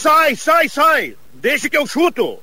Sai, 0.00 0.36
sai, 0.36 0.68
sai! 0.68 1.16
Deixa 1.34 1.68
que 1.68 1.76
eu 1.76 1.84
chuto! 1.84 2.38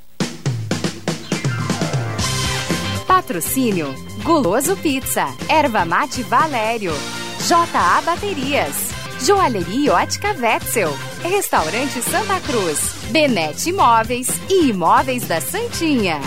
Patrocínio 3.08 3.96
Guloso 4.24 4.75
Pizza, 4.75 5.28
Erva 5.48 5.86
Mate 5.86 6.22
Valério, 6.22 6.92
JA 7.48 8.02
Baterias, 8.02 8.89
Joalheria 9.26 9.94
Ótica 9.94 10.36
Wetzel, 10.38 10.89
Restaurante 11.23 12.02
Santa 12.02 12.41
Cruz, 12.41 12.78
Benete 13.10 13.70
Imóveis 13.70 14.28
e 14.50 14.68
Imóveis 14.72 15.26
da 15.26 15.40
Santinha. 15.40 16.20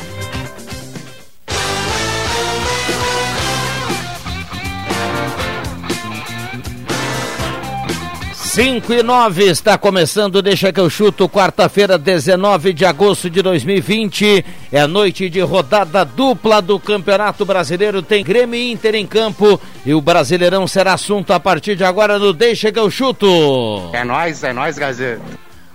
5 8.59 8.93
e 8.93 9.05
9 9.05 9.45
está 9.45 9.79
começando, 9.79 10.43
deixa 10.43 10.73
que 10.73 10.81
eu 10.81 10.91
chuto, 10.91 11.29
quarta-feira, 11.29 11.97
19 11.97 12.73
de 12.73 12.85
agosto 12.85 13.31
de 13.31 13.41
2020. 13.41 14.45
É 14.73 14.85
noite 14.85 15.31
de 15.31 15.39
rodada 15.39 16.05
dupla 16.05 16.61
do 16.61 16.81
Campeonato 16.81 17.45
Brasileiro. 17.45 18.03
Tem 18.03 18.25
Grêmio 18.25 18.59
e 18.59 18.73
Inter 18.73 18.97
em 18.97 19.07
campo 19.07 19.61
e 19.87 19.95
o 19.95 20.01
Brasileirão 20.01 20.67
será 20.67 20.95
assunto 20.95 21.33
a 21.33 21.39
partir 21.39 21.77
de 21.77 21.85
agora 21.85 22.19
no 22.19 22.33
Deixa 22.33 22.73
que 22.73 22.81
eu 22.81 22.91
chuto. 22.91 23.91
É 23.93 24.03
nós, 24.03 24.43
é 24.43 24.53
nós, 24.53 24.77
Gazeta. 24.77 25.23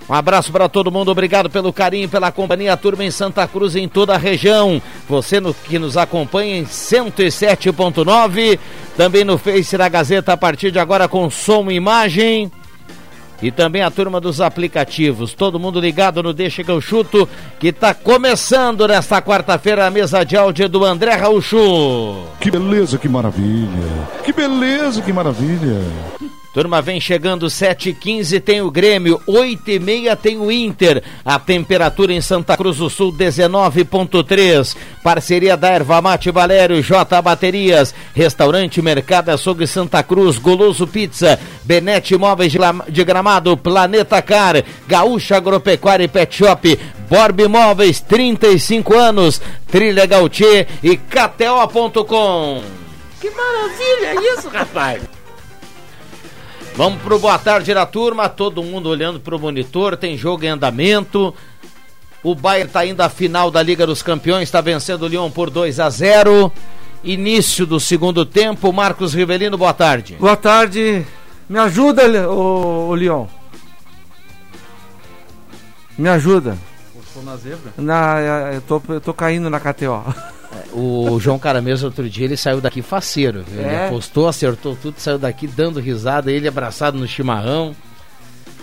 Um 0.10 0.14
abraço 0.14 0.52
para 0.52 0.68
todo 0.68 0.92
mundo, 0.92 1.10
obrigado 1.10 1.50
pelo 1.50 1.72
carinho, 1.72 2.10
pela 2.10 2.34
companhia, 2.34 2.76
turma 2.76 3.06
em 3.06 3.12
Santa 3.12 3.48
Cruz, 3.48 3.78
em 3.78 3.88
toda 3.88 4.14
a 4.14 4.18
região. 4.18 4.82
Você 5.08 5.40
no, 5.40 5.54
que 5.54 5.80
nos 5.80 5.96
acompanha 5.96 6.58
em 6.58 6.66
107.9, 6.66 8.60
também 8.98 9.24
no 9.24 9.38
Face 9.38 9.78
da 9.78 9.88
Gazeta 9.88 10.34
a 10.34 10.38
partir 10.38 10.70
de 10.70 10.80
agora 10.80 11.08
com 11.08 11.30
som 11.30 11.72
e 11.72 11.76
imagem 11.76 12.52
e 13.42 13.52
também 13.52 13.82
a 13.82 13.92
turma 13.92 14.20
dos 14.20 14.40
aplicativos. 14.42 15.34
Todo 15.34 15.60
mundo 15.60 15.80
ligado 15.80 16.22
no 16.22 16.34
Deixa 16.34 16.64
que 16.64 16.72
eu 16.72 16.82
chuto, 16.82 17.28
que 17.60 17.68
está 17.68 17.94
começando 17.94 18.88
nesta 18.88 19.22
quarta-feira 19.22 19.86
a 19.86 19.92
mesa 19.92 20.24
de 20.24 20.38
áudio 20.38 20.70
do 20.70 20.84
André 20.84 21.14
Raúcho. 21.16 22.26
Que 22.40 22.52
beleza, 22.52 22.98
que 22.98 23.10
maravilha. 23.10 24.08
Que 24.24 24.32
beleza, 24.32 25.02
que 25.02 25.14
maravilha. 25.14 25.82
Turma 26.54 26.84
vem 26.84 27.02
chegando 27.02 27.48
7h15, 27.48 28.40
tem 28.40 28.62
o 28.62 28.70
Grêmio, 28.70 29.20
8h30 29.28 30.16
tem 30.16 30.38
o 30.38 30.52
Inter. 30.52 31.02
A 31.26 31.40
temperatura 31.40 32.14
em 32.14 32.22
Santa 32.22 32.56
Cruz 32.56 32.78
do 32.78 32.92
Sul 32.92 33.12
19.3. 33.12 34.78
Parceria 35.04 35.58
da 35.58 35.70
Erva 35.70 36.00
Mate 36.00 36.30
Valério, 36.30 36.80
J 36.84 37.20
Baterias, 37.24 37.96
Restaurante 38.14 38.84
Mercado 38.84 39.30
Açougue 39.30 39.66
Santa 39.66 40.04
Cruz, 40.04 40.38
Goloso 40.38 40.86
Pizza, 40.86 41.40
Benete 41.64 42.14
Imóveis 42.14 42.54
de 42.88 43.04
Gramado, 43.04 43.58
Planeta 43.58 44.22
Car, 44.22 44.64
Gaúcha 44.88 45.38
Agropecuária 45.38 46.04
e 46.04 46.08
Pet 46.08 46.36
Shop, 46.36 46.80
Borb 47.10 47.40
Imóveis, 47.40 48.00
35 48.00 48.96
anos, 48.96 49.42
Trilha 49.72 50.06
Gautier 50.06 50.68
e 50.84 50.98
KTO.com. 50.98 52.62
Que 53.20 53.32
maravilha 53.32 54.34
isso, 54.36 54.50
rapaz! 54.50 55.13
Vamos 56.76 57.04
pro 57.04 57.20
boa 57.20 57.38
tarde 57.38 57.72
da 57.72 57.86
turma, 57.86 58.28
todo 58.28 58.64
mundo 58.64 58.90
olhando 58.90 59.20
pro 59.20 59.38
monitor, 59.38 59.96
tem 59.96 60.18
jogo 60.18 60.44
em 60.44 60.48
andamento. 60.48 61.34
O 62.24 62.34
Bayern 62.34 62.72
tá 62.72 62.84
indo 62.84 63.00
à 63.02 63.10
final 63.10 63.52
da 63.52 63.62
Liga 63.62 63.86
dos 63.86 64.02
Campeões, 64.02 64.44
está 64.44 64.60
vencendo 64.60 65.04
o 65.04 65.08
Lyon 65.08 65.30
por 65.30 65.52
2 65.52 65.80
a 65.80 65.88
0. 65.90 66.52
Início 67.04 67.68
do 67.68 67.80
segundo 67.80 68.26
tempo, 68.26 68.74
Marcos 68.74 69.14
Rivelino, 69.14 69.56
boa 69.56 69.74
tarde. 69.74 70.16
Boa 70.20 70.36
tarde. 70.36 71.06
Me 71.48 71.60
ajuda, 71.60 72.28
o, 72.28 72.90
o 72.90 72.96
Lyon. 72.96 73.28
Me 75.96 76.10
ajuda. 76.10 76.58
Postou 76.92 77.22
na 77.22 77.38
zebra? 77.38 77.74
Na, 77.78 78.20
eu, 78.52 78.62
tô, 78.62 78.82
eu 78.90 79.00
tô 79.02 79.14
caindo 79.14 79.48
na 79.48 79.60
KTO. 79.60 80.04
O 80.74 81.20
João 81.20 81.38
Caramês 81.38 81.84
outro 81.84 82.10
dia 82.10 82.26
ele 82.26 82.38
saiu 82.38 82.60
daqui 82.60 82.82
faceiro. 82.82 83.44
Ele 83.52 83.62
é? 83.62 83.88
apostou, 83.88 84.28
acertou 84.28 84.76
tudo, 84.76 84.96
saiu 84.98 85.18
daqui 85.18 85.48
dando 85.48 85.80
risada, 85.80 86.32
ele 86.32 86.48
abraçado 86.48 86.98
no 86.98 87.08
chimarrão. 87.08 87.76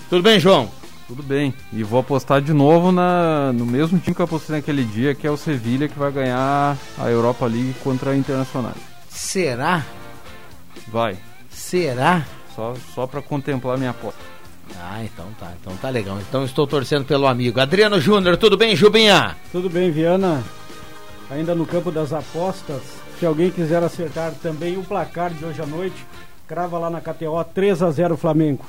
Tudo 0.09 0.22
bem, 0.22 0.41
João? 0.41 0.70
Tudo 1.06 1.22
bem. 1.22 1.54
E 1.72 1.82
vou 1.82 2.00
apostar 2.00 2.41
de 2.41 2.53
novo 2.53 2.92
na, 2.92 3.53
no 3.53 3.66
mesmo 3.66 3.98
time 3.98 4.15
que 4.15 4.20
eu 4.20 4.25
apostei 4.25 4.56
naquele 4.56 4.84
dia, 4.84 5.15
que 5.15 5.26
é 5.26 5.31
o 5.31 5.37
Sevilha, 5.37 5.88
que 5.88 5.98
vai 5.98 6.12
ganhar 6.12 6.76
a 6.98 7.10
Europa 7.10 7.47
League 7.47 7.75
contra 7.82 8.10
a 8.10 8.16
Internacional. 8.16 8.75
Será? 9.09 9.84
Vai. 10.88 11.16
Será? 11.48 12.25
Só, 12.54 12.75
só 12.94 13.06
para 13.06 13.22
contemplar 13.22 13.76
minha 13.76 13.91
aposta. 13.91 14.20
Ah, 14.81 15.03
então 15.04 15.26
tá, 15.38 15.53
então 15.60 15.76
tá 15.76 15.91
legal. 15.91 16.19
Então 16.20 16.44
estou 16.44 16.66
torcendo 16.66 17.04
pelo 17.04 17.26
amigo. 17.26 17.60
Adriano 17.60 18.00
Júnior, 18.00 18.36
tudo 18.36 18.56
bem, 18.56 18.76
Jubinha? 18.76 19.36
Tudo 19.50 19.69
bem, 19.69 19.91
Viana 19.91 20.44
ainda 21.30 21.54
no 21.54 21.64
campo 21.64 21.91
das 21.91 22.12
apostas. 22.12 22.82
Se 23.18 23.24
alguém 23.24 23.50
quiser 23.50 23.82
acertar 23.82 24.32
também 24.42 24.76
o 24.76 24.82
placar 24.82 25.30
de 25.30 25.44
hoje 25.44 25.62
à 25.62 25.66
noite, 25.66 26.06
crava 26.46 26.78
lá 26.78 26.91
na 26.91 27.00
KTO 27.00 27.42
3 27.54 27.82
a 27.82 27.91
0 27.91 28.16
Flamengo. 28.16 28.64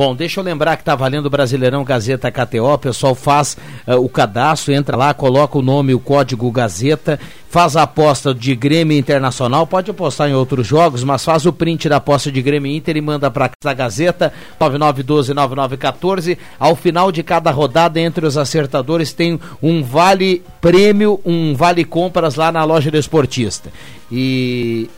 Bom, 0.00 0.16
deixa 0.16 0.40
eu 0.40 0.44
lembrar 0.44 0.78
que 0.78 0.82
tá 0.82 0.94
valendo 0.94 1.26
o 1.26 1.30
Brasileirão 1.30 1.84
Gazeta 1.84 2.30
KTO, 2.30 2.72
o 2.72 2.78
pessoal 2.78 3.14
faz 3.14 3.58
uh, 3.86 3.96
o 3.96 4.08
cadastro, 4.08 4.72
entra 4.72 4.96
lá, 4.96 5.12
coloca 5.12 5.58
o 5.58 5.62
nome, 5.62 5.92
o 5.92 6.00
código 6.00 6.50
Gazeta, 6.50 7.20
faz 7.50 7.76
a 7.76 7.82
aposta 7.82 8.32
de 8.32 8.56
Grêmio 8.56 8.96
Internacional, 8.96 9.66
pode 9.66 9.90
apostar 9.90 10.30
em 10.30 10.32
outros 10.32 10.66
jogos, 10.66 11.04
mas 11.04 11.22
faz 11.22 11.44
o 11.44 11.52
print 11.52 11.86
da 11.86 11.96
aposta 11.96 12.32
de 12.32 12.40
Grêmio 12.40 12.74
Inter 12.74 12.96
e 12.96 13.02
manda 13.02 13.30
para 13.30 13.50
a 13.62 13.74
Gazeta 13.74 14.32
99129914. 14.58 16.38
Ao 16.58 16.74
final 16.74 17.12
de 17.12 17.22
cada 17.22 17.50
rodada 17.50 18.00
entre 18.00 18.24
os 18.24 18.38
acertadores 18.38 19.12
tem 19.12 19.38
um 19.62 19.82
vale 19.82 20.42
prêmio, 20.62 21.20
um 21.26 21.54
vale 21.54 21.84
compras 21.84 22.36
lá 22.36 22.50
na 22.50 22.64
loja 22.64 22.90
do 22.90 22.96
esportista. 22.96 23.70
E 24.10 24.88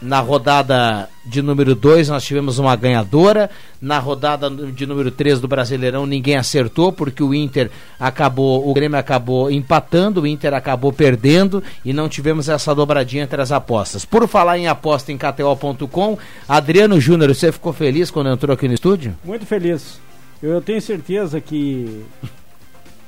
na 0.00 0.20
rodada 0.20 1.08
de 1.24 1.42
número 1.42 1.74
2 1.74 2.08
nós 2.08 2.24
tivemos 2.24 2.58
uma 2.58 2.74
ganhadora. 2.76 3.50
Na 3.80 3.98
rodada 3.98 4.50
de 4.50 4.86
número 4.86 5.10
3 5.10 5.40
do 5.40 5.48
Brasileirão 5.48 6.06
ninguém 6.06 6.36
acertou 6.36 6.92
porque 6.92 7.22
o 7.22 7.34
Inter 7.34 7.70
acabou, 7.98 8.68
o 8.68 8.72
Grêmio 8.74 8.98
acabou 8.98 9.50
empatando, 9.50 10.22
o 10.22 10.26
Inter 10.26 10.54
acabou 10.54 10.92
perdendo 10.92 11.62
e 11.84 11.92
não 11.92 12.08
tivemos 12.08 12.48
essa 12.48 12.74
dobradinha 12.74 13.24
entre 13.24 13.40
as 13.40 13.52
apostas. 13.52 14.04
Por 14.04 14.26
falar 14.26 14.58
em 14.58 14.68
aposta 14.68 15.12
em 15.12 15.18
KTO.com, 15.18 16.18
Adriano 16.48 17.00
Júnior, 17.00 17.34
você 17.34 17.52
ficou 17.52 17.72
feliz 17.72 18.10
quando 18.10 18.30
entrou 18.30 18.54
aqui 18.54 18.66
no 18.68 18.74
estúdio? 18.74 19.16
Muito 19.24 19.46
feliz. 19.46 20.00
Eu 20.42 20.60
tenho 20.62 20.80
certeza 20.80 21.40
que 21.40 22.02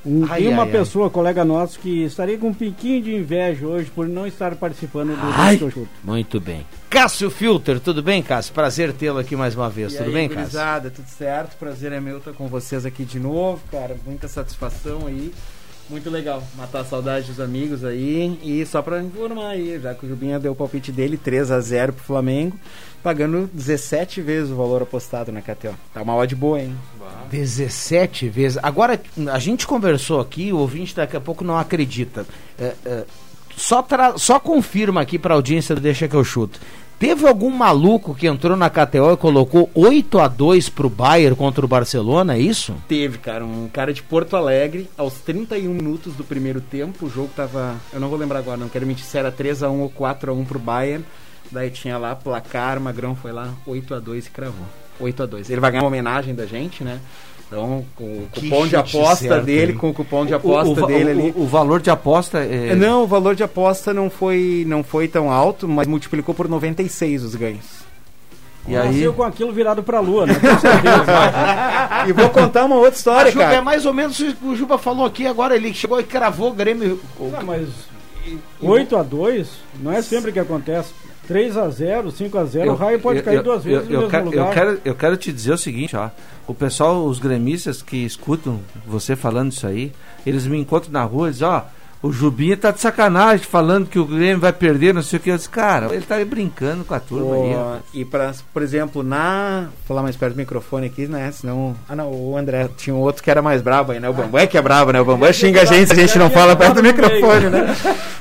um, 0.05 0.25
ai, 0.29 0.43
tem 0.43 0.49
uma 0.49 0.65
ai, 0.65 0.71
pessoa, 0.71 1.07
ai. 1.07 1.11
colega 1.11 1.45
nosso, 1.45 1.79
que 1.79 2.05
estaria 2.05 2.37
com 2.37 2.49
um 2.49 2.55
piquinho 2.55 3.03
de 3.03 3.15
inveja 3.15 3.67
hoje 3.67 3.91
por 3.91 4.09
não 4.09 4.27
estar 4.27 4.55
participando 4.57 5.17
do 5.17 5.27
ai, 5.33 5.57
Chuto. 5.59 5.89
Muito 6.03 6.41
bem. 6.41 6.67
Cássio 6.91 7.31
Filter, 7.31 7.81
tudo 7.81 8.03
bem, 8.03 8.23
Cássio? 8.23 8.53
Prazer 8.53 8.93
tê-lo 8.93 9.19
aqui 9.19 9.37
mais 9.37 9.55
uma 9.55 9.71
vez. 9.71 9.95
E 9.95 9.99
tudo 9.99 10.09
aí, 10.09 10.13
bem, 10.13 10.29
Cássio? 10.29 10.91
Tudo 10.91 11.09
certo. 11.09 11.57
Prazer 11.57 11.93
é 11.93 12.01
meu 12.01 12.19
estar 12.19 12.33
com 12.33 12.49
vocês 12.49 12.85
aqui 12.85 13.05
de 13.05 13.19
novo, 13.19 13.63
cara. 13.71 13.97
Muita 14.05 14.29
satisfação 14.29 15.07
aí. 15.07 15.33
Muito 15.89 16.09
legal 16.11 16.43
matar 16.57 16.81
a 16.81 16.85
saudade 16.85 17.27
dos 17.27 17.41
amigos 17.41 17.85
aí. 17.85 18.39
E 18.43 18.65
só 18.67 18.83
para 18.83 19.03
informar 19.03 19.51
aí, 19.51 19.79
já 19.81 19.95
que 19.95 20.07
o 20.07 20.09
Jubinha 20.09 20.39
deu 20.39 20.53
o 20.53 20.57
palpite 20.57 20.91
dele, 20.91 21.17
3 21.17 21.51
a 21.51 21.61
0 21.61 21.93
pro 21.93 22.05
Flamengo, 22.05 22.59
pagando 23.03 23.51
17 23.53 24.21
vezes 24.21 24.51
o 24.51 24.57
valor 24.57 24.83
apostado 24.83 25.33
na 25.33 25.43
KTO. 25.43 25.75
Tá 25.93 26.03
uma 26.03 26.15
odd 26.15 26.35
boa, 26.35 26.61
hein? 26.61 26.77
17 27.31 28.29
vezes. 28.29 28.59
Agora, 28.63 29.01
a 29.33 29.39
gente 29.39 29.67
conversou 29.67 30.21
aqui, 30.21 30.53
o 30.53 30.59
ouvinte 30.59 30.95
daqui 30.95 31.17
a 31.17 31.21
pouco 31.21 31.43
não 31.43 31.59
acredita. 31.59 32.27
É, 32.59 32.75
é, 32.85 33.05
só, 33.57 33.85
só 34.17 34.39
confirma 34.39 35.01
aqui 35.01 35.19
para 35.19 35.35
a 35.35 35.37
audiência 35.37 35.75
do 35.75 35.81
Deixa 35.81 36.09
que 36.09 36.17
eu 36.17 36.25
chuto. 36.25 36.61
Teve 37.03 37.27
algum 37.27 37.51
maluco 37.51 38.15
que 38.15 38.29
entrou 38.29 38.57
na 38.57 38.71
KTO 38.71 39.13
e 39.13 39.17
colocou 39.17 39.69
8 39.75 40.21
a 40.21 40.29
2 40.29 40.69
pro 40.69 40.89
Bayern 40.89 41.35
contra 41.35 41.65
o 41.65 41.69
Barcelona, 41.69 42.37
é 42.37 42.39
isso? 42.39 42.77
Teve, 42.87 43.19
cara. 43.19 43.45
Um 43.45 43.69
cara 43.69 43.93
de 43.93 44.01
Porto 44.01 44.37
Alegre, 44.37 44.89
aos 44.97 45.15
31 45.15 45.75
minutos 45.75 46.15
do 46.15 46.23
primeiro 46.23 46.61
tempo, 46.61 47.07
o 47.07 47.11
jogo 47.11 47.31
tava. 47.35 47.75
Eu 47.93 47.99
não 47.99 48.09
vou 48.09 48.17
lembrar 48.17 48.39
agora, 48.39 48.57
não 48.57 48.69
quero 48.69 48.87
mentir 48.87 49.05
se 49.05 49.19
era 49.19 49.33
3 49.33 49.65
a 49.65 49.71
1 49.71 49.81
ou 49.81 49.91
4 49.91 50.31
a 50.31 50.35
1 50.35 50.45
pro 50.45 50.61
Bayern. 50.61 51.05
Daí 51.53 51.71
tinha 51.71 51.99
lá 51.99 52.17
placar, 52.17 52.81
Magrão 52.81 53.15
foi 53.15 53.31
lá 53.31 53.53
8 53.67 53.95
a 53.95 53.99
2 54.01 54.27
e 54.27 54.31
cravou. 54.31 54.67
8 54.99 55.23
a 55.23 55.27
2 55.27 55.51
Ele 55.51 55.61
vai 55.61 55.71
ganhar 55.71 55.83
uma 55.83 55.89
homenagem 55.89 56.35
da 56.35 56.47
gente, 56.47 56.83
né? 56.83 56.99
Então, 57.47 57.85
com 57.95 58.05
o 58.05 58.29
cupom 58.33 58.67
de 58.67 58.77
aposta 58.77 59.29
certo, 59.29 59.45
dele, 59.45 59.73
hein? 59.73 59.79
com 59.79 59.91
o 59.91 59.95
cupom 59.95 60.25
de 60.25 60.33
aposta 60.33 60.81
o, 60.81 60.85
o, 60.85 60.87
dele 60.87 61.05
o, 61.05 61.11
ali. 61.11 61.35
O, 61.37 61.47
valor 61.47 61.83
de 61.83 61.91
aposta 61.91 62.39
é... 62.39 62.69
é... 62.69 62.75
Não, 62.75 63.03
o 63.03 63.07
valor 63.07 63.35
de 63.35 63.43
aposta 63.43 63.93
não 63.93 64.09
foi, 64.09 64.65
não 64.67 64.83
foi 64.83 65.07
tão 65.07 65.31
alto, 65.31 65.69
mas 65.69 65.87
multiplicou 65.87 66.35
por 66.35 66.49
96 66.49 67.23
os 67.23 67.35
ganhos. 67.35 67.83
E 68.67 68.77
aí 68.77 69.13
com 69.13 69.25
aquilo 69.25 69.53
virado 69.53 69.83
pra 69.83 70.01
lua, 70.01 70.25
né? 70.25 70.35
e 72.09 72.13
vou 72.13 72.31
contar 72.31 72.65
uma 72.65 72.77
outra 72.77 72.95
história, 72.95 73.33
Juba, 73.33 73.45
cara. 73.45 73.57
É 73.57 73.61
mais 73.61 73.85
ou 73.85 73.93
menos 73.93 74.19
o 74.21 74.35
que 74.35 74.47
o 74.47 74.57
Juba 74.57 74.79
falou 74.79 75.05
aqui 75.05 75.27
agora. 75.27 75.57
Ele 75.57 75.75
chegou 75.75 75.99
e 75.99 76.05
cravou 76.05 76.51
o 76.51 76.55
Grêmio. 76.55 77.01
Não, 77.19 77.43
mas 77.45 77.69
8 78.61 78.97
a 78.97 79.03
2 79.03 79.49
não 79.81 79.93
é 79.93 80.01
sempre 80.01 80.31
que 80.31 80.39
acontece. 80.39 80.93
3x0, 81.29 82.13
5x0, 82.13 82.69
o 82.69 82.75
raio 82.75 83.01
pode 83.01 83.23
cair 83.23 83.43
duas 83.43 83.63
vezes 83.63 83.89
eu, 83.89 83.93
no 83.93 83.97
mesmo 83.99 84.11
quero, 84.11 84.25
lugar. 84.25 84.49
Eu 84.49 84.53
quero, 84.53 84.81
eu 84.85 84.95
quero 84.95 85.17
te 85.17 85.33
dizer 85.33 85.53
o 85.53 85.59
seguinte, 85.59 85.97
ó. 85.97 86.11
O 86.47 86.55
pessoal, 86.55 87.05
os 87.05 87.19
gremistas 87.19 87.81
que 87.83 88.05
escutam 88.05 88.61
você 88.87 89.15
falando 89.15 89.53
isso 89.53 89.67
aí, 89.67 89.93
eles 90.27 90.47
me 90.47 90.59
encontram 90.59 90.93
na 90.93 91.05
rua 91.05 91.29
e 91.29 91.33
dizem, 91.33 91.47
ó, 91.47 91.63
o 92.03 92.11
Jubinha 92.11 92.57
tá 92.57 92.73
de 92.73 92.81
sacanagem 92.81 93.47
falando 93.47 93.87
que 93.87 93.97
o 93.97 94.05
Grêmio 94.05 94.41
vai 94.41 94.53
perder, 94.53 94.93
não 94.93 95.03
sei 95.03 95.19
o 95.19 95.23
que. 95.23 95.31
Eu 95.31 95.37
disse, 95.37 95.49
cara, 95.49 95.95
ele 95.95 96.05
tá 96.05 96.17
aí 96.17 96.25
brincando 96.25 96.85
com 96.85 96.93
a 96.93 96.99
turma 96.99 97.37
aí. 97.37 97.55
O, 97.55 97.57
ó. 97.57 97.77
e 97.95 98.05
pra, 98.05 98.33
por 98.53 98.61
exemplo, 98.61 99.05
na. 99.05 99.67
Vou 99.67 99.87
falar 99.87 100.03
mais 100.03 100.17
perto 100.17 100.35
do 100.35 100.39
microfone 100.39 100.89
aqui, 100.89 101.07
né? 101.07 101.31
Senão. 101.31 101.77
Ah 101.89 101.95
não, 101.95 102.11
o 102.11 102.37
André 102.37 102.69
tinha 102.77 102.93
um 102.93 102.99
outro 102.99 103.23
que 103.23 103.31
era 103.31 103.41
mais 103.41 103.63
brabo 103.63 103.93
aí, 103.93 104.01
né? 104.01 104.09
O 104.09 104.13
Bambam 104.13 104.41
é 104.41 104.49
que 104.49 104.59
é 104.59 104.63
brabo, 104.63 104.91
né? 104.91 105.01
O 105.01 105.05
Bambam 105.05 105.31
xinga 105.33 105.63
a 105.63 105.65
gente 105.65 105.87
se 105.87 105.93
a 105.93 106.07
gente 106.07 106.19
não 106.19 106.29
fala 106.29 106.57
perto 106.57 106.75
do 106.75 106.83
microfone, 106.83 107.49
né? 107.49 107.77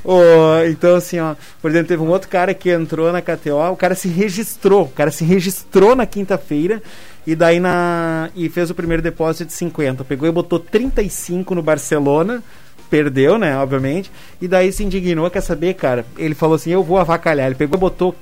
O, 0.06 0.64
então, 0.70 0.96
assim, 0.96 1.20
ó, 1.20 1.36
por 1.60 1.72
exemplo, 1.72 1.88
teve 1.88 2.04
um 2.04 2.10
outro 2.10 2.30
cara 2.30 2.54
que 2.54 2.70
entrou 2.70 3.12
na 3.12 3.22
KTO, 3.22 3.72
o 3.72 3.76
cara 3.76 3.96
se 3.96 4.08
registrou, 4.08 4.84
o 4.84 4.90
cara 4.90 5.10
se 5.10 5.24
registrou 5.24 5.96
na 5.96 6.06
quinta-feira. 6.06 6.84
E 7.26 7.36
daí 7.36 7.60
na. 7.60 8.30
E 8.36 8.50
fez 8.50 8.70
o 8.70 8.76
primeiro 8.76 9.02
depósito 9.02 9.46
de 9.46 9.54
50. 9.54 10.04
Pegou 10.04 10.28
e 10.28 10.32
botou 10.32 10.60
35 10.60 11.54
no 11.54 11.62
Barcelona 11.62 12.44
perdeu, 12.92 13.40
né, 13.40 13.58
obviamente, 13.58 14.12
e 14.42 14.48
daí 14.48 14.72
se 14.72 14.84
indignou, 14.84 15.32
quer 15.32 15.42
saber, 15.42 15.74
cara? 15.74 16.06
Ele 16.18 16.36
falou 16.36 16.56
assim: 16.56 16.72
"Eu 16.72 16.84
vou 16.84 16.98
avacalhar". 16.98 17.48
Ele 17.48 17.56
pegou 17.56 17.78
e 17.78 17.80
botou 17.80 18.14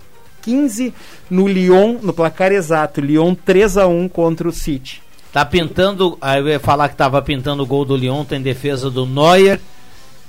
15 0.44 0.94
no 1.30 1.48
Lyon, 1.48 1.98
no 2.02 2.14
placar 2.14 2.52
exato, 2.52 3.02
Lyon 3.02 3.34
3 3.34 3.78
a 3.78 3.88
1 3.88 4.08
contra 4.08 4.48
o 4.48 4.52
City. 4.52 5.02
Tá 5.34 5.44
pintando, 5.44 6.18
aí 6.22 6.40
eu 6.40 6.48
ia 6.48 6.60
falar 6.60 6.90
que 6.90 6.96
tava 6.96 7.22
pintando 7.22 7.64
o 7.64 7.66
gol 7.66 7.84
do 7.84 7.96
Lyon, 7.96 8.24
tem 8.24 8.42
defesa 8.42 8.90
do 8.90 9.06
Neuer. 9.06 9.60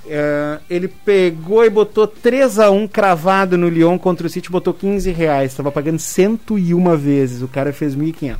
É, 0.07 0.59
ele 0.69 0.87
pegou 0.87 1.63
e 1.63 1.69
botou 1.69 2.07
3 2.07 2.59
a 2.59 2.71
1 2.71 2.87
cravado 2.87 3.57
no 3.57 3.69
Lyon 3.69 3.97
contra 3.97 4.25
o 4.25 4.29
City, 4.29 4.49
botou 4.49 4.73
15 4.73 5.11
reais, 5.11 5.53
tava 5.53 5.71
pagando 5.71 5.99
101 5.99 6.97
vezes, 6.97 7.41
o 7.41 7.47
cara 7.47 7.71
fez 7.71 7.95
1.500. 7.95 8.37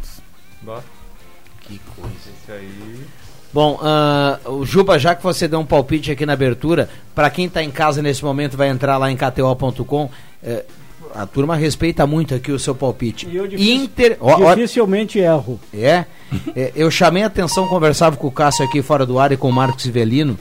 Que 1.61 1.79
coisa. 1.95 2.15
Isso 2.15 2.51
aí. 2.51 3.20
Bom, 3.53 3.79
ah, 3.81 4.39
o 4.45 4.65
Juba, 4.65 4.97
já 4.97 5.13
que 5.13 5.21
você 5.23 5.47
deu 5.47 5.59
um 5.59 5.65
palpite 5.65 6.11
aqui 6.11 6.25
na 6.25 6.33
abertura, 6.33 6.89
para 7.13 7.29
quem 7.29 7.45
está 7.45 7.61
em 7.61 7.69
casa 7.71 8.01
nesse 8.01 8.23
momento, 8.23 8.55
vai 8.55 8.69
entrar 8.69 8.97
lá 8.97 9.11
em 9.11 9.15
kto.com. 9.17 10.09
eh, 10.43 10.63
a 11.13 11.25
turma 11.25 11.57
respeita 11.57 12.07
muito 12.07 12.33
aqui 12.33 12.53
o 12.53 12.57
seu 12.59 12.73
palpite. 12.73 13.27
E 13.29 13.35
eu 13.35 13.45
difícil- 13.45 13.73
Inter. 13.75 14.17
Dificilmente 14.55 15.19
erro. 15.19 15.59
é, 15.73 16.05
é, 16.55 16.71
eu 16.73 16.89
chamei 16.89 17.23
a 17.23 17.27
atenção, 17.27 17.67
conversava 17.67 18.15
com 18.15 18.27
o 18.27 18.31
Cássio 18.31 18.63
aqui 18.63 18.81
fora 18.81 19.05
do 19.05 19.19
ar 19.19 19.31
e 19.33 19.37
com 19.37 19.49
o 19.49 19.51
Marcos 19.51 19.85
Ivelino. 19.85 20.37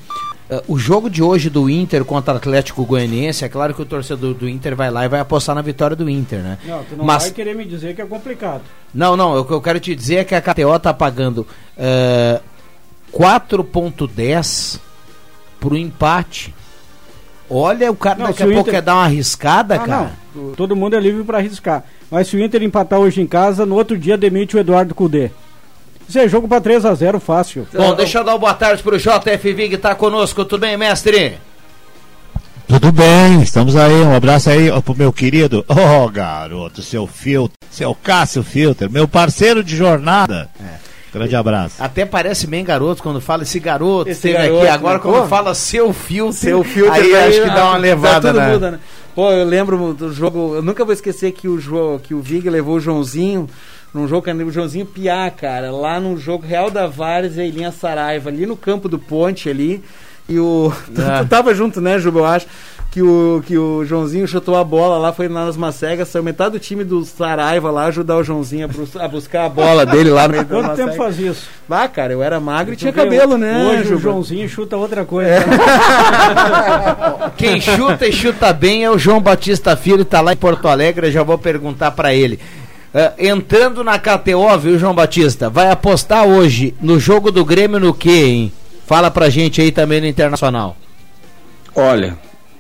Eh, 0.48 0.62
o 0.68 0.78
jogo 0.78 1.10
de 1.10 1.22
hoje 1.24 1.50
do 1.50 1.68
Inter 1.68 2.04
contra 2.04 2.34
o 2.34 2.36
Atlético 2.36 2.84
Goianiense, 2.84 3.44
é 3.44 3.48
claro 3.48 3.74
que 3.74 3.82
o 3.82 3.84
torcedor 3.84 4.32
do 4.34 4.48
Inter 4.48 4.76
vai 4.76 4.90
lá 4.92 5.04
e 5.04 5.08
vai 5.08 5.18
apostar 5.18 5.56
na 5.56 5.62
vitória 5.62 5.96
do 5.96 6.08
Inter, 6.08 6.38
né? 6.40 6.58
Não, 6.64 6.84
tu 6.84 6.96
não 6.96 7.04
Mas- 7.04 7.24
vai 7.24 7.32
querer 7.32 7.56
me 7.56 7.64
dizer 7.64 7.96
que 7.96 8.02
é 8.02 8.06
complicado. 8.06 8.62
Não, 8.94 9.16
não, 9.16 9.40
o 9.40 9.44
que 9.44 9.52
eu 9.52 9.60
quero 9.60 9.80
te 9.80 9.94
dizer 9.96 10.16
é 10.16 10.24
que 10.24 10.34
a 10.36 10.40
KTO 10.40 10.78
tá 10.78 10.94
pagando 10.94 11.44
eh, 11.76 12.40
4.10 13.12 14.78
pro 15.58 15.76
empate. 15.76 16.54
Olha, 17.48 17.90
o 17.90 17.96
cara 17.96 18.18
Não, 18.18 18.26
daqui 18.26 18.42
a 18.42 18.46
o 18.46 18.48
pouco 18.48 18.60
Inter- 18.68 18.74
quer 18.74 18.82
dar 18.82 18.94
uma 18.94 19.04
arriscada, 19.04 19.74
Ah, 19.74 19.78
cara. 19.80 20.12
não. 20.34 20.52
Todo 20.52 20.76
mundo 20.76 20.94
é 20.94 21.00
livre 21.00 21.24
para 21.24 21.38
arriscar. 21.38 21.82
Mas 22.10 22.28
se 22.28 22.36
o 22.36 22.40
Inter 22.44 22.62
empatar 22.62 22.98
hoje 23.00 23.20
em 23.20 23.26
casa, 23.26 23.66
no 23.66 23.74
outro 23.74 23.98
dia 23.98 24.16
demite 24.16 24.56
o 24.56 24.60
Eduardo 24.60 24.94
Cudê. 24.94 25.30
Isso 26.08 26.18
é 26.18 26.28
jogo 26.28 26.46
para 26.48 26.60
3 26.60 26.84
a 26.84 26.94
0 26.94 27.18
fácil. 27.20 27.66
Bom, 27.72 27.94
deixa 27.94 28.18
eu 28.18 28.24
dar 28.24 28.32
uma 28.32 28.38
boa 28.38 28.54
tarde 28.54 28.82
pro 28.82 28.98
JFV 28.98 29.68
que 29.68 29.78
tá 29.78 29.94
conosco. 29.94 30.44
Tudo 30.44 30.60
bem, 30.60 30.76
mestre? 30.76 31.38
Tudo 32.66 32.92
bem, 32.92 33.42
estamos 33.42 33.74
aí. 33.74 33.94
Um 34.02 34.14
abraço 34.14 34.48
aí 34.50 34.70
ó, 34.70 34.80
pro 34.80 34.94
meu 34.96 35.12
querido. 35.12 35.64
Oh, 35.68 36.08
garoto, 36.08 36.82
seu 36.82 37.06
filtro, 37.06 37.56
seu 37.70 37.92
Cássio 37.96 38.42
Filter, 38.44 38.88
meu 38.90 39.08
parceiro 39.08 39.62
de 39.64 39.76
jornada. 39.76 40.48
Grande 41.12 41.34
abraço. 41.34 41.82
Até 41.82 42.04
parece 42.04 42.46
bem 42.46 42.64
garoto 42.64 43.02
quando 43.02 43.20
fala 43.20 43.42
esse 43.42 43.58
garoto, 43.58 44.10
Esse 44.10 44.28
esteve 44.28 44.46
garoto, 44.46 44.62
aqui. 44.62 44.68
Agora, 44.68 44.94
né? 44.94 45.00
quando 45.02 45.22
Pô. 45.22 45.26
fala 45.26 45.54
seu 45.54 45.92
filtro, 45.92 46.32
Seu 46.32 46.62
filtro 46.62 46.92
aí 46.92 47.12
daí, 47.12 47.28
acho 47.28 47.42
que 47.42 47.48
dá 47.48 47.64
uma 47.64 47.74
ah, 47.74 47.78
levada, 47.78 48.28
tudo 48.28 48.40
né? 48.40 48.52
muda, 48.52 48.70
né? 48.72 48.80
Pô, 49.14 49.32
eu 49.32 49.44
lembro 49.44 49.92
do 49.92 50.12
jogo, 50.12 50.54
eu 50.54 50.62
nunca 50.62 50.84
vou 50.84 50.94
esquecer 50.94 51.32
que 51.32 51.48
o 51.48 51.58
João, 51.58 51.98
que 51.98 52.14
o 52.14 52.20
Vig 52.20 52.48
levou 52.48 52.76
o 52.76 52.80
Joãozinho 52.80 53.48
num 53.92 54.06
jogo 54.06 54.22
que 54.22 54.30
o 54.30 54.50
Joãozinho 54.52 54.86
Piá, 54.86 55.28
cara, 55.30 55.72
lá 55.72 55.98
no 55.98 56.16
jogo 56.16 56.46
Real 56.46 56.70
da 56.70 56.86
Várzea 56.86 57.44
e 57.44 57.50
Linha 57.50 57.72
Saraiva, 57.72 58.30
ali 58.30 58.46
no 58.46 58.56
campo 58.56 58.88
do 58.88 58.98
Ponte 58.98 59.48
ali. 59.48 59.82
E 60.28 60.38
o 60.38 60.72
tu, 60.94 61.00
Ah. 61.06 61.20
tu 61.22 61.28
tava 61.28 61.54
junto, 61.54 61.80
né, 61.80 61.98
Juba, 61.98 62.20
eu 62.20 62.26
acho. 62.26 62.46
Que 62.92 63.00
o, 63.02 63.40
que 63.46 63.56
o 63.56 63.84
Joãozinho 63.84 64.26
chutou 64.26 64.56
a 64.56 64.64
bola 64.64 64.98
lá, 64.98 65.12
foi 65.12 65.28
nas 65.28 65.56
Macegas, 65.56 66.08
saiu 66.08 66.24
metade 66.24 66.50
do 66.54 66.58
time 66.58 66.82
do 66.82 67.04
Saraiva 67.04 67.70
lá 67.70 67.84
ajudar 67.84 68.16
o 68.16 68.24
Joãozinho 68.24 68.64
a, 68.64 68.68
bus- 68.68 68.96
a 68.96 69.06
buscar 69.06 69.44
a 69.44 69.48
bola 69.48 69.86
dele 69.86 70.10
lá 70.10 70.26
no 70.26 70.32
meio 70.34 70.44
Quanto 70.44 70.74
tempo 70.74 70.94
faz 70.94 71.16
isso? 71.20 71.46
Ah, 71.70 71.86
cara, 71.86 72.12
eu 72.12 72.20
era 72.20 72.40
magro 72.40 72.74
e 72.74 72.76
tinha 72.76 72.92
Tu 72.92 72.96
cabelo, 72.96 73.38
né? 73.38 73.64
Hoje 73.70 73.82
o 73.82 73.84
Juba? 73.90 74.00
Joãozinho 74.00 74.48
chuta 74.48 74.76
outra 74.76 75.04
coisa. 75.04 75.30
Quem 77.36 77.60
chuta 77.60 78.08
e 78.08 78.12
chuta 78.12 78.52
bem 78.52 78.84
é 78.84 78.90
o 78.90 78.98
João 78.98 79.20
Batista 79.20 79.76
Filho, 79.76 80.04
tá 80.04 80.20
lá 80.20 80.32
em 80.32 80.36
Porto 80.36 80.66
Alegre, 80.66 81.12
já 81.12 81.22
vou 81.22 81.38
perguntar 81.38 81.92
pra 81.92 82.12
ele. 82.12 82.40
Ah, 82.92 83.12
entrando 83.18 83.84
na 83.84 83.98
KTO, 84.00 84.58
viu, 84.58 84.78
João 84.80 84.94
Batista? 84.94 85.48
Vai 85.48 85.70
apostar 85.70 86.24
hoje 86.26 86.74
no 86.80 86.98
jogo 86.98 87.30
do 87.30 87.44
Grêmio 87.44 87.78
no 87.78 87.94
quê, 87.94 88.24
hein? 88.26 88.52
Fala 88.90 89.08
pra 89.08 89.30
gente 89.30 89.60
aí 89.60 89.70
também 89.70 90.00
no 90.00 90.08
Internacional. 90.08 90.76
Olha, 91.76 92.18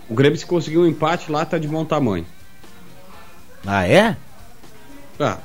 o 0.08 0.14
Grêmio 0.14 0.38
se 0.38 0.46
conseguir 0.46 0.78
um 0.78 0.86
empate 0.86 1.28
lá 1.28 1.44
tá 1.44 1.58
de 1.58 1.66
bom 1.66 1.84
tamanho. 1.84 2.24
Ah, 3.66 3.84
é? 3.84 4.16
Ah, 5.18 5.38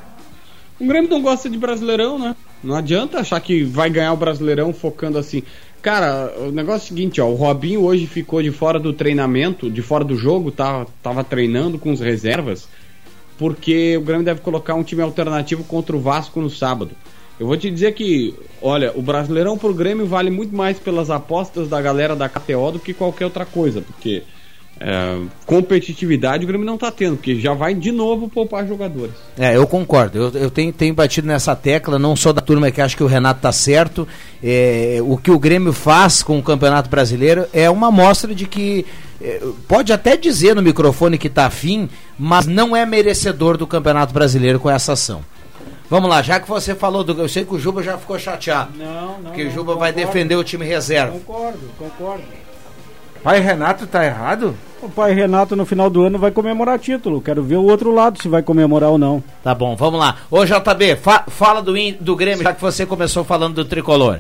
o 0.80 0.86
Grêmio 0.86 1.10
não 1.10 1.24
gosta 1.24 1.50
de 1.50 1.58
Brasileirão, 1.58 2.20
né? 2.20 2.36
Não 2.64 2.76
adianta 2.76 3.20
achar 3.20 3.40
que 3.40 3.64
vai 3.64 3.90
ganhar 3.90 4.14
o 4.14 4.16
Brasileirão 4.16 4.72
focando 4.72 5.18
assim. 5.18 5.42
Cara, 5.82 6.32
o 6.38 6.52
negócio 6.52 6.84
é 6.84 6.86
o 6.86 6.88
seguinte, 6.90 7.20
ó, 7.20 7.30
o 7.30 7.34
Robinho 7.34 7.82
hoje 7.82 8.06
ficou 8.06 8.44
de 8.44 8.52
fora 8.52 8.80
do 8.80 8.94
treinamento, 8.94 9.72
de 9.72 9.82
fora 9.82 10.04
do 10.04 10.16
jogo, 10.16 10.52
tá, 10.52 10.86
tava 11.02 11.24
treinando 11.24 11.80
com 11.80 11.92
os 11.92 12.00
reservas, 12.00 12.68
porque 13.40 13.98
o 13.98 14.02
Grêmio 14.02 14.24
deve 14.24 14.42
colocar 14.42 14.76
um 14.76 14.84
time 14.84 15.02
alternativo 15.02 15.64
contra 15.64 15.96
o 15.96 16.00
Vasco 16.00 16.40
no 16.40 16.50
sábado. 16.52 16.92
Eu 17.40 17.48
vou 17.48 17.58
te 17.58 17.70
dizer 17.70 17.94
que, 17.94 18.34
olha, 18.62 18.92
o 18.96 19.02
Brasileirão 19.02 19.58
pro 19.58 19.74
Grêmio 19.74 20.06
vale 20.06 20.30
muito 20.30 20.56
mais 20.56 20.80
pelas 20.80 21.10
apostas 21.10 21.68
da 21.68 21.82
galera 21.82 22.16
da 22.16 22.30
KTO 22.30 22.72
do 22.72 22.80
que 22.80 22.94
qualquer 22.94 23.26
outra 23.26 23.46
coisa, 23.46 23.82
porque 23.82 24.24
é, 24.80 25.20
competitividade 25.46 26.44
o 26.44 26.48
Grêmio 26.48 26.66
não 26.66 26.78
tá 26.78 26.92
tendo, 26.92 27.16
porque 27.16 27.40
já 27.40 27.54
vai 27.54 27.74
de 27.74 27.92
novo 27.92 28.30
poupar 28.30 28.68
jogadores. 28.68 29.14
É, 29.38 29.56
eu 29.56 29.66
concordo. 29.68 30.18
Eu, 30.18 30.42
eu 30.44 30.50
tenho, 30.50 30.72
tenho 30.74 30.94
batido 30.94 31.28
nessa 31.28 31.56
tecla, 31.56 31.98
não 31.98 32.16
sou 32.16 32.34
da 32.34 32.42
turma 32.42 32.72
que 32.72 32.82
acha 32.82 32.96
que 32.96 33.04
o 33.04 33.08
Renato 33.08 33.42
tá 33.42 33.52
certo. 33.52 34.08
É, 34.44 35.00
o 35.02 35.18
que 35.18 35.32
o 35.32 35.40
Grêmio 35.40 35.72
faz 35.72 36.22
com 36.22 36.38
o 36.40 36.44
Campeonato 36.44 36.90
Brasileiro 36.90 37.46
é 37.54 37.70
uma 37.70 37.88
amostra 37.88 38.36
de 38.36 38.46
que 38.46 38.86
é, 39.22 39.42
pode 39.68 39.94
até 39.94 40.18
dizer 40.18 40.56
no 40.56 40.62
microfone 40.62 41.18
que 41.18 41.30
tá 41.30 41.46
afim, 41.46 41.90
mas 42.20 42.46
não 42.46 42.76
é 42.76 42.86
merecedor 42.86 43.58
do 43.58 43.68
Campeonato 43.68 44.14
Brasileiro 44.14 44.60
com 44.60 44.70
essa 44.70 44.94
ação. 44.94 45.22
Vamos 45.90 46.10
lá, 46.10 46.22
já 46.22 46.40
que 46.40 46.48
você 46.48 46.74
falou 46.74 47.04
do. 47.04 47.20
Eu 47.22 47.30
sei 47.30 47.46
que 47.46 47.54
o 47.54 47.60
Juba 47.60 47.84
já 47.84 47.98
ficou 47.98 48.18
chateado. 48.18 48.72
Não, 48.78 49.20
não. 49.20 49.24
Porque 49.26 49.44
o 49.44 49.46
não, 49.46 49.52
Juba 49.52 49.76
vai 49.76 49.92
defender 49.94 50.36
o 50.36 50.44
time 50.44 50.66
reserva. 50.66 51.12
Concordo, 51.14 51.60
concordo. 51.78 52.24
Pai 53.24 53.40
Renato 53.40 53.88
tá 53.88 54.06
errado? 54.06 54.56
O 54.82 54.90
pai 54.90 55.14
Renato 55.14 55.56
no 55.56 55.66
final 55.66 55.90
do 55.90 56.04
ano 56.04 56.20
vai 56.20 56.30
comemorar 56.30 56.78
título. 56.78 57.20
Quero 57.22 57.42
ver 57.42 57.56
o 57.56 57.64
outro 57.64 57.92
lado 57.92 58.22
se 58.22 58.28
vai 58.28 58.44
comemorar 58.44 58.92
ou 58.92 58.98
não. 59.00 59.24
Tá 59.44 59.56
bom, 59.56 59.76
vamos 59.76 60.00
lá. 60.00 60.18
Ô 60.30 60.46
JB, 60.46 60.96
fa- 60.98 61.24
fala 61.28 61.62
do, 61.62 61.74
do 62.00 62.16
Grêmio, 62.16 62.44
já 62.44 62.54
que 62.54 62.62
você 62.62 62.86
começou 62.86 63.24
falando 63.24 63.56
do 63.56 63.66
tricolor. 63.66 64.20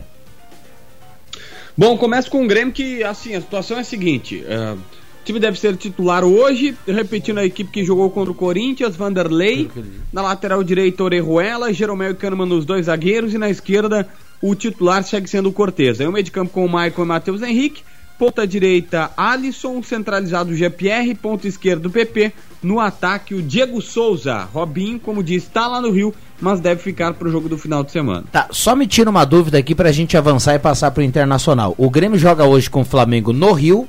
Bom, 1.77 1.98
começo 1.98 2.31
com 2.31 2.43
o 2.43 2.48
Grêmio 2.48 2.74
que, 2.74 3.03
assim, 3.03 3.36
a 3.36 3.41
situação 3.41 3.77
é 3.77 3.81
a 3.81 3.84
seguinte. 3.84 4.43
o 4.43 4.77
time 5.25 5.39
deve 5.39 5.60
ser 5.60 5.75
titular 5.75 6.24
hoje, 6.24 6.77
repetindo 6.88 7.39
a 7.39 7.46
equipe 7.46 7.72
que 7.72 7.84
jogou 7.84 8.10
contra 8.12 8.32
o 8.32 8.36
Corinthians, 8.36 8.96
Vanderlei. 8.96 9.70
Na 10.13 10.22
lateral 10.22 10.63
direita, 10.63 11.03
Orejuela, 11.03 11.74
Jeromel 11.74 12.12
e 12.12 12.15
Kahneman 12.15 12.46
nos 12.46 12.63
dois 12.63 12.86
zagueiros. 12.86 13.34
E 13.34 13.38
na 13.38 13.50
esquerda, 13.50 14.08
o 14.41 14.53
titular 14.53 15.03
segue 15.03 15.27
sendo 15.27 15.50
o 15.50 15.53
Cortez. 15.53 16.00
Aí 16.00 16.08
o 16.08 16.12
meio 16.12 16.24
de 16.24 16.32
campo 16.32 16.53
com 16.53 16.63
o 16.63 16.70
Maicon 16.70 17.03
e 17.03 17.08
Matheus 17.08 17.41
Henrique. 17.41 17.84
Ponta 18.17 18.48
direita, 18.48 19.12
Alisson, 19.17 19.84
centralizado 19.84 20.55
GPR, 20.55 21.13
ponta 21.15 21.50
esquerdo 21.50 21.89
PP. 21.89 22.32
No 22.63 22.79
ataque, 22.79 23.36
o 23.36 23.41
Diego 23.41 23.82
Souza. 23.82 24.48
Robinho, 24.53 24.98
como 25.00 25.22
disse, 25.22 25.48
está 25.48 25.67
lá 25.67 25.82
no 25.82 25.91
Rio, 25.91 26.13
mas 26.39 26.62
deve 26.62 26.82
ficar 26.82 27.13
para 27.13 27.27
o 27.27 27.32
jogo 27.32 27.50
do 27.50 27.58
final 27.58 27.84
de 27.84 27.91
semana. 27.91 28.24
Tá, 28.32 28.48
só 28.51 28.74
me 28.74 28.88
tira 28.88 29.10
uma 29.10 29.25
dúvida 29.25 29.58
aqui 29.58 29.75
pra 29.75 29.91
gente 29.91 30.15
avançar 30.15 30.55
e 30.55 30.60
passar 30.60 30.91
pro 30.91 31.03
Internacional. 31.03 31.75
O 31.77 31.89
Grêmio 31.89 32.17
joga 32.17 32.46
hoje 32.46 32.70
com 32.70 32.82
o 32.82 32.86
Flamengo 32.86 33.34
no 33.34 33.51
Rio. 33.51 33.86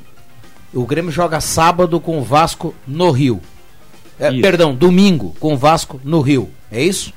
O 0.76 0.84
Grêmio 0.84 1.10
joga 1.10 1.40
sábado 1.40 1.98
com 1.98 2.18
o 2.18 2.22
Vasco 2.22 2.74
no 2.86 3.10
Rio. 3.10 3.40
É, 4.18 4.30
perdão, 4.40 4.74
domingo 4.74 5.34
com 5.40 5.54
o 5.54 5.56
Vasco 5.56 5.98
no 6.04 6.20
Rio. 6.20 6.50
É 6.70 6.82
isso? 6.82 7.14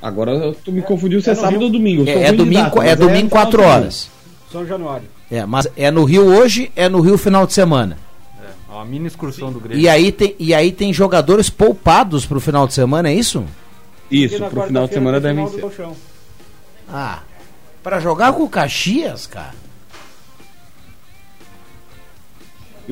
Agora 0.00 0.54
tu 0.64 0.72
me 0.72 0.80
confundiu 0.80 1.20
se 1.20 1.28
é, 1.28 1.32
É 1.32 1.34
no 1.36 1.40
sábado 1.40 1.58
Rio. 1.58 1.66
ou 1.66 1.72
domingo. 1.72 2.08
É, 2.08 2.22
é 2.24 2.32
domingo, 2.32 2.62
data, 2.62 2.78
é 2.84 2.90
mas 2.90 2.98
domingo 2.98 3.28
final 3.28 3.30
4 3.30 3.50
de 3.50 3.56
semana. 3.62 3.74
horas. 3.80 4.10
São 4.50 4.66
Januário. 4.66 5.08
É, 5.30 5.44
mas 5.44 5.68
é 5.76 5.90
no 5.90 6.04
Rio 6.04 6.24
hoje, 6.24 6.72
é 6.74 6.88
no 6.88 7.00
Rio 7.00 7.18
final 7.18 7.46
de 7.46 7.52
semana. 7.52 7.98
A 8.70 8.84
mini 8.86 9.06
excursão 9.06 9.52
do 9.52 9.60
Grêmio. 9.60 9.82
E 9.82 9.86
aí 9.86 10.10
tem, 10.10 10.34
e 10.38 10.54
aí 10.54 10.72
tem 10.72 10.94
jogadores 10.94 11.50
poupados 11.50 12.24
pro 12.24 12.40
final 12.40 12.66
de 12.66 12.72
semana, 12.72 13.10
é 13.10 13.14
isso? 13.14 13.44
Isso, 14.10 14.42
pro 14.46 14.62
final 14.62 14.86
de 14.88 14.94
semana 14.94 15.20
devem 15.20 15.46
ser. 15.48 15.62
Ah, 16.88 17.20
para 17.82 18.00
jogar 18.00 18.32
com 18.32 18.44
o 18.44 18.48
Caxias, 18.48 19.26
cara. 19.26 19.54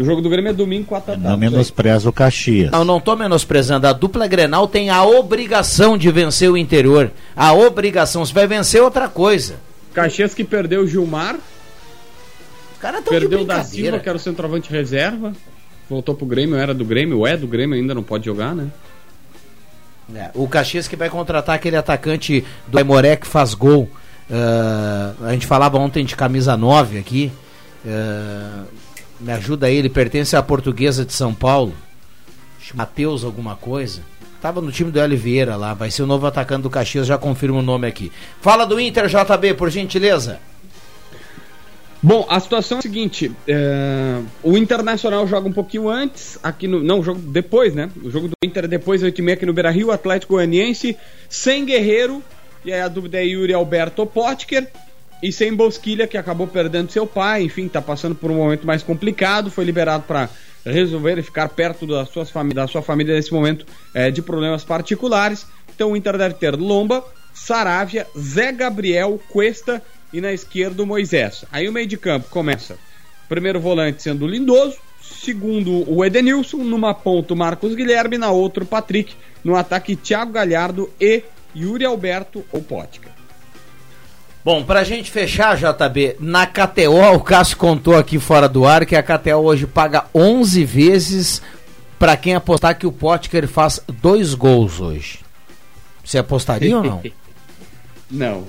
E 0.00 0.02
o 0.02 0.04
jogo 0.06 0.22
do 0.22 0.30
Grêmio 0.30 0.48
é 0.48 0.52
domingo, 0.54 0.86
4 0.86 1.14
da 1.14 1.30
Não 1.30 1.36
menospreza 1.36 2.08
o 2.08 2.12
Caxias. 2.12 2.70
Não, 2.70 2.86
não 2.86 2.98
tô 2.98 3.14
menosprezando. 3.14 3.86
A 3.86 3.92
dupla 3.92 4.26
Grenal 4.26 4.66
tem 4.66 4.88
a 4.88 5.04
obrigação 5.04 5.98
de 5.98 6.10
vencer 6.10 6.50
o 6.50 6.56
interior. 6.56 7.10
A 7.36 7.52
obrigação. 7.52 8.24
Se 8.24 8.32
vai 8.32 8.46
vencer 8.46 8.80
outra 8.80 9.08
coisa. 9.08 9.56
Caxias 9.92 10.32
que 10.32 10.42
perdeu 10.42 10.84
o 10.84 10.86
Gilmar. 10.86 11.34
Os 11.34 12.78
caras 12.80 13.04
tão 13.04 13.12
Perdeu 13.12 13.40
de 13.40 13.44
o 13.44 13.46
da. 13.46 13.62
Silva, 13.62 13.98
que 13.98 14.08
era 14.08 14.16
o 14.16 14.18
centroavante 14.18 14.70
reserva. 14.70 15.34
Voltou 15.90 16.14
pro 16.14 16.24
Grêmio, 16.24 16.56
era 16.56 16.72
do 16.72 16.84
Grêmio, 16.86 17.26
é 17.26 17.36
do 17.36 17.46
Grêmio, 17.46 17.76
ainda 17.76 17.94
não 17.94 18.02
pode 18.02 18.24
jogar, 18.24 18.54
né? 18.54 18.68
É, 20.14 20.30
o 20.32 20.48
Caxias 20.48 20.88
que 20.88 20.96
vai 20.96 21.10
contratar 21.10 21.54
aquele 21.54 21.76
atacante 21.76 22.42
do 22.66 22.78
Aimoré 22.78 23.16
que 23.16 23.26
faz 23.26 23.52
gol. 23.52 23.86
Ah, 24.30 25.12
a 25.24 25.32
gente 25.32 25.46
falava 25.46 25.76
ontem 25.76 26.06
de 26.06 26.16
camisa 26.16 26.56
9 26.56 26.98
aqui. 26.98 27.30
Ah, 27.86 28.64
me 29.20 29.32
ajuda 29.32 29.66
aí, 29.66 29.76
ele 29.76 29.88
pertence 29.88 30.34
à 30.34 30.42
portuguesa 30.42 31.04
de 31.04 31.12
São 31.12 31.34
Paulo. 31.34 31.74
Matheus 32.74 33.24
alguma 33.24 33.56
coisa. 33.56 34.02
Tava 34.40 34.60
no 34.60 34.72
time 34.72 34.90
do 34.90 35.00
Hélio 35.00 35.18
Vieira 35.18 35.56
lá, 35.56 35.74
vai 35.74 35.90
ser 35.90 36.02
o 36.02 36.06
novo 36.06 36.26
atacante 36.26 36.62
do 36.62 36.70
Caxias, 36.70 37.06
já 37.06 37.18
confirma 37.18 37.58
o 37.58 37.62
nome 37.62 37.86
aqui. 37.86 38.10
Fala 38.40 38.64
do 38.64 38.80
Inter, 38.80 39.06
JB, 39.06 39.54
por 39.54 39.68
gentileza. 39.70 40.40
Bom, 42.02 42.26
a 42.30 42.40
situação 42.40 42.78
é 42.78 42.80
a 42.80 42.82
seguinte: 42.82 43.30
é, 43.46 44.20
o 44.42 44.56
Internacional 44.56 45.26
joga 45.26 45.46
um 45.46 45.52
pouquinho 45.52 45.90
antes, 45.90 46.38
aqui 46.42 46.66
no. 46.66 46.82
Não, 46.82 47.02
jogo 47.02 47.20
depois, 47.20 47.74
né? 47.74 47.90
O 48.02 48.10
jogo 48.10 48.28
do 48.28 48.34
Inter 48.42 48.64
é 48.64 48.68
depois, 48.68 49.02
8h30 49.02 49.32
aqui 49.34 49.44
no 49.44 49.52
Beira 49.52 49.70
Rio, 49.70 49.90
Atlético 49.90 50.34
Goianiense, 50.34 50.96
sem 51.28 51.66
Guerreiro, 51.66 52.22
e 52.64 52.72
aí 52.72 52.80
a 52.80 52.88
dúvida 52.88 53.18
é 53.18 53.26
Yuri 53.26 53.52
Alberto 53.52 54.06
Potker, 54.06 54.66
e 55.22 55.32
sem 55.32 55.54
Bosquilha, 55.54 56.06
que 56.06 56.16
acabou 56.16 56.46
perdendo 56.46 56.90
seu 56.90 57.06
pai, 57.06 57.42
enfim, 57.42 57.68
tá 57.68 57.82
passando 57.82 58.14
por 58.14 58.30
um 58.30 58.36
momento 58.36 58.66
mais 58.66 58.82
complicado, 58.82 59.50
foi 59.50 59.64
liberado 59.64 60.04
para 60.04 60.28
resolver 60.64 61.18
e 61.18 61.22
ficar 61.22 61.48
perto 61.50 61.86
das 61.86 62.08
suas 62.08 62.30
fami- 62.30 62.54
da 62.54 62.66
sua 62.66 62.82
família 62.82 63.14
nesse 63.14 63.32
momento 63.32 63.66
é, 63.94 64.10
de 64.10 64.22
problemas 64.22 64.64
particulares. 64.64 65.46
Então 65.74 65.92
o 65.92 65.96
Inter 65.96 66.16
deve 66.16 66.34
ter 66.34 66.54
Lomba, 66.56 67.04
Saravia, 67.32 68.06
Zé 68.18 68.52
Gabriel, 68.52 69.20
Cuesta 69.28 69.82
e 70.12 70.20
na 70.20 70.32
esquerda 70.32 70.82
o 70.82 70.86
Moisés. 70.86 71.44
Aí 71.50 71.68
o 71.68 71.72
meio 71.72 71.86
de 71.86 71.96
campo 71.96 72.28
começa. 72.28 72.76
Primeiro 73.28 73.60
volante 73.60 74.02
sendo 74.02 74.24
o 74.24 74.28
Lindoso, 74.28 74.76
segundo 75.00 75.90
o 75.90 76.04
Edenilson, 76.04 76.58
numa 76.58 76.94
ponta 76.94 77.32
o 77.32 77.36
Marcos 77.36 77.74
Guilherme, 77.74 78.18
na 78.18 78.30
outra 78.30 78.64
o 78.64 78.66
Patrick, 78.66 79.14
no 79.44 79.56
ataque 79.56 79.96
Thiago 79.96 80.32
Galhardo 80.32 80.90
e 81.00 81.22
Yuri 81.54 81.84
Alberto 81.84 82.44
ou 82.52 82.60
Potker. 82.60 83.09
Bom, 84.42 84.64
pra 84.64 84.84
gente 84.84 85.10
fechar, 85.10 85.56
JB, 85.56 86.16
na 86.18 86.46
KTO, 86.46 87.14
o 87.14 87.20
Cássio 87.20 87.58
contou 87.58 87.96
aqui 87.96 88.18
fora 88.18 88.48
do 88.48 88.66
ar 88.66 88.86
que 88.86 88.96
a 88.96 89.02
KTO 89.02 89.36
hoje 89.36 89.66
paga 89.66 90.06
11 90.14 90.64
vezes 90.64 91.42
pra 91.98 92.16
quem 92.16 92.34
apostar 92.34 92.78
que 92.78 92.86
o 92.86 92.92
Potker 92.92 93.46
faz 93.46 93.80
dois 94.00 94.32
gols 94.32 94.80
hoje. 94.80 95.20
Você 96.02 96.16
apostaria 96.18 96.76
ou 96.76 96.82
não? 96.82 97.02
Não. 98.10 98.44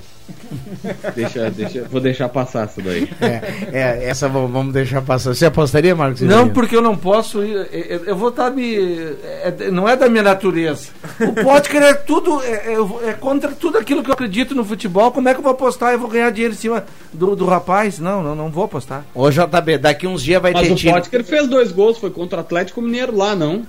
Deixa, 1.14 1.50
deixa, 1.50 1.82
vou 1.90 2.00
deixar 2.00 2.28
passar 2.28 2.66
isso 2.66 2.80
daí. 2.80 3.08
É, 3.20 3.40
é, 3.72 4.04
essa 4.08 4.28
vamos 4.28 4.72
deixar 4.72 5.02
passar. 5.02 5.34
Você 5.34 5.46
apostaria, 5.46 5.94
Marcos? 5.94 6.20
Não, 6.22 6.48
porque 6.48 6.76
eu 6.76 6.82
não 6.82 6.96
posso 6.96 7.42
ir. 7.44 7.68
Eu, 7.72 8.04
eu 8.04 8.16
vou 8.16 8.28
estar 8.28 8.50
me. 8.50 8.74
é- 8.76 9.70
não 9.70 9.88
é 9.88 9.96
da 9.96 10.08
minha 10.08 10.22
natureza. 10.22 10.88
O 11.20 11.44
Potker 11.44 11.82
é 11.82 11.94
tudo. 11.94 12.42
É, 12.42 12.74
é- 12.74 13.10
é 13.10 13.12
contra 13.14 13.50
tudo 13.52 13.78
aquilo 13.78 14.02
que 14.02 14.10
eu 14.10 14.14
acredito 14.14 14.54
no 14.54 14.64
futebol. 14.64 15.10
Como 15.12 15.28
é 15.28 15.32
que 15.34 15.38
eu 15.40 15.44
vou 15.44 15.52
apostar? 15.52 15.92
Eu 15.92 15.98
vou 15.98 16.08
ganhar 16.08 16.30
dinheiro 16.30 16.54
em 16.54 16.58
cima 16.58 16.84
do, 17.12 17.34
do 17.36 17.46
rapaz? 17.46 17.98
Não, 17.98 18.22
não, 18.22 18.34
não 18.34 18.50
vou 18.50 18.64
apostar. 18.64 19.04
Ô, 19.14 19.30
JB, 19.30 19.78
daqui 19.78 20.06
uns 20.06 20.22
dias 20.22 20.40
vai 20.42 20.52
Mas 20.52 20.66
ter 20.66 20.72
o 20.72 20.76
time. 20.76 20.92
Potker 20.92 21.24
fez 21.24 21.48
dois 21.48 21.72
gols, 21.72 21.98
foi 21.98 22.10
contra 22.10 22.38
o 22.38 22.40
Atlético 22.40 22.80
Mineiro 22.82 23.16
lá, 23.16 23.34
não? 23.34 23.62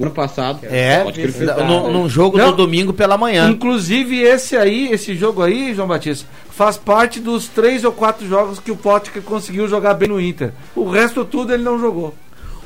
Ano 0.00 0.10
passado. 0.10 0.60
É, 0.62 1.04
O 1.06 1.12
fez 1.12 1.38
no, 1.40 1.92
num 1.92 2.08
jogo 2.08 2.38
Não. 2.38 2.50
do 2.50 2.56
domingo 2.56 2.92
pela 2.92 3.18
manhã. 3.18 3.50
Inclusive, 3.50 4.18
esse 4.20 4.56
aí, 4.56 4.90
esse 4.92 5.14
jogo 5.14 5.42
aí, 5.42 5.74
João 5.74 5.88
Batista, 5.88 6.26
faz 6.50 6.76
parte 6.78 7.20
dos 7.20 7.46
três 7.48 7.84
ou 7.84 7.92
quatro 7.92 8.26
jogos 8.26 8.58
que 8.58 8.70
o 8.70 8.76
Potker 8.76 9.22
conseguiu 9.22 9.68
jogar 9.68 9.94
bem 9.94 10.08
no 10.08 10.20
Inter. 10.20 10.52
O 10.74 10.88
resto 10.90 11.24
tudo 11.24 11.52
ele 11.52 11.62
não 11.62 11.78
jogou. 11.78 12.14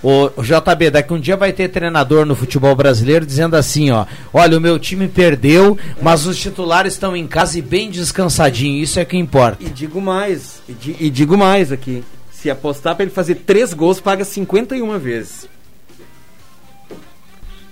Ô, 0.02 0.28
JB, 0.42 0.90
daqui 0.90 1.14
um 1.14 1.18
dia 1.18 1.34
vai 1.34 1.50
ter 1.50 1.68
treinador 1.68 2.26
no 2.26 2.36
futebol 2.36 2.74
brasileiro 2.76 3.24
dizendo 3.24 3.56
assim, 3.56 3.90
ó, 3.90 4.04
olha, 4.34 4.58
o 4.58 4.60
meu 4.60 4.78
time 4.78 5.08
perdeu, 5.08 5.78
mas 6.02 6.26
os 6.26 6.36
titulares 6.38 6.92
estão 6.92 7.16
em 7.16 7.26
casa 7.26 7.58
e 7.58 7.62
bem 7.62 7.88
descansadinho, 7.90 8.82
isso 8.82 9.00
é 9.00 9.04
que 9.06 9.16
importa. 9.16 9.56
E 9.64 9.70
digo 9.70 10.02
mais, 10.02 10.60
e, 10.68 10.72
di- 10.74 10.96
e 11.00 11.08
digo 11.08 11.38
mais 11.38 11.72
aqui. 11.72 12.04
Se 12.30 12.50
apostar 12.50 12.94
pra 12.94 13.04
ele 13.04 13.12
fazer 13.14 13.36
três 13.36 13.72
gols, 13.72 13.98
paga 13.98 14.26
51 14.26 14.98
vezes. 14.98 15.48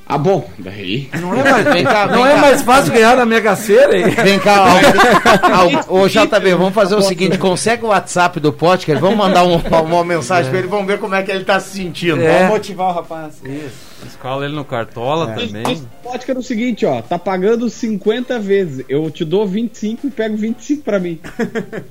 Ah, 0.04 0.18
bom, 0.18 0.47
daí. 0.59 1.09
Não 1.21 1.35
é 1.35 1.42
mais, 1.50 1.64
Vem 1.73 1.85
cá, 1.85 2.06
não 2.06 2.23
vem 2.25 2.32
é 2.32 2.35
cá. 2.35 2.40
mais 2.40 2.62
fácil 2.62 2.92
ganhar 2.92 3.16
na 3.16 3.25
Mega 3.25 3.56
Sena, 3.56 3.97
hein? 3.97 4.11
Vem 4.11 4.38
cá, 4.38 4.64
ó, 5.88 6.00
ô 6.02 6.09
JB, 6.09 6.54
vamos 6.54 6.75
fazer 6.75 6.94
o 6.97 7.00
seguinte, 7.02 7.38
consegue 7.38 7.85
o 7.85 7.88
WhatsApp 7.88 8.38
do 8.40 8.52
Potker, 8.52 8.99
vamos 8.99 9.16
mandar 9.16 9.44
um- 9.44 9.56
uma 9.56 10.04
mensagem 10.04 10.50
pra 10.50 10.59
ele, 10.59 10.68
vamos 10.68 10.87
ver 10.87 10.99
como 10.99 11.14
é 11.14 11.23
que 11.23 11.30
ele 11.30 11.44
tá 11.44 11.59
se 11.61 11.78
sentindo. 11.78 12.21
É. 12.21 12.38
Vamos 12.40 12.52
motivar 12.54 12.90
o 12.90 12.92
rapaz. 12.92 13.40
Escala 14.06 14.44
ele 14.44 14.54
no 14.54 14.64
Cartola 14.64 15.28
também. 15.28 15.62
Esse 15.73 15.87
Potker 16.02 16.37
é 16.37 16.38
o 16.38 16.42
seguinte, 16.42 16.85
ó, 16.85 17.00
tá 17.00 17.18
pagando 17.18 17.71
50 17.71 18.38
vezes. 18.38 18.85
Eu 18.88 19.11
te 19.11 19.25
dou 19.25 19.47
25 19.47 20.09
e 20.09 20.11
pego 20.11 20.37
25 20.37 20.82
pra 20.82 20.99
mim. 20.99 21.18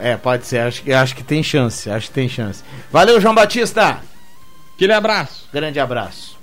É, 0.00 0.16
pode 0.16 0.46
ser, 0.46 0.60
acho 0.60 0.82
que, 0.82 0.92
acho 0.92 1.14
que 1.14 1.22
tem 1.22 1.42
chance, 1.42 1.90
acho 1.90 2.08
que 2.08 2.14
tem 2.14 2.28
chance. 2.28 2.62
Valeu, 2.90 3.20
João 3.20 3.34
Batista! 3.34 3.98
Aquele 4.74 4.92
abraço. 4.94 5.46
Grande 5.52 5.78
abraço. 5.78 6.37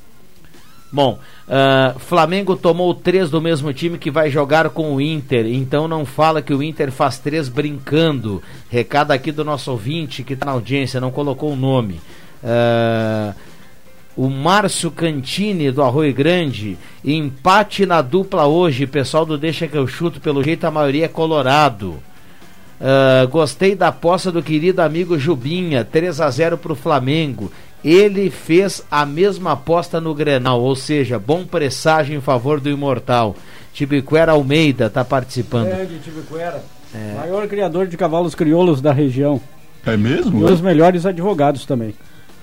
Bom, 0.95 1.19
ah, 1.49 1.93
Flamengo 1.99 2.55
tomou 2.55 2.93
três 2.93 3.29
do 3.29 3.41
mesmo 3.41 3.73
time 3.73 3.97
que 3.97 4.09
vai 4.09 4.29
jogar 4.29 4.69
com 4.69 4.95
o 4.95 5.01
Inter, 5.01 5.45
então 5.45 5.89
não 5.89 6.05
fala 6.05 6.41
que 6.41 6.53
o 6.53 6.63
Inter 6.63 6.89
faz 6.89 7.19
três 7.19 7.49
brincando. 7.49 8.41
Recado 8.69 9.11
aqui 9.11 9.29
do 9.29 9.43
nosso 9.43 9.71
ouvinte 9.71 10.23
que 10.23 10.31
está 10.31 10.45
na 10.45 10.53
audiência, 10.53 11.01
não 11.01 11.11
colocou 11.11 11.51
o 11.51 11.55
nome. 11.57 11.99
Ah, 12.41 13.33
o 14.15 14.29
Márcio 14.29 14.89
Cantini 14.89 15.69
do 15.69 15.83
Arroio 15.83 16.13
Grande, 16.13 16.77
empate 17.03 17.85
na 17.85 18.01
dupla 18.01 18.47
hoje, 18.47 18.87
pessoal 18.87 19.25
do 19.25 19.37
Deixa 19.37 19.67
que 19.67 19.75
eu 19.75 19.85
chuto, 19.85 20.21
pelo 20.21 20.41
jeito 20.41 20.63
a 20.63 20.71
maioria 20.71 21.03
é 21.03 21.09
colorado. 21.09 21.99
Ah, 22.79 23.25
gostei 23.29 23.75
da 23.75 23.89
aposta 23.89 24.31
do 24.31 24.41
querido 24.41 24.81
amigo 24.81 25.19
Jubinha, 25.19 25.83
3 25.83 26.21
a 26.21 26.29
0 26.29 26.57
para 26.57 26.71
o 26.71 26.75
Flamengo. 26.75 27.51
Ele 27.86 28.32
fez 28.32 28.84
a 28.89 29.06
mesma 29.06 29.51
aposta 29.51 30.01
no 30.01 30.15
Grenal, 30.15 30.60
ou 30.60 30.75
seja, 30.75 31.20
bom 31.20 31.46
presságio 31.46 32.18
em 32.18 32.22
favor 32.22 32.60
do 32.60 32.68
Imortal. 32.68 33.36
Tibiquera 33.74 34.32
Almeida 34.32 34.88
está 34.88 35.06
participando. 35.06 35.68
Grande 35.68 36.00
Tibiquera. 36.00 36.63
Maior 37.15 37.48
criador 37.48 37.86
de 37.86 37.96
cavalos 37.96 38.34
crioulos 38.34 38.82
da 38.82 38.92
região. 38.92 39.39
É 39.86 39.94
E 39.94 39.98
mesmo? 39.98 40.44
os 40.46 40.62
melhores 40.62 41.06
advogados 41.06 41.63
também. 41.63 41.94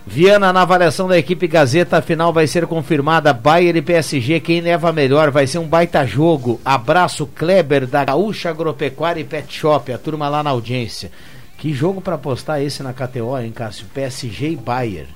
Viana, 0.06 0.52
na 0.52 0.62
avaliação 0.62 1.08
da 1.08 1.18
equipe 1.18 1.48
Gazeta, 1.48 1.96
a 1.98 2.02
final 2.02 2.32
vai 2.32 2.46
ser 2.46 2.66
confirmada. 2.66 3.32
Bayern 3.32 3.78
e 3.78 3.82
PSG, 3.82 4.38
quem 4.40 4.60
leva 4.60 4.92
melhor? 4.92 5.30
Vai 5.32 5.46
ser 5.48 5.58
um 5.58 5.66
baita 5.66 6.06
jogo. 6.06 6.60
Abraço, 6.64 7.26
Kleber, 7.26 7.86
da 7.86 8.04
Gaúcha 8.04 8.50
Agropecuária 8.50 9.20
e 9.20 9.24
Pet 9.24 9.52
Shop, 9.52 9.92
a 9.92 9.98
turma 9.98 10.28
lá 10.28 10.42
na 10.42 10.50
audiência. 10.50 11.10
Que 11.58 11.72
jogo 11.72 12.00
para 12.00 12.14
apostar 12.16 12.60
esse 12.60 12.82
na 12.82 12.92
KTO, 12.92 13.38
hein, 13.38 13.50
Cássio? 13.52 13.86
PSG 13.94 14.50
e 14.50 14.56
Bayern. 14.56 15.08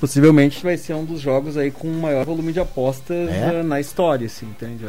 Possivelmente 0.00 0.62
vai 0.62 0.76
ser 0.76 0.94
um 0.94 1.04
dos 1.04 1.20
jogos 1.20 1.56
aí 1.56 1.70
com 1.70 1.88
o 1.88 1.94
maior 2.00 2.24
volume 2.24 2.52
de 2.52 2.60
apostas 2.60 3.28
É? 3.30 3.60
eh, 3.60 3.62
na 3.62 3.80
história, 3.80 4.26
assim, 4.26 4.46
entende? 4.46 4.84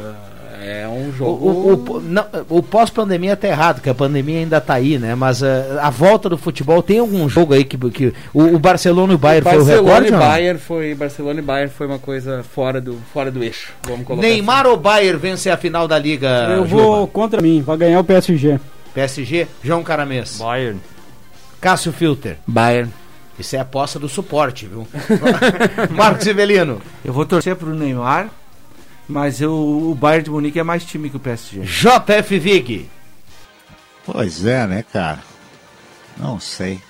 É 0.60 0.86
um 0.88 1.08
O, 1.08 1.12
jogo. 1.12 1.46
o- 1.46 1.96
o- 1.96 2.00
não, 2.00 2.24
o 2.48 2.62
pós-pandemia 2.62 3.36
tá 3.36 3.48
errado, 3.48 3.80
que 3.80 3.88
a 3.88 3.94
pandemia 3.94 4.38
ainda 4.40 4.60
tá 4.60 4.74
aí, 4.74 4.98
né? 4.98 5.14
Mas 5.14 5.42
eh, 5.42 5.78
a 5.80 5.88
volta 5.90 6.28
do 6.28 6.36
futebol, 6.36 6.82
tem 6.82 6.98
algum 6.98 7.28
jogo 7.28 7.54
aí 7.54 7.64
que. 7.64 7.76
que 7.90 8.12
o, 8.34 8.42
o 8.42 8.58
Barcelona 8.58 9.12
e 9.12 9.16
o 9.16 9.18
Bayern 9.18 9.48
foi 9.48 9.58
o 9.58 9.64
recorde? 9.64 10.08
e 10.08 10.10
não? 10.10 10.18
Bayern 10.18 10.60
foi 10.60 10.94
Barcelona 10.94 11.38
e 11.40 11.42
Bayern 11.42 11.72
foi 11.72 11.86
uma 11.86 11.98
coisa 11.98 12.42
fora 12.42 12.80
do 12.80 12.98
fora 13.12 13.30
do 13.30 13.42
eixo. 13.42 13.72
Vamos 13.84 14.06
colocar 14.06 14.26
Neymar 14.26 14.66
ou 14.66 14.76
Bayern 14.76 15.18
vence 15.18 15.48
a 15.48 15.56
final 15.56 15.86
da 15.88 15.98
Liga? 15.98 16.28
Eu 16.50 16.66
Juba? 16.66 16.82
vou 16.82 17.06
contra 17.08 17.40
mim, 17.40 17.62
vai 17.62 17.76
ganhar 17.76 18.00
o 18.00 18.04
PSG. 18.04 18.58
PSG, 18.94 19.46
João 19.62 19.82
Caramês. 19.82 20.38
Bayern. 20.38 20.80
Cássio 21.60 21.92
Filter. 21.92 22.32
assim. 22.32 22.40
Bayern. 22.46 22.90
Isso 23.38 23.54
é 23.54 23.58
a 23.58 23.62
aposta 23.62 23.98
do 23.98 24.08
suporte, 24.08 24.66
viu? 24.66 24.86
Marcos 25.94 26.26
Ivelino. 26.26 26.82
Eu 27.04 27.12
vou 27.12 27.24
torcer 27.24 27.54
pro 27.56 27.74
Neymar, 27.74 28.28
mas 29.08 29.40
eu, 29.40 29.52
o 29.52 29.94
Bayern 29.94 30.24
de 30.24 30.30
Munique 30.30 30.58
é 30.58 30.62
mais 30.62 30.84
time 30.84 31.08
que 31.08 31.16
o 31.16 31.20
PSG. 31.20 31.60
JF 31.62 32.38
Vig. 32.38 32.90
Pois 34.04 34.44
é, 34.44 34.66
né, 34.66 34.84
cara? 34.92 35.20
Não 36.16 36.40
sei. 36.40 36.80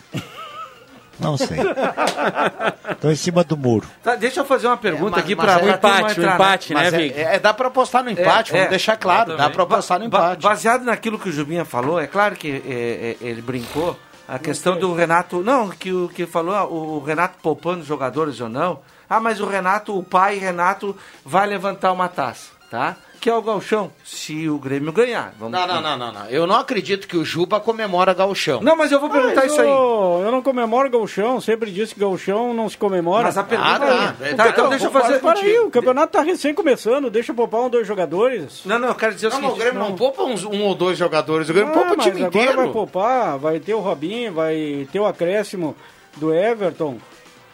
Não 1.21 1.37
sei. 1.37 1.59
Estão 2.93 3.11
em 3.11 3.17
cima 3.17 3.43
do 3.45 3.57
muro. 3.57 3.87
Tá, 4.03 4.15
deixa 4.15 4.41
eu 4.41 4.45
fazer 4.45 4.69
uma 4.69 4.77
pergunta 4.77 5.17
mas- 5.17 5.25
aqui 5.25 5.35
para 5.37 5.53
é 5.61 5.65
o 5.65 5.69
empate, 5.69 6.21
o 6.21 6.25
empate, 6.25 6.75
né, 6.75 6.81
Mas 6.83 6.95
Vig? 6.95 7.13
É, 7.15 7.35
é, 7.35 7.39
dá 7.41 7.53
pra 7.53 7.67
apostar 7.69 8.05
no 8.05 8.11
empate, 8.11 8.53
vamos 8.53 8.71
deixar 8.71 8.97
claro, 8.97 9.37
dá 9.37 9.51
pra 9.51 9.65
apostar 9.65 9.99
no 9.99 10.09
Ba- 10.09 10.19
empate. 10.19 10.43
Baseado 10.45 10.85
naquilo 10.85 11.19
que 11.19 11.29
o 11.29 11.33
Jubinha 11.33 11.65
falou, 11.65 12.01
é 12.01 12.07
claro 12.07 12.37
que 12.37 12.63
é, 12.67 13.17
é, 13.21 13.27
ele 13.29 13.43
brincou, 13.43 13.99
a 14.29 14.39
questão 14.39 14.79
do 14.79 14.93
Renato, 14.93 15.43
não, 15.43 15.71
que 15.71 15.91
o 15.91 16.07
que 16.07 16.27
falou, 16.27 16.55
ah, 16.55 16.67
o 16.67 17.03
Renato 17.03 17.39
poupando 17.43 17.83
jogadores 17.83 18.39
ou 18.43 18.49
não, 18.51 18.81
ah, 19.09 19.19
mas 19.19 19.41
o 19.41 19.47
Renato, 19.47 19.99
o 19.99 20.03
pai 20.03 20.37
Renato 20.37 20.95
vai 21.25 21.47
levantar 21.47 21.91
uma 21.93 22.11
taça, 22.11 22.51
tá? 22.71 22.97
Que 23.21 23.29
é 23.29 23.35
o 23.35 23.43
galchão, 23.43 23.91
se 24.05 24.49
o 24.49 24.59
Grêmio 24.61 24.93
ganhar. 24.93 25.35
Vamos 25.41 25.53
Não, 25.59 25.67
não, 25.67 25.81
não, 25.81 25.97
não, 25.99 26.13
não. 26.13 26.27
Eu 26.27 26.47
não 26.47 26.55
acredito 26.55 27.09
que 27.09 27.17
o 27.17 27.25
Juba 27.25 27.59
comemora 27.59 28.15
gauchão. 28.15 28.61
Não, 28.61 28.77
mas 28.77 28.93
eu 28.93 29.01
vou 29.01 29.11
perguntar 29.11 29.41
Mas 29.43 29.51
isso 29.51 29.61
aí. 29.61 29.67
Eu, 29.69 30.21
eu 30.25 30.31
não 30.31 30.41
comemoro 30.41 30.89
gauchão, 30.89 31.41
sempre 31.41 31.73
disse 31.73 31.95
que 31.95 32.01
gauchão 32.01 32.55
não 32.55 32.69
se 32.69 32.79
comemora. 32.79 33.25
Mas 33.25 33.37
a 33.37 33.43
pergunta 33.43 33.71
Ah, 33.75 33.79
tá. 33.81 34.25
é- 34.25 34.35
Tá, 34.35 34.45
tá, 34.45 34.51
então 34.51 34.69
deixa 34.69 34.85
eu 34.87 34.91
fazer 34.93 35.19
Para 35.19 35.41
aí, 35.41 35.59
o 35.59 35.69
campeonato 35.69 36.13
tá 36.13 36.21
recém 36.23 36.55
começando, 36.55 37.11
deixa 37.11 37.35
poupar 37.35 37.63
um, 37.63 37.69
dois 37.69 37.89
jogadores. 37.89 38.61
Não, 38.65 38.79
não, 38.79 38.89
eu 38.89 38.95
quero 38.95 39.15
dizer 39.17 39.27
o 39.27 39.31
Não, 39.31 39.39
o 39.39 39.41
seguinte. 39.43 39.59
Grêmio 39.59 39.81
não 39.81 39.97
poupa 39.97 40.23
uns, 40.23 40.45
um 40.45 40.63
ou 40.63 40.77
dois 40.77 40.97
jogadores, 40.97 41.49
o 41.49 41.53
Grêmio 41.53 41.73
Ah, 41.73 41.75
poupa 41.75 41.95
o 41.95 41.97
time 41.97 42.23
agora 42.23 42.29
inteiro. 42.29 42.57
vai 42.63 42.69
poupar, 42.73 43.37
vai 43.39 43.59
ter 43.59 43.75
o 43.75 43.81
Robinho, 43.81 44.33
vai 44.33 44.87
ter 44.93 45.01
o 45.01 45.07
acréscimo 45.07 45.75
do 46.19 46.33
Everton. 46.33 46.99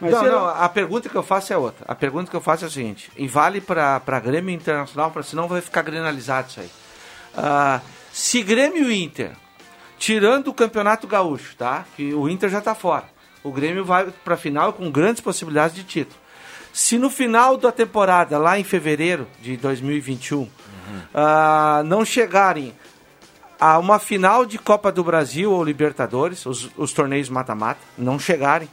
Mas 0.01 0.11
não, 0.11 0.25
não, 0.25 0.49
a 0.49 0.69
pergunta 0.69 1.09
que 1.09 1.15
eu 1.15 1.23
faço 1.23 1.53
é 1.53 1.57
outra. 1.57 1.85
A 1.87 1.95
pergunta 1.95 2.31
que 2.31 2.37
eu 2.37 2.41
faço 2.41 2.65
é 2.65 2.69
a 2.69 2.71
seguinte, 2.71 3.11
e 3.17 3.27
vale 3.27 3.61
para 3.61 4.21
Grêmio 4.21 4.55
Internacional, 4.55 5.11
para 5.11 5.23
senão 5.23 5.49
vai 5.49 5.61
ficar 5.61 5.83
grenalizado 5.83 6.49
isso 6.49 6.61
aí. 6.61 6.71
Ah, 7.37 7.81
se 8.13 8.43
Grêmio 8.43 8.91
e 8.91 9.03
Inter, 9.03 9.33
tirando 9.99 10.49
o 10.49 10.55
Campeonato 10.55 11.07
Gaúcho, 11.07 11.57
tá? 11.57 11.85
Que 11.97 12.13
o 12.13 12.29
Inter 12.29 12.51
já 12.51 12.59
está 12.59 12.75
fora. 12.75 13.05
O 13.43 13.53
Grêmio 13.53 13.85
vai 13.85 14.07
para 14.25 14.35
a 14.35 14.39
final 14.39 14.73
com 14.73 14.91
grandes 14.91 15.21
possibilidades 15.21 15.77
de 15.77 15.85
título. 15.85 16.19
Se 16.73 16.99
no 16.99 17.09
final 17.09 17.57
da 17.57 17.71
temporada, 17.71 18.37
lá 18.37 18.59
em 18.59 18.65
fevereiro 18.65 19.29
de 19.41 19.57
2021, 19.57 20.49
ah, 21.15 21.83
não 21.85 22.05
chegarem 22.05 22.75
a 23.61 23.79
uma 23.79 23.99
final 23.99 24.45
de 24.45 24.59
Copa 24.59 24.91
do 24.91 25.05
Brasil 25.05 25.53
ou 25.53 25.63
Libertadores, 25.63 26.45
os, 26.47 26.69
os 26.77 26.93
torneios 26.93 27.29
mata-mata, 27.29 27.81
não 27.97 28.19
chegarem, 28.19 28.69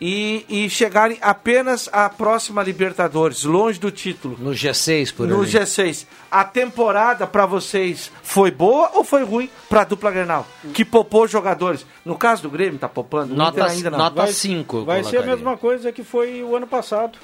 e, 0.00 0.44
e 0.48 0.68
chegarem 0.70 1.18
apenas 1.22 1.88
à 1.92 2.08
próxima 2.10 2.62
Libertadores, 2.62 3.44
longe 3.44 3.78
do 3.80 3.90
título. 3.90 4.36
No 4.38 4.50
G6, 4.50 5.14
por 5.14 5.26
No 5.26 5.40
ali. 5.42 5.50
G6. 5.50 6.06
A 6.30 6.44
temporada 6.44 7.26
para 7.26 7.46
vocês 7.46 8.10
foi 8.22 8.50
boa 8.50 8.90
ou 8.94 9.02
foi 9.04 9.24
ruim 9.24 9.48
para 9.68 9.82
a 9.82 9.84
dupla 9.84 10.10
Grenal? 10.10 10.46
Que 10.74 10.84
poupou 10.84 11.26
jogadores. 11.26 11.86
No 12.04 12.16
caso 12.18 12.42
do 12.42 12.50
Grêmio, 12.50 12.78
tá 12.78 12.88
poupando. 12.88 13.34
Nota- 13.34 13.64
ainda 13.66 13.90
não. 13.90 13.98
nota 13.98 14.22
Vai- 14.22 14.32
5. 14.32 14.84
Vai 14.84 15.02
ser 15.04 15.18
a 15.18 15.22
mesma 15.22 15.56
coisa 15.56 15.90
que 15.92 16.04
foi 16.04 16.42
o 16.42 16.54
ano 16.54 16.66
passado. 16.66 17.18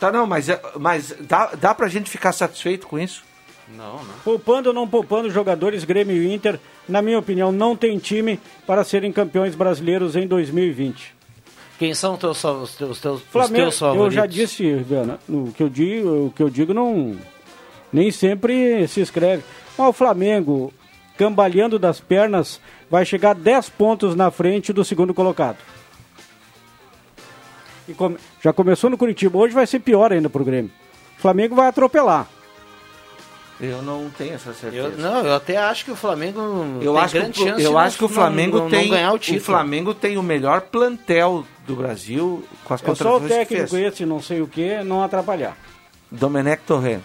Tá, 0.00 0.10
não, 0.10 0.26
mas, 0.26 0.48
é- 0.48 0.60
mas 0.80 1.14
dá, 1.20 1.50
dá 1.54 1.74
pra 1.74 1.86
gente 1.88 2.10
ficar 2.10 2.32
satisfeito 2.32 2.86
com 2.88 2.98
isso? 2.98 3.22
Não, 3.76 3.96
não. 4.04 4.14
Poupando 4.24 4.68
ou 4.68 4.74
não 4.74 4.86
poupando 4.88 5.30
jogadores, 5.30 5.84
Grêmio 5.84 6.16
e 6.16 6.32
Inter, 6.32 6.58
na 6.88 7.00
minha 7.02 7.18
opinião, 7.18 7.50
não 7.52 7.74
tem 7.76 7.98
time 7.98 8.38
para 8.66 8.84
serem 8.84 9.12
campeões 9.12 9.54
brasileiros 9.54 10.14
em 10.16 10.26
2020. 10.26 11.14
Quem 11.78 11.94
são 11.94 12.16
teus, 12.16 12.42
os 12.44 12.74
teus, 12.76 12.90
os 12.90 13.00
teus, 13.00 13.20
os 13.20 13.26
Flamengo, 13.26 13.54
teus 13.56 13.74
eu 13.80 13.88
favoritos? 13.88 14.14
já 14.14 14.26
disse, 14.26 14.72
Viana, 14.74 15.18
o 15.28 15.50
que 15.56 15.62
eu 15.62 15.68
digo, 15.68 16.26
o 16.26 16.32
que 16.34 16.42
eu 16.42 16.48
digo 16.50 16.72
não 16.72 17.16
nem 17.92 18.10
sempre 18.10 18.86
se 18.88 19.00
escreve. 19.00 19.42
Mas 19.76 19.88
o 19.88 19.92
Flamengo, 19.92 20.72
cambaleando 21.16 21.78
das 21.78 21.98
pernas, 22.00 22.60
vai 22.90 23.04
chegar 23.04 23.34
10 23.34 23.68
pontos 23.70 24.14
na 24.14 24.30
frente 24.30 24.72
do 24.72 24.84
segundo 24.84 25.12
colocado. 25.12 25.56
E 27.88 27.94
come- 27.94 28.16
já 28.40 28.52
começou 28.52 28.88
no 28.88 28.96
Curitiba, 28.98 29.38
hoje 29.38 29.54
vai 29.54 29.66
ser 29.66 29.80
pior 29.80 30.12
ainda 30.12 30.30
pro 30.30 30.44
Grêmio. 30.44 30.70
O 31.18 31.20
Flamengo 31.20 31.54
vai 31.54 31.66
atropelar. 31.68 32.28
Eu 33.64 33.80
não 33.80 34.10
tenho 34.10 34.34
essa 34.34 34.52
certeza. 34.52 34.88
Eu, 34.88 34.98
não, 34.98 35.24
eu 35.24 35.34
até 35.36 35.56
acho 35.56 35.84
que 35.84 35.92
o 35.92 35.96
Flamengo 35.96 36.40
Eu 36.82 36.94
tem 36.94 37.02
acho 37.02 37.12
que, 37.12 37.18
grande 37.20 37.40
o- 37.40 37.44
chance 37.46 37.62
eu 37.62 37.70
de 37.70 37.76
acho 37.76 37.96
que 37.96 38.04
o 38.04 38.08
não- 38.08 38.14
Flamengo 38.14 38.56
não- 38.56 38.64
não 38.64 38.70
tem 38.70 38.88
ganhar 38.90 39.12
o 39.12 39.14
o, 39.14 39.18
título. 39.20 39.40
Flamengo 39.44 39.94
tem 39.94 40.18
o 40.18 40.22
melhor 40.22 40.62
plantel 40.62 41.46
do 41.64 41.76
Brasil 41.76 42.44
com 42.64 42.74
as 42.74 42.82
É 42.82 42.84
só 42.84 42.90
o 42.90 42.96
contratações 42.96 43.30
que 43.30 43.54
técnico 43.54 43.76
esse, 43.76 44.04
não 44.04 44.20
sei 44.20 44.42
o 44.42 44.48
que, 44.48 44.82
não 44.82 45.04
atrapalhar. 45.04 45.56
Domenech 46.10 46.62
Torre. 46.66 46.98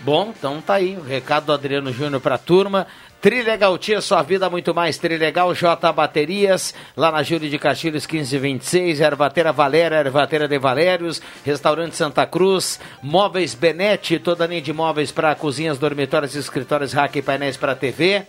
Bom, 0.00 0.32
então 0.36 0.60
tá 0.60 0.74
aí 0.74 0.96
o 0.96 1.02
recado 1.02 1.46
do 1.46 1.52
Adriano 1.52 1.92
Júnior 1.92 2.20
pra 2.20 2.38
turma. 2.38 2.86
Trilegal 3.20 3.76
Tia, 3.76 4.00
sua 4.00 4.22
vida 4.22 4.48
muito 4.48 4.74
mais. 4.74 4.96
Trilegal 4.96 5.54
J 5.54 5.92
Baterias, 5.92 6.74
lá 6.96 7.12
na 7.12 7.22
Júlio 7.22 7.50
de 7.50 7.58
Castilhos 7.58 8.06
1526, 8.06 8.98
Ervateira 8.98 9.52
Valéria, 9.52 9.96
Ervateira 9.96 10.48
de 10.48 10.58
Valérios, 10.58 11.20
Restaurante 11.44 11.94
Santa 11.94 12.24
Cruz, 12.24 12.80
Móveis 13.02 13.54
Benete, 13.54 14.18
toda 14.18 14.46
linha 14.46 14.62
de 14.62 14.72
móveis 14.72 15.12
para 15.12 15.34
cozinhas, 15.34 15.78
dormitórios, 15.78 16.34
escritórios, 16.34 16.94
rack 16.94 17.18
e 17.18 17.22
painéis 17.22 17.58
para 17.58 17.76
TV. 17.76 18.24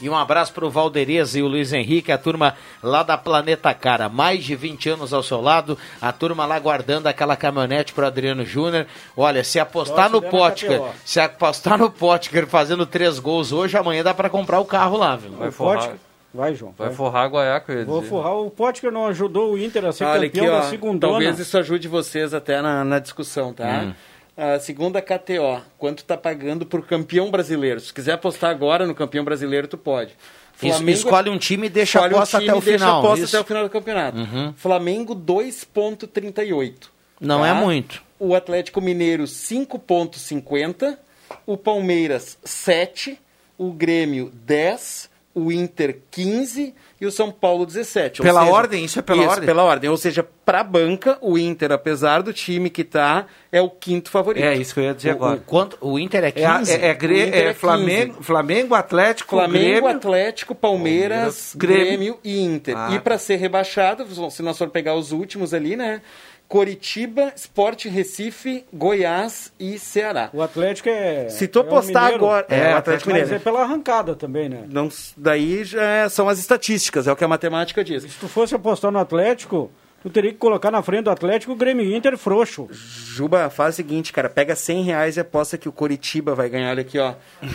E 0.00 0.08
um 0.08 0.16
abraço 0.16 0.52
para 0.52 0.64
o 0.64 0.70
Valdereza 0.70 1.38
e 1.38 1.42
o 1.42 1.46
Luiz 1.48 1.72
Henrique, 1.72 2.10
a 2.10 2.18
turma 2.18 2.54
lá 2.82 3.02
da 3.02 3.18
Planeta 3.18 3.72
Cara. 3.74 4.08
Mais 4.08 4.42
de 4.44 4.54
20 4.56 4.88
anos 4.90 5.12
ao 5.12 5.22
seu 5.22 5.40
lado, 5.40 5.76
a 6.00 6.10
turma 6.12 6.46
lá 6.46 6.58
guardando 6.58 7.06
aquela 7.06 7.36
caminhonete 7.36 7.92
para 7.92 8.06
Adriano 8.06 8.44
Júnior. 8.44 8.86
Olha, 9.16 9.44
se 9.44 9.58
apostar 9.60 10.08
no 10.10 10.22
Potker, 10.22 10.80
se 11.04 11.20
apostar 11.20 11.78
no 11.78 11.90
Potker 11.90 12.46
fazendo 12.46 12.86
três 12.86 13.18
gols 13.18 13.52
hoje, 13.52 13.76
amanhã 13.76 14.02
dá 14.02 14.14
para 14.14 14.30
comprar 14.30 14.58
o 14.60 14.64
carro 14.64 14.96
lá, 14.96 15.16
viu? 15.16 15.32
Vai 15.32 15.48
O 15.48 15.52
forrar, 15.52 15.90
Vai, 16.32 16.54
João. 16.54 16.72
vai 16.78 16.90
forrar 16.92 17.24
a 17.24 17.26
Guaiaca, 17.28 17.72
eu 17.72 17.78
ia 17.80 17.84
Vou 17.84 17.98
dizer. 17.98 18.10
forrar. 18.10 18.34
O 18.36 18.50
Potker 18.50 18.92
não 18.92 19.06
ajudou 19.08 19.52
o 19.52 19.58
Inter 19.58 19.84
a 19.84 19.90
ser 19.92 20.04
Olha 20.04 20.28
campeão 20.30 20.44
aqui, 20.46 20.54
ó, 20.54 20.60
da 20.60 20.62
segundona. 20.70 21.12
talvez 21.12 21.38
isso 21.40 21.58
ajude 21.58 21.88
vocês 21.88 22.32
até 22.32 22.62
na, 22.62 22.84
na 22.84 23.00
discussão, 23.00 23.52
tá? 23.52 23.82
Hum. 23.86 23.92
A 24.40 24.58
segunda 24.58 25.02
KTO, 25.02 25.60
quanto 25.76 26.02
tá 26.02 26.16
pagando 26.16 26.64
pro 26.64 26.82
campeão 26.82 27.30
brasileiro? 27.30 27.78
Se 27.78 27.92
quiser 27.92 28.12
apostar 28.12 28.50
agora 28.50 28.86
no 28.86 28.94
campeão 28.94 29.22
brasileiro, 29.22 29.68
tu 29.68 29.76
pode. 29.76 30.16
Isso, 30.62 30.88
escolhe 30.88 31.28
um 31.28 31.36
time 31.36 31.66
e 31.66 31.70
deixa 31.70 31.98
a 31.98 32.02
um 32.02 32.06
aposta 32.06 32.38
time 32.38 32.48
até 32.48 32.58
o 32.58 32.62
e 32.62 32.64
deixa 32.64 32.84
a 32.84 32.88
final. 32.88 32.98
aposta 33.00 33.24
isso. 33.26 33.36
até 33.36 33.44
o 33.44 33.46
final 33.46 33.64
do 33.64 33.68
campeonato. 33.68 34.16
Uhum. 34.16 34.54
Flamengo 34.56 35.14
2.38. 35.14 36.74
Não 37.20 37.40
tá? 37.40 37.48
é 37.48 37.52
muito. 37.52 38.02
O 38.18 38.34
Atlético 38.34 38.80
Mineiro 38.80 39.24
5.50, 39.24 40.96
o 41.44 41.58
Palmeiras 41.58 42.38
7, 42.42 43.20
o 43.58 43.70
Grêmio 43.70 44.32
10, 44.32 45.09
o 45.34 45.52
Inter 45.52 46.00
15 46.10 46.74
e 47.00 47.06
o 47.06 47.10
São 47.10 47.30
Paulo 47.30 47.64
17. 47.64 48.20
Ou 48.20 48.26
Pela 48.26 48.40
seja, 48.40 48.52
ordem? 48.52 48.84
Isso 48.84 48.98
é 48.98 49.02
pela 49.02 49.22
ordem? 49.22 49.46
pela 49.46 49.62
ordem. 49.64 49.88
Ou 49.88 49.96
seja, 49.96 50.26
pra 50.44 50.62
banca, 50.64 51.16
o 51.20 51.38
Inter, 51.38 51.70
apesar 51.72 52.20
do 52.22 52.32
time 52.32 52.68
que 52.68 52.82
tá, 52.84 53.26
é 53.52 53.60
o 53.62 53.70
quinto 53.70 54.10
favorito. 54.10 54.42
É 54.44 54.56
isso 54.56 54.74
que 54.74 54.80
eu 54.80 54.84
ia 54.84 54.94
dizer 54.94 55.10
O, 55.10 55.12
agora. 55.12 55.36
o, 55.36 55.40
quanto, 55.40 55.78
o 55.80 55.98
Inter 55.98 56.24
é 56.24 56.32
É, 56.34 56.44
a- 56.44 56.58
15? 56.58 56.72
é, 56.72 56.74
é, 56.74 56.90
Inter 56.92 57.10
é 57.10 57.40
é 57.50 57.54
Flamengo, 57.54 58.22
Flamengo, 58.22 58.74
Atlético, 58.74 59.30
Flamengo, 59.30 59.64
Grêmio. 59.64 59.88
Atlético, 59.88 60.54
Palmeiras, 60.54 61.10
Palmeiras, 61.10 61.54
Grêmio. 61.56 61.86
Grêmio, 61.86 62.18
e 62.24 62.40
Inter. 62.42 62.76
Ah, 62.76 62.90
e 62.92 62.98
para 62.98 63.16
ser 63.16 63.36
rebaixado, 63.36 64.04
se 64.30 64.42
nós 64.42 64.58
for 64.58 64.68
pegar 64.68 64.94
os 64.94 65.12
últimos 65.12 65.54
ali, 65.54 65.76
né? 65.76 66.02
Coritiba, 66.50 67.32
Sport 67.36 67.84
Recife, 67.84 68.64
Goiás 68.72 69.52
e 69.58 69.78
Ceará. 69.78 70.30
O 70.32 70.42
Atlético 70.42 70.88
é. 70.88 71.28
Se 71.28 71.46
tu 71.46 71.60
é 71.60 71.62
um 71.62 71.66
apostar 71.66 72.02
mineiro. 72.06 72.24
agora- 72.24 72.46
é, 72.48 72.74
o 72.74 72.76
Atlético 72.76 73.10
Mas 73.10 73.18
Mineiro. 73.20 73.36
é 73.36 73.38
pela 73.38 73.62
arrancada 73.62 74.16
também, 74.16 74.48
né? 74.48 74.64
Não, 74.68 74.88
daí 75.16 75.62
já 75.62 76.08
são 76.10 76.28
as 76.28 76.40
estatísticas, 76.40 77.06
é 77.06 77.12
o 77.12 77.14
que 77.14 77.22
a 77.22 77.28
matemática 77.28 77.84
diz. 77.84 78.02
Se 78.02 78.18
tu 78.18 78.26
fosse 78.26 78.52
apostar 78.52 78.90
no 78.90 78.98
Atlético, 78.98 79.70
tu 80.02 80.10
teria 80.10 80.32
que 80.32 80.38
colocar 80.38 80.72
na 80.72 80.82
frente 80.82 81.04
do 81.04 81.10
Atlético 81.10 81.52
o 81.52 81.56
Grêmio 81.56 81.86
Inter 81.96 82.18
frouxo. 82.18 82.66
Juba, 82.72 83.48
faz 83.48 83.74
o 83.74 83.76
seguinte, 83.76 84.12
cara, 84.12 84.28
pega 84.28 84.56
100 84.56 84.82
reais 84.82 85.16
e 85.16 85.20
aposta 85.20 85.56
que 85.56 85.68
o 85.68 85.72
Coritiba 85.72 86.34
vai 86.34 86.48
ganhar, 86.48 86.70
olha 86.70 86.80
aqui, 86.80 86.98
ó, 86.98 87.14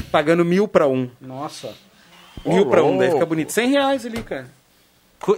pagando 0.10 0.46
mil 0.46 0.70
pra 0.70 0.88
um. 0.88 1.10
Nossa. 1.20 1.74
Mil 2.46 2.62
Ô, 2.62 2.66
pra 2.68 2.82
um, 2.82 2.98
daí 2.98 3.12
fica 3.12 3.26
bonito. 3.26 3.52
100 3.52 3.72
reais 3.72 4.06
ali, 4.06 4.24
cara. 4.24 4.48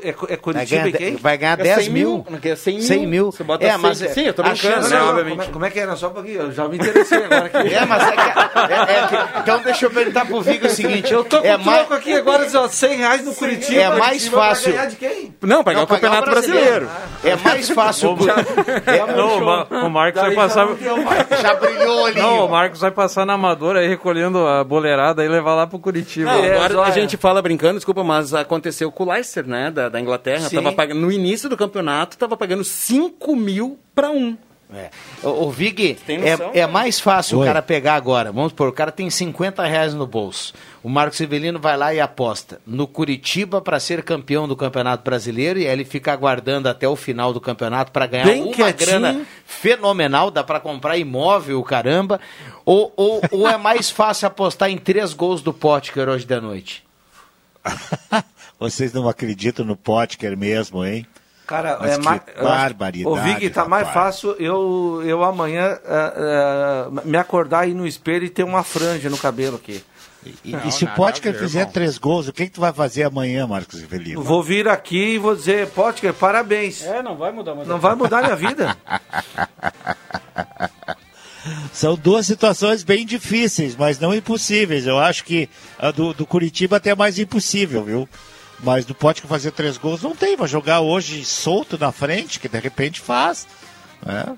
É, 0.04 0.10
é 0.10 0.14
Vai 0.14 0.38
Curitiba 0.38 0.82
ganhar, 0.84 0.88
e 0.88 0.92
quem? 0.94 1.16
vai 1.16 1.38
ganhar 1.38 1.60
É 1.60 1.64
10 1.64 1.84
100 1.86 1.90
mil. 1.94 2.26
Quer 2.42 2.58
100 2.58 2.74
mil. 2.76 2.84
100 2.88 3.08
mil. 3.08 3.32
Você 3.32 3.44
bota 3.44 3.66
É, 3.66 3.72
100. 3.72 3.78
mas 3.78 4.02
é- 4.02 4.08
Sim, 4.10 4.22
eu 4.24 4.34
tô 4.34 4.44
brincando, 4.44 4.74
chance- 4.76 4.90
né, 4.94 5.02
obviamente. 5.02 5.30
como, 5.36 5.42
é, 5.42 5.46
como 5.54 5.66
é 5.66 5.70
que 5.70 5.80
era? 5.80 5.96
Só 5.96 6.08
um 6.08 6.12
pouquinho, 6.14 6.42
eu 6.42 6.52
já 6.52 6.68
me 6.68 6.76
interessei 6.78 7.18
agora 7.24 7.46
aqui. 7.46 7.74
É, 7.74 7.86
mas 7.86 8.04
é 8.08 8.12
que, 8.12 8.20
é- 8.22 8.96
é 8.98 9.08
que- 9.08 9.40
Então 9.40 9.60
deixa 9.62 9.86
eu 9.86 9.90
perguntar 9.92 10.26
pro 10.26 10.42
Vigo 10.42 10.68
o 10.68 10.70
seguinte. 10.70 11.14
Eu 11.14 11.24
tô 11.24 11.42
com 11.42 11.48
é 11.48 11.56
o 11.56 11.60
mais, 11.64 11.92
aqui 11.92 12.14
agora, 12.14 12.48
ó, 12.56 12.68
100 12.68 12.98
reais 12.98 13.24
no 13.26 13.34
Curitiba. 13.34 13.80
É 13.82 13.90
mais 13.90 14.02
Curitiba 14.10 14.38
vai 14.38 14.50
fácil. 14.50 14.72
ganhar 14.74 14.86
de 14.88 14.96
quem? 14.98 15.36
Não, 15.42 15.64
pagar 15.64 15.78
Não, 15.78 15.84
o 15.86 15.88
Campeonato 15.88 16.30
brasileiro. 16.30 16.90
É 17.24 17.36
mais 17.38 17.70
fácil. 17.70 18.18
Não, 19.16 19.38
o, 19.38 19.46
Ma- 19.46 19.68
o 19.86 19.90
Marcos 19.90 20.22
vai 20.22 20.34
passar. 20.36 20.68
Já 21.42 21.54
brilhou 21.56 22.06
ali. 22.06 22.20
Não, 22.20 22.46
o 22.46 22.50
Marcos 22.50 22.80
vai 22.82 22.92
passar 22.92 23.26
na 23.26 23.34
Amadora 23.34 23.80
aí 23.80 23.88
recolhendo 23.88 24.46
a 24.46 24.64
boleirada 24.64 25.24
e 25.24 25.28
levar 25.28 25.56
lá 25.56 25.68
pro 25.68 25.80
Curitiba. 25.80 26.32
Não, 26.32 26.44
É, 26.44 26.58
agora 26.66 26.82
a 26.88 26.92
gente 26.92 27.18
fala 27.18 27.42
brincando, 27.42 27.76
desculpa, 27.76 28.04
mas 28.04 28.34
aconteceu 28.34 28.92
com 28.92 29.04
o 29.04 29.12
Leicester, 29.12 29.46
né, 29.48 29.72
da, 29.78 29.90
da 29.90 30.02
Inglaterra. 30.02 30.50
Sim. 30.50 30.56
Tava 30.56 30.74
pagando, 30.74 31.00
no 31.00 31.12
início 31.12 31.48
do 31.48 31.56
campeonato, 31.56 32.18
tava 32.18 32.36
pagando 32.36 32.64
5 32.64 33.36
mil 33.36 33.80
pra 33.94 34.10
um. 34.10 34.36
É. 34.74 34.90
O, 35.24 35.46
o 35.46 35.52
Vig, 35.52 35.98
noção, 36.20 36.52
é, 36.54 36.60
é 36.60 36.68
mais 36.68 37.00
fácil 37.00 37.38
Oi. 37.38 37.46
o 37.46 37.48
cara 37.48 37.62
pegar 37.62 37.96
agora. 37.96 38.34
Vamos 38.34 38.52
supor, 38.52 38.68
o 38.68 38.74
cara 38.74 38.92
tem 38.92 39.10
50 39.10 39.64
reais 39.64 39.94
no 39.94 40.06
bolso. 40.06 40.54
O 40.84 40.90
Marcos 40.90 41.18
Rivelino 41.20 41.58
vai 41.58 41.78
lá 41.78 41.94
e 41.94 42.02
aposta 42.02 42.60
no 42.68 42.86
Curitiba 42.86 43.62
para 43.62 43.80
ser 43.80 44.04
campeão 44.04 44.46
do 44.46 44.58
Campeonato 44.58 45.06
Brasileiro 45.06 45.58
e 45.58 45.68
aí 45.68 45.72
ele 45.72 45.86
fica 45.86 46.12
aguardando 46.12 46.68
até 46.68 46.86
o 46.86 46.98
final 46.98 47.32
do 47.32 47.40
campeonato 47.40 47.94
para 47.94 48.08
ganhar 48.08 48.26
Bem 48.26 48.44
uma 48.44 48.54
quietinho. 48.54 48.88
grana 48.88 49.26
fenomenal, 49.46 50.30
dá 50.30 50.44
para 50.44 50.60
comprar 50.60 50.98
imóvel, 50.98 51.64
caramba. 51.64 52.20
Ou, 52.66 52.92
ou, 52.98 53.22
ou 53.32 53.48
é 53.48 53.58
mais 53.58 53.90
fácil 53.90 54.28
apostar 54.28 54.70
em 54.70 54.78
três 54.78 55.14
gols 55.14 55.42
do 55.42 55.54
Potker 55.54 56.10
hoje 56.10 56.26
da 56.26 56.42
noite? 56.42 56.86
Vocês 58.60 58.92
não 58.94 59.08
acreditam 59.08 59.64
no 59.64 59.76
Potker 59.76 60.38
mesmo, 60.38 60.84
hein? 60.86 61.06
Cara, 61.46 61.78
Mas 61.80 61.92
é 61.92 61.98
que 61.98 62.04
mais. 62.04 62.22
barbaridade, 62.42 63.08
O 63.08 63.16
Vig, 63.24 63.50
tá 63.52 63.66
mais 63.66 63.88
rapaz. 63.88 64.06
fácil 64.16 64.32
eu, 64.38 65.02
eu 65.06 65.24
amanhã 65.24 65.80
eh, 65.86 66.14
eh, 66.18 66.88
me 67.06 67.18
acordar 67.18 67.62
aí 67.62 67.74
no 67.74 67.88
espelho 67.88 68.26
e 68.26 68.30
ter 68.30 68.44
uma 68.44 68.64
franja 68.64 69.10
no 69.10 69.18
cabelo 69.18 69.56
aqui. 69.56 69.82
E, 70.44 70.54
e 70.66 70.72
se 70.74 70.84
o 70.84 70.88
Potker 70.90 71.34
fizer 71.38 71.66
três 71.68 71.98
gols, 71.98 72.28
o 72.28 72.34
que, 72.34 72.48
que 72.48 72.52
tu 72.52 72.60
vai 72.60 72.74
fazer 72.74 73.04
amanhã, 73.04 73.48
Marcos 73.48 73.80
Rivelino? 73.80 74.22
Vou 74.22 74.44
vir 74.44 74.68
aqui 74.68 75.14
e 75.14 75.18
vou 75.18 75.34
dizer, 75.34 75.68
Potker, 75.70 76.14
parabéns. 76.14 76.84
É, 76.84 77.02
não 77.02 77.16
vai 77.16 77.32
mudar, 77.32 77.56
Não 77.56 77.80
vai 77.80 77.96
mudar 77.96 78.24
minha 78.24 78.36
vida. 78.36 78.76
São 81.72 81.96
duas 81.96 82.26
situações 82.26 82.84
bem 82.84 83.06
difíceis, 83.06 83.74
mas 83.76 84.00
não 84.00 84.14
impossíveis. 84.14 84.86
Eu 84.86 85.00
acho 85.00 85.24
que 85.24 85.50
a 85.80 85.92
do, 85.92 86.14
do 86.14 86.26
Curitiba 86.26 86.76
até 86.78 86.90
é 86.90 86.96
mais 86.96 87.18
impossível, 87.18 87.86
viu? 87.86 88.10
Mas 88.60 88.86
do 88.86 88.96
Potker 88.96 89.28
fazer 89.28 89.52
três 89.52 89.78
gols 89.78 90.02
não 90.02 90.16
tem. 90.16 90.36
Vai 90.36 90.48
jogar 90.48 90.80
hoje 90.82 91.24
solto 91.24 91.78
na 91.78 91.92
frente, 91.92 92.40
que 92.40 92.50
de 92.50 92.60
repente 92.60 93.00
faz. 93.00 93.48
né? 94.06 94.36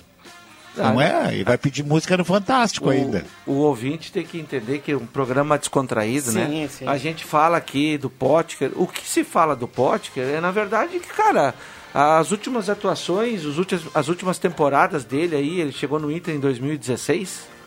Não 0.75 1.01
é? 1.01 1.35
E 1.37 1.43
vai 1.43 1.57
pedir 1.57 1.83
música 1.83 2.15
no 2.15 2.23
Fantástico 2.23 2.89
ainda. 2.89 3.25
O 3.45 3.53
ouvinte 3.53 4.11
tem 4.11 4.25
que 4.25 4.39
entender 4.39 4.79
que 4.79 4.91
é 4.93 4.95
um 4.97 5.05
programa 5.05 5.57
descontraído, 5.57 6.31
né? 6.31 6.45
Sim, 6.47 6.69
sim. 6.69 6.87
A 6.87 6.97
gente 6.97 7.25
fala 7.25 7.57
aqui 7.57 7.97
do 7.97 8.09
Potker. 8.09 8.71
O 8.75 8.87
que 8.87 9.05
se 9.05 9.23
fala 9.23 9.55
do 9.55 9.67
Potker 9.67 10.23
é, 10.23 10.39
na 10.39 10.51
verdade, 10.51 10.99
que, 10.99 11.07
cara, 11.09 11.53
as 11.93 12.31
últimas 12.31 12.69
atuações, 12.69 13.43
os 13.45 13.57
últimos, 13.57 13.83
as 13.93 14.07
últimas 14.07 14.37
temporadas 14.37 15.03
dele 15.03 15.35
aí, 15.35 15.59
ele 15.59 15.71
chegou 15.73 15.99
no 15.99 16.11
Inter 16.11 16.35
em 16.35 16.39
2016? 16.39 17.58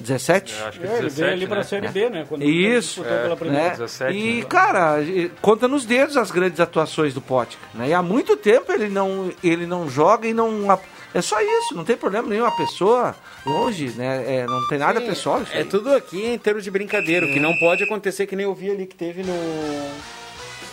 17? 0.00 0.54
Acho 0.66 0.80
que 0.80 0.86
É, 0.86 0.98
ele 0.98 1.08
veio 1.08 1.32
ali 1.32 1.46
pra 1.46 1.62
Série 1.64 1.88
B, 1.88 2.08
né? 2.10 2.24
Quando 2.28 2.42
ele 2.42 2.50
Isso, 2.76 3.00
disputou 3.00 3.18
pela 3.22 3.36
primeira. 3.36 3.64
né? 3.64 3.70
17, 3.70 4.16
e 4.18 4.40
né? 4.40 4.44
cara, 4.48 4.96
conta 5.40 5.68
nos 5.68 5.84
dedos 5.84 6.16
as 6.16 6.30
grandes 6.30 6.60
atuações 6.60 7.14
do 7.14 7.20
Potker, 7.20 7.58
né? 7.74 7.88
E 7.88 7.94
há 7.94 8.02
muito 8.02 8.36
tempo 8.36 8.72
ele 8.72 8.88
não, 8.88 9.30
ele 9.42 9.66
não 9.66 9.88
joga 9.88 10.26
e 10.26 10.34
não 10.34 10.66
é 11.14 11.20
só 11.20 11.40
isso, 11.40 11.74
não 11.74 11.84
tem 11.84 11.96
problema 11.96 12.26
nenhum 12.28 12.46
a 12.46 12.50
pessoa 12.52 13.14
longe, 13.44 13.90
né? 13.96 14.24
É, 14.38 14.46
não 14.46 14.66
tem 14.68 14.78
nada 14.78 14.98
Sim, 15.00 15.06
pessoal. 15.06 15.42
É 15.52 15.58
aí. 15.58 15.64
tudo 15.64 15.92
aqui 15.94 16.24
em 16.24 16.38
termos 16.38 16.64
de 16.64 16.70
brincadeira. 16.70 17.26
O 17.26 17.32
que 17.32 17.38
não 17.40 17.54
pode 17.58 17.84
acontecer, 17.84 18.26
que 18.26 18.34
nem 18.34 18.44
eu 18.44 18.54
vi 18.54 18.70
ali 18.70 18.86
que 18.86 18.94
teve 18.94 19.22
no. 19.22 19.32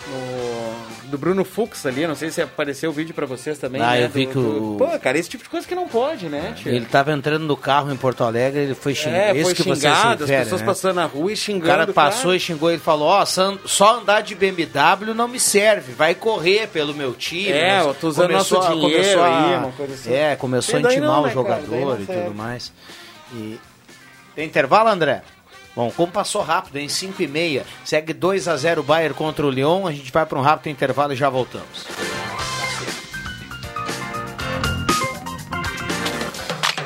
no- 0.09 0.68
do 1.09 1.17
Bruno 1.17 1.43
Fux 1.43 1.85
ali, 1.85 2.07
não 2.07 2.15
sei 2.15 2.29
se 2.31 2.41
apareceu 2.41 2.89
o 2.89 2.93
vídeo 2.93 3.13
pra 3.13 3.25
vocês 3.25 3.57
também. 3.57 3.81
Ah, 3.81 3.91
né, 3.91 4.05
eu 4.05 4.09
vi 4.09 4.25
do- 4.25 4.31
que 4.31 4.37
o- 4.37 4.41
do- 4.41 4.75
Pô, 4.77 4.99
cara, 4.99 5.17
esse 5.17 5.29
tipo 5.29 5.43
de 5.43 5.49
coisa 5.49 5.67
que 5.67 5.75
não 5.75 5.87
pode, 5.87 6.27
né, 6.29 6.53
tio? 6.55 6.69
Ele 6.71 6.85
estava 6.85 7.11
entrando 7.11 7.43
no 7.45 7.57
carro 7.57 7.91
em 7.91 7.97
Porto 7.97 8.23
Alegre, 8.23 8.61
ele 8.61 8.75
foi 8.75 8.95
xingado. 8.95 9.17
É, 9.17 9.31
Esse 9.31 9.43
foi 9.43 9.53
que 9.55 9.63
você 9.63 9.75
se 9.75 9.81
xingado, 9.81 10.23
as 10.23 10.29
refere, 10.29 10.43
pessoas 10.45 10.61
né? 10.61 10.67
passando 10.67 10.95
na 10.95 11.05
rua 11.05 11.31
e 11.31 11.33
O 11.33 11.37
xingando. 11.37 11.65
cara 11.65 11.87
passou 11.87 12.33
e 12.33 12.39
xingou 12.39 12.69
ele 12.71 12.79
falou: 12.79 13.07
Ó, 13.07 13.25
só- 13.25 13.57
só 13.65 13.99
andar 13.99 14.21
de 14.21 14.35
BMW 14.35 15.13
não 15.13 15.27
me 15.27 15.39
serve, 15.39 15.91
vai 15.93 16.15
correr 16.15 16.67
pelo 16.67 16.93
meu 16.93 17.13
time. 17.13 17.49
É, 17.51 17.81
eu 17.81 17.93
tô 17.93 18.07
usando 18.07 18.27
começou 18.27 18.59
nosso 18.59 18.71
dinheiro 18.73 18.95
começou 19.03 19.21
a- 19.23 19.49
aí, 19.49 19.55
uma 19.57 19.71
coisa 19.71 19.93
assim. 19.93 20.13
É, 20.13 20.35
começou 20.35 20.77
a 20.77 20.79
intimar 20.81 21.01
não, 21.01 21.21
o 21.21 21.25
né, 21.25 21.33
cara? 21.33 21.45
Daí 21.55 21.69
jogador 21.79 21.97
não 21.97 22.01
e 22.01 22.05
tudo 22.05 22.35
mais. 22.35 22.71
E... 23.33 23.59
Tem 24.35 24.45
intervalo, 24.47 24.89
André? 24.89 25.21
Bom, 25.75 25.91
como 25.91 26.11
passou 26.11 26.41
rápido, 26.41 26.77
em 26.77 26.89
5 26.89 27.21
e 27.21 27.27
meia, 27.27 27.65
segue 27.85 28.13
2 28.13 28.47
a 28.47 28.57
0 28.57 28.81
o 28.81 28.83
Bayern 28.83 29.15
contra 29.15 29.45
o 29.45 29.49
Lyon, 29.49 29.87
a 29.87 29.91
gente 29.91 30.11
vai 30.11 30.25
para 30.25 30.37
um 30.37 30.41
rápido 30.41 30.71
intervalo 30.71 31.13
e 31.13 31.15
já 31.15 31.29
voltamos. 31.29 31.87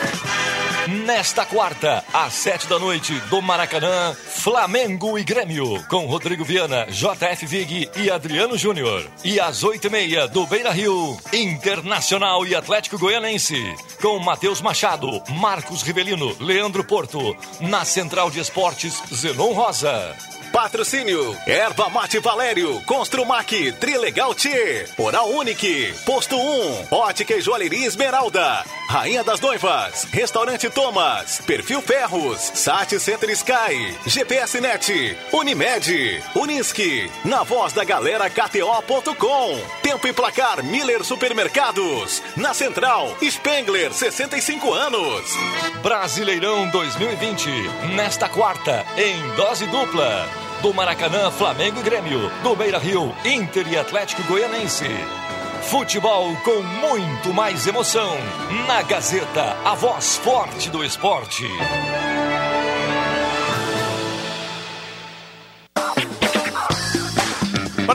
Nesta 0.90 1.44
quarta, 1.44 2.02
às 2.14 2.32
sete 2.32 2.66
da 2.66 2.78
noite, 2.78 3.12
do 3.28 3.42
Maracanã, 3.42 4.14
Flamengo 4.14 5.18
e 5.18 5.22
Grêmio, 5.22 5.84
com 5.86 6.06
Rodrigo 6.06 6.42
Viana, 6.46 6.86
JF 6.86 7.44
Vig 7.44 7.90
e 7.94 8.10
Adriano 8.10 8.56
Júnior. 8.56 9.04
E 9.22 9.38
às 9.38 9.62
oito 9.64 9.86
e 9.86 9.90
meia, 9.90 10.26
do 10.26 10.46
Beira 10.46 10.70
Rio, 10.70 11.14
Internacional 11.30 12.46
e 12.46 12.54
Atlético 12.54 12.98
Goianense, 12.98 13.62
com 14.00 14.18
Matheus 14.18 14.62
Machado, 14.62 15.22
Marcos 15.28 15.82
Rivelino, 15.82 16.34
Leandro 16.40 16.82
Porto, 16.82 17.36
na 17.60 17.84
Central 17.84 18.30
de 18.30 18.40
Esportes, 18.40 19.02
Zenon 19.12 19.52
Rosa. 19.52 20.16
Patrocínio: 20.52 21.36
Erva 21.46 21.88
Mate 21.88 22.18
Valério, 22.18 22.80
Construmac, 22.82 23.72
Trilegal 23.72 24.34
T, 24.34 24.86
Oral 24.96 25.30
Unique, 25.30 25.94
Posto 26.04 26.36
1, 26.36 26.88
Ótica 26.90 27.34
e 27.34 27.40
Joalheria 27.40 27.86
Esmeralda, 27.86 28.64
Rainha 28.88 29.22
das 29.22 29.40
Noivas, 29.40 30.06
Restaurante 30.10 30.68
Thomas, 30.70 31.40
Perfil 31.46 31.82
Ferros, 31.82 32.40
Sat 32.54 32.98
Center 32.98 33.30
Sky, 33.30 33.96
GPS 34.06 34.60
Net, 34.60 35.16
Unimed, 35.32 36.22
Unisque, 36.34 37.10
na 37.24 37.42
voz 37.42 37.72
da 37.72 37.84
galera 37.84 38.28
KTO.com, 38.30 39.60
Tempo 39.82 40.06
e 40.06 40.12
Placar 40.12 40.64
Miller 40.64 41.04
Supermercados, 41.04 42.22
na 42.36 42.54
Central, 42.54 43.16
Spengler, 43.22 43.92
65 43.92 44.72
anos. 44.72 45.30
Brasileirão 45.82 46.68
2020, 46.70 47.48
nesta 47.94 48.28
quarta, 48.28 48.86
em 48.96 49.36
dose 49.36 49.66
dupla. 49.66 50.47
Do 50.62 50.74
Maracanã, 50.74 51.30
Flamengo 51.30 51.78
e 51.78 51.82
Grêmio. 51.82 52.30
Do 52.42 52.56
Beira 52.56 52.78
Rio, 52.78 53.14
Inter 53.24 53.66
e 53.68 53.78
Atlético 53.78 54.24
Goianense. 54.24 54.86
Futebol 55.62 56.34
com 56.44 56.62
muito 56.62 57.32
mais 57.32 57.66
emoção. 57.66 58.16
Na 58.66 58.82
Gazeta, 58.82 59.56
a 59.64 59.74
voz 59.74 60.16
forte 60.16 60.68
do 60.68 60.84
esporte. 60.84 61.46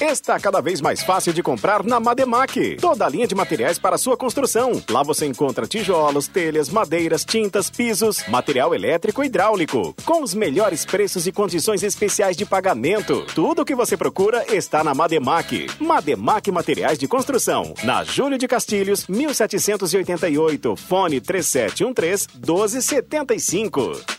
Está 0.00 0.38
cada 0.38 0.60
vez 0.60 0.80
mais 0.80 1.02
fácil 1.02 1.32
de 1.32 1.42
comprar 1.42 1.82
na 1.82 1.98
Mademac. 1.98 2.76
Toda 2.76 3.04
a 3.04 3.08
linha 3.08 3.26
de 3.26 3.34
materiais 3.34 3.80
para 3.80 3.98
sua 3.98 4.16
construção. 4.16 4.80
Lá 4.88 5.02
você 5.02 5.26
encontra 5.26 5.66
tijolos, 5.66 6.28
telhas, 6.28 6.68
madeiras, 6.68 7.24
tintas, 7.24 7.68
pisos, 7.68 8.22
material 8.28 8.72
elétrico 8.72 9.24
e 9.24 9.26
hidráulico. 9.26 9.96
Com 10.04 10.22
os 10.22 10.34
melhores 10.34 10.84
preços 10.86 11.26
e 11.26 11.32
condições 11.32 11.82
especiais 11.82 12.36
de 12.36 12.46
pagamento. 12.46 13.26
Tudo 13.34 13.62
o 13.62 13.64
que 13.64 13.74
você 13.74 13.96
procura 13.96 14.44
está 14.54 14.84
na 14.84 14.94
Mademac. 14.94 15.66
Mademac 15.80 16.48
Materiais 16.52 16.96
de 16.96 17.08
Construção. 17.08 17.74
Na 17.82 18.04
Júlio 18.04 18.38
de 18.38 18.46
Castilhos, 18.46 19.08
1788. 19.08 20.76
Fone 20.76 21.20
3713 21.20 22.28
1275. 22.36 24.18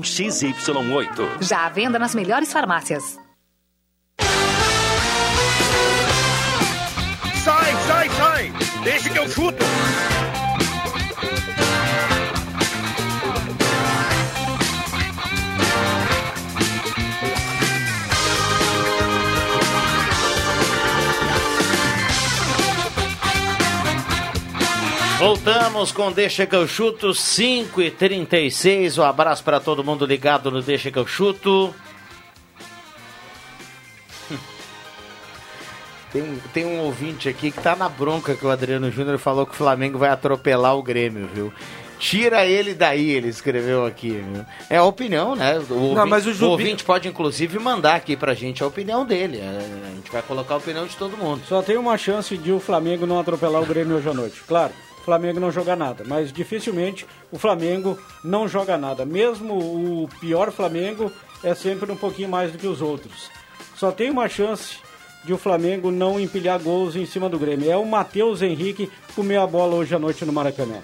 XY8. 0.00 1.42
Já 1.42 1.66
à 1.66 1.68
venda 1.68 1.98
nas 1.98 2.14
melhores 2.14 2.52
farmácias. 2.52 3.18
Sai, 7.44 7.74
sai, 7.86 8.08
sai! 8.10 8.52
Deixa 8.84 9.10
que 9.10 9.18
eu 9.18 9.28
chuto! 9.28 9.64
Voltamos 25.26 25.92
com 25.92 26.10
Deixa 26.10 26.44
que 26.46 26.56
eu 26.56 26.66
chuto, 26.66 27.14
5 27.14 27.80
e 27.80 27.92
36 27.92 28.98
Um 28.98 29.04
abraço 29.04 29.44
para 29.44 29.60
todo 29.60 29.84
mundo 29.84 30.04
ligado 30.04 30.50
no 30.50 30.60
Deixa 30.60 30.90
que 30.90 30.98
eu 30.98 31.06
chuto. 31.06 31.72
Tem, 36.12 36.22
um- 36.22 36.38
tem 36.52 36.64
um 36.66 36.80
ouvinte 36.80 37.28
aqui 37.28 37.52
que 37.52 37.60
tá 37.60 37.76
na 37.76 37.88
bronca 37.88 38.34
que 38.34 38.44
o 38.44 38.50
Adriano 38.50 38.90
Júnior 38.90 39.16
falou 39.16 39.46
que 39.46 39.52
o 39.52 39.56
Flamengo 39.56 39.96
vai 39.96 40.10
atropelar 40.10 40.76
o 40.76 40.82
Grêmio, 40.82 41.28
viu? 41.32 41.52
Tira 42.00 42.44
ele 42.44 42.74
daí, 42.74 43.10
ele 43.10 43.28
escreveu 43.28 43.86
aqui, 43.86 44.10
viu? 44.10 44.44
É 44.68 44.78
a 44.78 44.82
opinião, 44.84 45.36
né? 45.36 45.56
O 45.70 45.74
ouvinte, 45.74 46.08
mas 46.08 46.26
o 46.26 46.32
Jubi- 46.34 46.50
ouvinte 46.50 46.84
pode, 46.84 47.06
inclusive, 47.08 47.60
mandar 47.60 47.94
aqui 47.94 48.16
pra 48.16 48.34
gente 48.34 48.60
a 48.62 48.66
opinião 48.66 49.06
dele. 49.06 49.38
É, 49.38 49.86
A 49.86 49.94
gente 49.94 50.10
vai 50.10 50.20
colocar 50.20 50.54
a 50.54 50.56
opinião 50.58 50.84
de 50.84 50.96
todo 50.96 51.16
mundo. 51.16 51.42
Só 51.48 51.62
tem 51.62 51.76
uma 51.76 51.96
chance 51.96 52.36
de 52.36 52.50
o 52.50 52.58
Flamengo 52.58 53.06
não 53.06 53.20
atropelar 53.20 53.62
o 53.62 53.66
Grêmio 53.66 53.96
hoje 53.96 54.08
à 54.08 54.12
noite. 54.12 54.42
Claro, 54.46 54.72
o 55.02 55.04
Flamengo 55.04 55.40
não 55.40 55.50
joga 55.50 55.74
nada, 55.74 56.04
mas 56.06 56.32
dificilmente 56.32 57.04
o 57.32 57.36
Flamengo 57.36 57.98
não 58.22 58.46
joga 58.46 58.78
nada. 58.78 59.04
Mesmo 59.04 59.52
o 59.52 60.08
pior 60.20 60.52
Flamengo 60.52 61.10
é 61.42 61.56
sempre 61.56 61.90
um 61.90 61.96
pouquinho 61.96 62.28
mais 62.28 62.52
do 62.52 62.58
que 62.58 62.68
os 62.68 62.80
outros. 62.80 63.28
Só 63.74 63.90
tem 63.90 64.10
uma 64.10 64.28
chance 64.28 64.78
de 65.24 65.32
o 65.32 65.38
Flamengo 65.38 65.90
não 65.90 66.20
empilhar 66.20 66.60
gols 66.60 66.94
em 66.94 67.04
cima 67.04 67.28
do 67.28 67.36
Grêmio. 67.36 67.68
É 67.68 67.76
o 67.76 67.84
Matheus 67.84 68.42
Henrique 68.42 68.88
comer 69.16 69.38
a 69.38 69.46
bola 69.46 69.74
hoje 69.74 69.92
à 69.92 69.98
noite 69.98 70.24
no 70.24 70.32
Maracanã. 70.32 70.78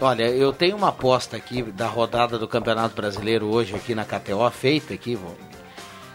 Olha, 0.00 0.26
eu 0.30 0.54
tenho 0.54 0.74
uma 0.74 0.88
aposta 0.88 1.36
aqui 1.36 1.62
da 1.62 1.86
rodada 1.86 2.38
do 2.38 2.48
Campeonato 2.48 2.96
Brasileiro 2.96 3.46
hoje 3.46 3.76
aqui 3.76 3.94
na 3.94 4.06
KTO, 4.06 4.50
feita 4.50 4.94
aqui, 4.94 5.18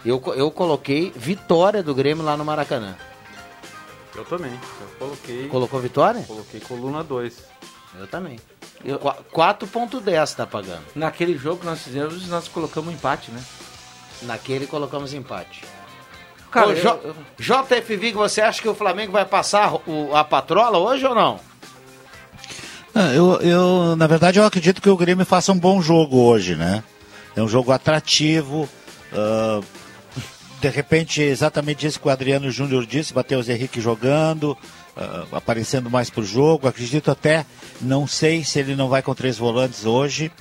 eu, 0.04 0.20
eu 0.36 0.50
coloquei 0.50 1.14
vitória 1.16 1.84
do 1.84 1.94
Grêmio 1.94 2.26
lá 2.26 2.36
no 2.36 2.44
Maracanã. 2.44 2.96
Eu 4.16 4.26
também. 4.26 4.52
Eu 4.82 4.88
coloquei. 5.00 5.48
Colocou 5.48 5.80
vitória? 5.80 6.22
Coloquei 6.24 6.60
coluna 6.60 7.04
2. 7.04 7.34
Eu 8.00 8.08
também. 8.08 8.40
Eu, 8.84 9.00
qu- 9.00 9.24
4.10 9.34 10.36
tá 10.36 10.46
pagando. 10.46 10.84
Naquele 10.96 11.38
jogo 11.38 11.62
que 11.62 11.66
nós 11.66 11.82
fizemos, 11.82 12.28
nós 12.28 12.48
colocamos 12.48 12.94
empate, 12.94 13.32
né? 13.32 13.42
Naquele 14.24 14.68
colocamos 14.68 15.14
empate. 15.14 15.64
Cara, 16.52 16.68
Ô, 16.68 16.72
eu- 16.72 16.76
J- 17.38 17.64
JF 17.64 17.96
Vig, 17.98 18.14
você 18.16 18.42
acha 18.42 18.62
que 18.62 18.68
o 18.70 18.76
Flamengo 18.76 19.12
vai 19.12 19.26
passar 19.26 19.74
o- 19.88 20.16
a 20.16 20.24
patrola 20.24 20.78
hoje 20.78 21.06
ou 21.06 21.14
não? 21.16 21.40
Ah, 22.94 23.14
Eu, 23.14 23.40
eu, 23.42 23.96
na 23.98 24.08
verdade, 24.08 24.40
eu 24.40 24.46
acredito 24.46 24.82
que 24.82 24.90
o 24.90 24.96
Grêmio 24.96 25.26
faça 25.26 25.52
um 25.52 25.60
bom 25.60 25.82
jogo 25.82 26.18
hoje, 26.18 26.56
né? 26.56 26.82
É 27.36 27.42
um 27.42 27.48
jogo 27.48 27.72
atrativo. 27.72 28.70
ah, 29.14 29.62
de 30.70 30.76
repente, 30.76 31.22
exatamente 31.22 31.86
isso 31.86 32.00
que 32.00 32.08
o 32.08 32.12
Adriano 32.12 32.50
Júnior 32.50 32.86
disse, 32.86 33.14
Matheus 33.14 33.48
Henrique 33.50 33.80
jogando, 33.80 34.58
ah, 34.98 35.26
aparecendo 35.32 35.90
mais 35.90 36.10
pro 36.10 36.24
jogo. 36.24 36.68
Acredito 36.68 37.12
até, 37.12 37.46
não 37.82 38.08
sei 38.08 38.44
se 38.44 38.58
ele 38.60 38.76
não 38.76 38.90
vai 38.90 39.02
com 39.04 39.14
três 39.14 39.38
volantes 39.38 39.86
hoje, 39.86 40.32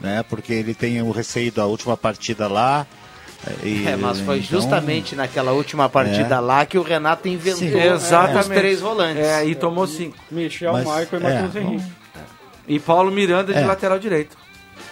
né? 0.00 0.22
Porque 0.28 0.52
ele 0.52 0.72
tem 0.74 1.02
o 1.02 1.10
receio 1.10 1.50
da 1.50 1.66
última 1.66 1.96
partida 1.96 2.46
lá. 2.46 2.86
e- 3.64 3.84
é, 3.88 3.96
mas 3.96 4.20
foi 4.20 4.38
então- 4.38 4.60
justamente 4.60 5.16
naquela 5.16 5.50
última 5.50 5.88
partida 5.88 6.36
É. 6.36 6.38
lá 6.38 6.64
que 6.64 6.78
o 6.78 6.82
Renato 6.82 7.26
inventou 7.26 7.58
Sim. 7.58 7.76
Exatamente. 7.76 8.38
os 8.38 8.46
três 8.46 8.80
volantes. 8.80 9.20
É, 9.24 9.44
e 9.44 9.56
tomou 9.56 9.84
cinco. 9.88 10.16
Michel, 10.30 10.72
Mas- 10.74 10.84
Michael 10.84 11.08
e 11.10 11.16
é, 11.26 11.42
Matheus 11.42 11.56
Henrique. 11.56 11.92
E 12.68 12.78
Paulo 12.78 13.10
Miranda 13.10 13.52
de 13.52 13.58
É. 13.58 13.66
lateral 13.66 13.98
direito. 13.98 14.36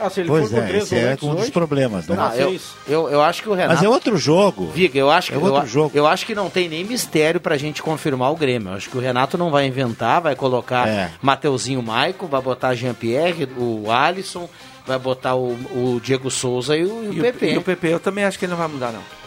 Ah, 0.00 0.08
se 0.08 0.20
ele 0.20 0.28
Pois 0.28 0.48
for 0.48 0.56
com 0.58 0.64
é, 0.64 0.68
três 0.68 0.82
esse 0.84 0.96
é 0.96 1.12
um 1.22 1.34
dos 1.34 1.42
hoje, 1.42 1.50
problemas, 1.50 2.06
né? 2.08 2.16
toma 2.16 2.28
Não, 2.30 2.34
eu, 2.36 2.60
eu, 2.88 3.08
eu 3.10 3.22
acho 3.22 3.42
que 3.42 3.48
o 3.48 3.52
Renato. 3.54 3.74
Mas 3.74 3.82
é 3.84 3.88
outro 3.88 4.16
jogo. 4.16 4.66
Viga, 4.74 4.98
eu 4.98 5.10
acho 5.10 5.28
que 5.30 5.34
É 5.34 5.38
outro 5.38 5.62
eu, 5.62 5.66
jogo. 5.66 5.90
eu 5.94 6.06
acho 6.06 6.24
que 6.24 6.34
não 6.34 6.48
tem 6.48 6.68
nem 6.68 6.84
mistério 6.84 7.38
pra 7.40 7.56
gente 7.58 7.82
confirmar 7.82 8.32
o 8.32 8.36
Grêmio. 8.36 8.70
Eu 8.70 8.76
acho 8.76 8.88
que 8.88 8.96
o 8.96 9.00
Renato 9.00 9.36
não 9.36 9.50
vai 9.50 9.66
inventar, 9.66 10.20
vai 10.20 10.34
colocar 10.34 10.88
É. 10.88 11.10
Mateuzinho 11.20 11.82
Maico, 11.82 12.26
vai 12.26 12.40
botar 12.40 12.74
Jean-Pierre, 12.74 13.48
o 13.58 13.90
Alisson, 13.90 14.48
vai 14.86 14.98
botar 14.98 15.34
o, 15.34 15.52
o 15.52 16.00
Diego 16.02 16.30
Souza 16.30 16.76
e 16.76 16.84
o, 16.84 17.04
e 17.04 17.08
o 17.08 17.12
E 17.14 17.18
o, 17.20 17.22
PP. 17.22 17.52
e 17.52 17.58
o 17.58 17.62
PP 17.62 17.88
eu 17.92 18.00
também 18.00 18.24
acho 18.24 18.38
que 18.38 18.44
ele 18.46 18.50
não 18.52 18.58
vai 18.58 18.68
mudar, 18.68 18.92
não. 18.92 19.19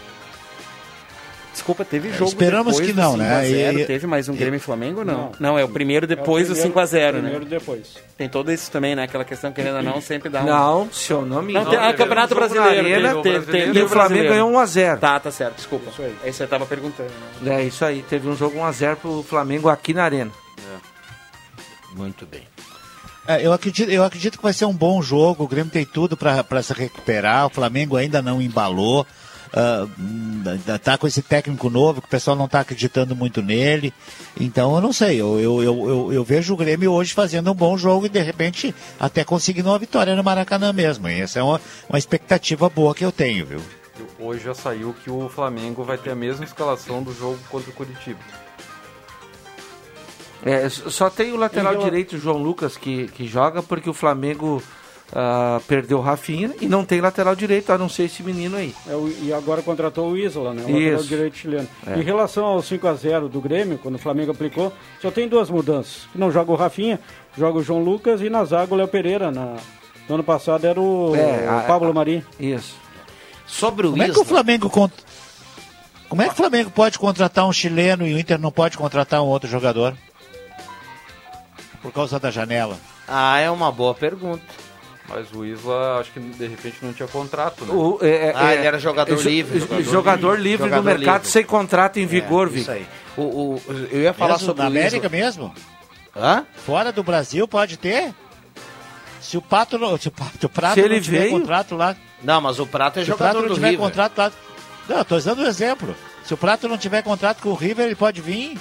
Desculpa, 1.54 1.86
teve 1.86 2.10
jogo 2.12 2.26
Esperamos 2.26 2.74
depois 2.78 2.88
que 2.88 2.94
do 2.94 3.02
não, 3.02 3.12
5 3.12 3.24
né? 3.24 3.36
a 3.36 3.44
0, 3.44 3.80
E- 3.80 3.86
Teve 3.86 4.08
mais 4.08 4.28
um 4.28 4.36
Grêmio 4.36 4.58
e 4.58 4.60
Flamengo 4.60 5.06
não? 5.06 5.14
Não. 5.14 5.32
Não, 5.40 5.60
é 5.60 5.64
o 5.64 5.70
primeiro 5.70 6.08
depois 6.08 6.50
É 6.50 6.52
o 6.52 6.56
do 6.56 6.60
primeiro- 6.62 6.80
5x0, 6.90 7.14
né? 7.14 7.22
Primeiro 7.22 7.46
depois. 7.46 7.88
Tem 8.18 8.28
todo 8.28 8.52
isso 8.52 8.72
também, 8.72 8.96
né? 8.96 9.04
Aquela 9.04 9.24
questão 9.24 9.52
que 9.52 9.62
ainda 9.62 9.82
não 9.84 10.02
sempre 10.02 10.30
dá 10.30 10.42
um... 10.42 10.46
Não, 10.46 10.92
se 10.92 11.12
eu 11.14 11.24
não 11.26 11.48
engano. 11.48 11.70
tem, 11.70 11.78
ah, 11.80 11.94
Campeonato 11.94 12.34
Brasileiro. 12.34 12.70
na 12.74 12.80
Arena, 12.80 13.22
teve, 13.22 13.46
teve, 13.46 13.52
teve, 13.66 13.80
e 13.80 13.84
o 13.84 13.88
Flamengo 13.88 13.90
brasileiro. 13.90 14.30
ganhou 14.30 14.52
1x0. 14.52 15.00
Tá, 15.00 15.20
tá 15.20 15.30
certo, 15.32 15.56
desculpa. 15.58 15.92
Isso 15.92 16.02
aí. 16.02 16.16
Aí 16.24 16.34
você 16.34 16.48
tava 16.48 16.66
perguntando. 16.66 17.12
Né? 17.42 17.62
É 17.62 17.66
isso 17.66 17.86
aí, 17.86 18.04
teve 18.10 18.28
um 18.28 18.36
jogo 18.36 18.58
1x0 18.58 18.96
pro 18.96 19.22
Flamengo 19.24 19.70
aqui 19.70 19.94
na 19.94 20.04
Arena. 20.06 20.32
Muito 21.96 22.26
bem. 22.26 22.42
É, 23.28 23.46
eu, 23.46 23.54
acredito, 23.54 23.90
eu 23.90 24.04
acredito 24.04 24.38
que 24.38 24.44
vai 24.44 24.52
ser 24.54 24.66
um 24.66 24.74
bom 24.74 25.02
jogo. 25.02 25.44
O 25.44 25.48
Grêmio 25.48 25.72
tem 25.72 25.86
tudo 25.86 26.18
para 26.18 26.62
se 26.64 26.74
recuperar. 26.74 27.46
O 27.46 27.50
Flamengo 27.50 27.96
ainda 27.96 28.22
não 28.22 28.42
embalou. 28.42 29.06
Hum, 30.00 30.44
tá 30.84 30.98
com 30.98 31.06
esse 31.08 31.22
técnico 31.22 31.70
novo 31.70 32.02
que 32.02 32.08
o 32.08 32.10
pessoal 32.10 32.36
não 32.36 32.46
está 32.46 32.62
acreditando 32.62 33.16
muito 33.16 33.42
nele. 33.42 33.94
Então 34.40 34.76
eu 34.76 34.82
não 34.82 34.92
sei. 34.92 35.22
Eu, 35.22 35.40
eu, 35.40 35.64
eu, 35.64 35.90
eu, 35.90 36.14
eu 36.14 36.24
vejo 36.24 36.54
o 36.54 36.58
Grêmio 36.58 36.92
hoje 36.92 37.14
fazendo 37.14 37.52
um 37.52 37.56
bom 37.56 37.78
jogo 37.78 38.06
e 38.06 38.10
de 38.10 38.20
repente 38.22 38.74
até 39.00 39.24
conseguindo 39.24 39.70
uma 39.70 39.80
vitória 39.80 40.16
no 40.16 40.24
Maracanã 40.24 40.74
mesmo. 40.74 41.08
E 41.08 41.22
essa 41.22 41.40
é 41.40 41.44
uma, 41.44 41.62
uma 41.90 41.98
expectativa 42.00 42.68
boa 42.70 42.96
que 42.96 43.06
eu 43.06 43.12
tenho, 43.12 43.46
viu? 43.46 43.62
Hoje 44.20 44.44
já 44.46 44.56
saiu 44.56 44.96
que 45.04 45.12
o 45.12 45.30
Flamengo 45.30 45.84
vai 45.84 45.98
ter 45.98 46.10
a 46.10 46.16
mesma 46.16 46.44
escalação 46.44 47.04
do 47.04 47.14
jogo 47.14 47.38
contra 47.50 47.70
o 47.70 47.74
Curitiba. 47.74 48.20
É, 50.46 50.68
só 50.68 51.10
tem 51.10 51.32
o 51.32 51.38
lateral 51.38 51.74
rela- 51.74 51.86
direito, 51.86 52.16
o 52.16 52.20
João 52.20 52.38
Lucas, 52.38 52.76
que, 52.76 53.08
que 53.10 53.26
joga 53.26 53.64
porque 53.64 53.90
o 53.90 53.94
Flamengo 53.94 54.62
ah, 55.12 55.60
perdeu 55.68 55.98
o 55.98 56.02
Rafinha 56.02 56.52
e 56.62 56.68
não 56.68 56.86
tem 56.86 57.02
lateral 57.02 57.36
direito, 57.36 57.72
a 57.72 57.78
não 57.78 57.90
ser 57.90 58.04
esse 58.04 58.24
menino 58.24 58.58
aí. 58.58 58.74
É, 58.88 58.96
o- 58.96 59.08
e 59.22 59.34
agora 59.34 59.62
contratou 59.62 60.12
o 60.12 60.18
Isla, 60.18 60.54
né? 60.54 60.64
O 60.64 60.72
lateral 60.72 61.00
Isso. 61.00 61.08
direito 61.08 61.38
chileno. 61.38 61.68
É. 61.86 62.00
Em 62.00 62.04
relação 62.04 62.46
ao 62.46 62.60
5x0 62.62 63.28
do 63.30 63.42
Grêmio, 63.42 63.78
quando 63.78 63.96
o 63.96 64.00
Flamengo 64.00 64.32
aplicou, 64.32 64.72
só 65.02 65.12
tem 65.12 65.28
duas 65.28 65.50
mudanças. 65.50 66.08
Não 66.16 66.32
joga 66.32 66.52
o 66.52 66.56
Rafinha, 66.56 67.00
joga 67.38 67.60
o 67.60 67.64
João 67.64 67.84
Lucas 67.84 68.22
e 68.22 68.30
na 68.30 68.44
zaga 68.46 68.74
o 68.74 68.78
Léo 68.78 68.88
Pereira. 68.88 69.32
Na... 69.32 69.56
No 70.10 70.16
ano 70.16 70.24
passado 70.24 70.66
era 70.66 70.80
o, 70.82 71.16
É, 71.16 71.48
o 71.48 71.58
a- 71.58 71.62
Pablo 71.62 71.94
Mari. 71.94 72.26
Isso. 72.40 72.76
Sobre 73.48 73.88
o 73.88 73.92
Como 73.92 74.02
é 74.04 74.06
que 74.06 74.12
Isla, 74.12 74.24
o 74.24 74.26
Flamengo 74.26 74.70
cont... 74.70 74.92
Como 76.10 76.22
é 76.22 76.26
que 76.26 76.34
o 76.34 76.36
Flamengo 76.38 76.70
pode 76.70 77.00
contratar 77.00 77.48
um 77.48 77.54
chileno 77.54 78.06
e 78.06 78.14
o 78.14 78.20
Inter 78.20 78.38
não 78.40 78.52
pode 78.52 78.78
contratar 78.78 79.22
um 79.24 79.28
outro 79.28 79.50
jogador? 79.50 79.96
Por 81.82 81.92
causa 81.92 82.20
da 82.20 82.30
janela. 82.32 82.78
Ah, 83.08 83.40
é 83.40 83.50
uma 83.50 83.72
boa 83.72 83.94
pergunta. 83.94 84.44
Mas 85.10 85.32
o 85.34 85.44
Isla, 85.46 86.00
acho 86.00 86.12
que 86.12 86.20
de 86.20 86.48
repente 86.48 86.78
não 86.82 86.94
tinha 86.94 87.08
contrato, 87.08 87.66
né? 87.66 87.74
O- 87.74 88.00
é- 88.02 88.28
é- 88.30 88.34
Ah, 88.36 88.52
é- 88.54 88.58
ele 88.58 88.68
era 88.68 88.80
jogador 88.80 89.14
é 89.20 89.24
livre, 89.24 89.60
jo- 89.60 89.66
jogador 89.66 89.84
Jogador, 89.84 90.32
livre. 90.36 90.44
livre, 90.50 90.66
Jogador 90.70 90.82
no 90.82 90.98
mercado 90.98 91.16
livre. 91.22 91.30
sem 91.30 91.44
contrato 91.44 92.00
em 92.00 92.06
vigor, 92.06 92.48
É, 92.48 92.50
Vic. 92.50 92.62
Isso 92.62 92.72
aí. 92.72 92.88
O, 93.18 93.22
o- 93.22 93.62
eu 93.92 94.02
ia 94.02 94.14
falar 94.14 94.34
Mesmo 94.34 94.46
sobre 94.48 94.64
na 94.64 94.70
o 94.70 94.72
Isla. 94.72 94.80
América 94.88 95.10
mesmo? 95.10 95.54
Hã? 96.16 96.46
Fora 96.66 96.92
do 96.92 97.04
Brasil 97.04 97.48
pode 97.48 97.78
ter? 97.78 98.14
Se 99.20 99.38
o 99.38 99.42
Pato, 99.42 99.78
não- 99.78 99.98
se 99.98 100.08
o 100.08 100.12
Pato 100.12 100.46
o 100.46 100.50
Prato 100.50 100.76
Se 100.76 100.80
ele 100.82 100.96
não 100.96 101.02
tiver 101.02 101.20
veio- 101.20 101.32
contrato 101.32 101.76
lá. 101.76 101.96
Não, 102.24 102.40
mas 102.42 102.60
o 102.60 102.66
Prato 102.66 103.00
é 103.00 103.04
se 103.04 103.10
o 103.10 103.14
jogador 103.14 103.32
Prato 103.40 103.48
não 103.50 103.56
tiver 103.56 103.70
River. 103.72 103.86
contrato 103.86 104.18
lá. 104.18 104.32
Não, 104.88 104.98
eu 104.98 105.06
tô 105.06 105.20
dando 105.20 105.42
um 105.44 105.46
exemplo. 105.48 105.96
Se 106.26 106.34
o 106.34 106.38
Prato 106.38 106.68
não 106.68 106.78
tiver 106.78 107.02
contrato 107.04 107.42
com 107.42 107.50
o 107.50 107.54
River, 107.56 107.86
ele 107.86 107.96
pode 107.96 108.22
vir. 108.22 108.58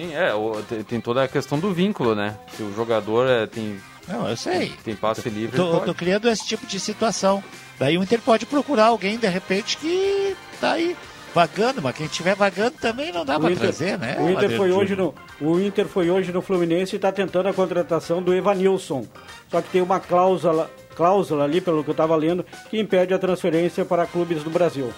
Sim, 0.00 0.14
é, 0.14 0.32
o- 0.34 0.62
tem, 0.62 0.82
tem 0.82 1.00
toda 1.00 1.22
a 1.22 1.28
questão 1.28 1.58
do 1.58 1.72
vínculo, 1.74 2.14
né? 2.14 2.34
Se 2.56 2.62
o 2.62 2.74
jogador 2.74 3.28
é, 3.28 3.46
tem. 3.46 3.78
Não, 4.08 4.26
eu 4.28 4.36
sei. 4.36 4.72
Tem 4.82 4.96
passe 4.96 5.28
livre. 5.28 5.56
Tô, 5.56 5.80
tô 5.80 5.94
criando 5.94 6.28
esse 6.28 6.46
tipo 6.46 6.66
de 6.66 6.80
situação. 6.80 7.44
Daí 7.78 7.98
o 7.98 8.02
Inter 8.02 8.20
pode 8.20 8.46
procurar 8.46 8.86
alguém, 8.86 9.18
de 9.18 9.26
repente, 9.26 9.76
que 9.76 10.34
tá 10.60 10.72
aí 10.72 10.96
vagando, 11.34 11.80
mas 11.82 11.94
quem 11.94 12.06
tiver 12.08 12.34
vagando 12.34 12.76
também 12.80 13.12
não 13.12 13.24
dá 13.24 13.36
O 13.36 13.40
pra 13.40 13.50
Inter, 13.50 13.62
trazer, 13.62 13.98
né? 13.98 14.16
o, 14.18 14.28
Inter 14.30 14.56
foi 14.56 14.72
hoje 14.72 14.96
no, 14.96 15.14
o 15.40 15.60
Inter 15.60 15.86
foi 15.86 16.10
hoje 16.10 16.32
no 16.32 16.42
Fluminense 16.42 16.94
e 16.94 16.96
está 16.96 17.12
tentando 17.12 17.48
a 17.48 17.52
contratação 17.52 18.22
do 18.22 18.34
Evanilson. 18.34 19.06
Só 19.50 19.60
que 19.62 19.68
tem 19.70 19.80
uma 19.82 20.00
cláusula, 20.00 20.68
cláusula 20.96 21.44
ali, 21.44 21.60
pelo 21.60 21.84
que 21.84 21.90
eu 21.90 21.92
estava 21.92 22.16
lendo, 22.16 22.44
que 22.68 22.80
impede 22.80 23.14
a 23.14 23.18
transferência 23.18 23.84
para 23.84 24.06
clubes 24.06 24.42
do 24.42 24.50
Brasil. 24.50 24.92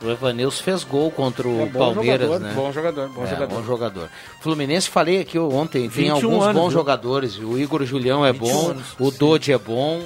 O 0.00 0.08
Evanilson 0.10 0.62
fez 0.62 0.84
gol 0.84 1.10
contra 1.10 1.46
o 1.48 1.62
É 1.62 1.66
Palmeiras, 1.66 2.26
jogador, 2.28 2.40
né? 2.46 2.52
Bom 2.54 2.72
jogador, 2.72 3.08
bom 3.08 3.24
É, 3.24 3.26
jogador. 3.26 3.54
bom 3.56 3.64
jogador. 3.64 4.08
Fluminense, 4.40 4.88
falei 4.88 5.20
aqui 5.20 5.38
ontem, 5.38 5.88
tem 5.88 5.88
21 5.88 6.14
alguns 6.14 6.44
anos, 6.44 6.54
bons 6.54 6.68
viu? 6.68 6.78
jogadores. 6.78 7.38
O 7.38 7.58
Igor 7.58 7.84
Julião 7.84 8.24
é 8.24 8.32
21 8.32 8.48
bom, 8.48 8.70
anos, 8.70 8.84
o 8.98 9.10
Dodi 9.10 9.52
é 9.52 9.58
bom, 9.58 10.04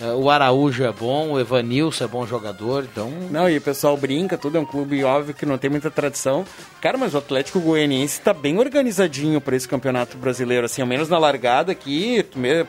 eh, 0.00 0.12
o 0.14 0.30
Araújo 0.30 0.82
é 0.82 0.90
bom, 0.90 1.32
o 1.32 1.38
Evanilson 1.38 2.04
é 2.04 2.06
bom 2.06 2.26
jogador, 2.26 2.84
então... 2.90 3.10
Não, 3.30 3.46
e 3.50 3.58
o 3.58 3.60
pessoal 3.60 3.94
brinca, 3.98 4.38
tudo 4.38 4.56
é 4.56 4.60
um 4.60 4.64
clube 4.64 5.04
óbvio 5.04 5.34
que 5.34 5.44
não 5.44 5.58
tem 5.58 5.68
muita 5.68 5.90
tradição. 5.90 6.46
Cara, 6.80 6.96
mas 6.96 7.12
o 7.14 7.18
Atlético 7.18 7.60
Goianiense 7.60 8.22
tá 8.22 8.32
bem 8.32 8.58
organizadinho 8.58 9.42
para 9.42 9.54
esse 9.54 9.68
campeonato 9.68 10.16
brasileiro, 10.16 10.64
assim, 10.64 10.80
ao 10.80 10.88
menos 10.88 11.10
na 11.10 11.18
largada 11.18 11.70
aqui, 11.70 12.24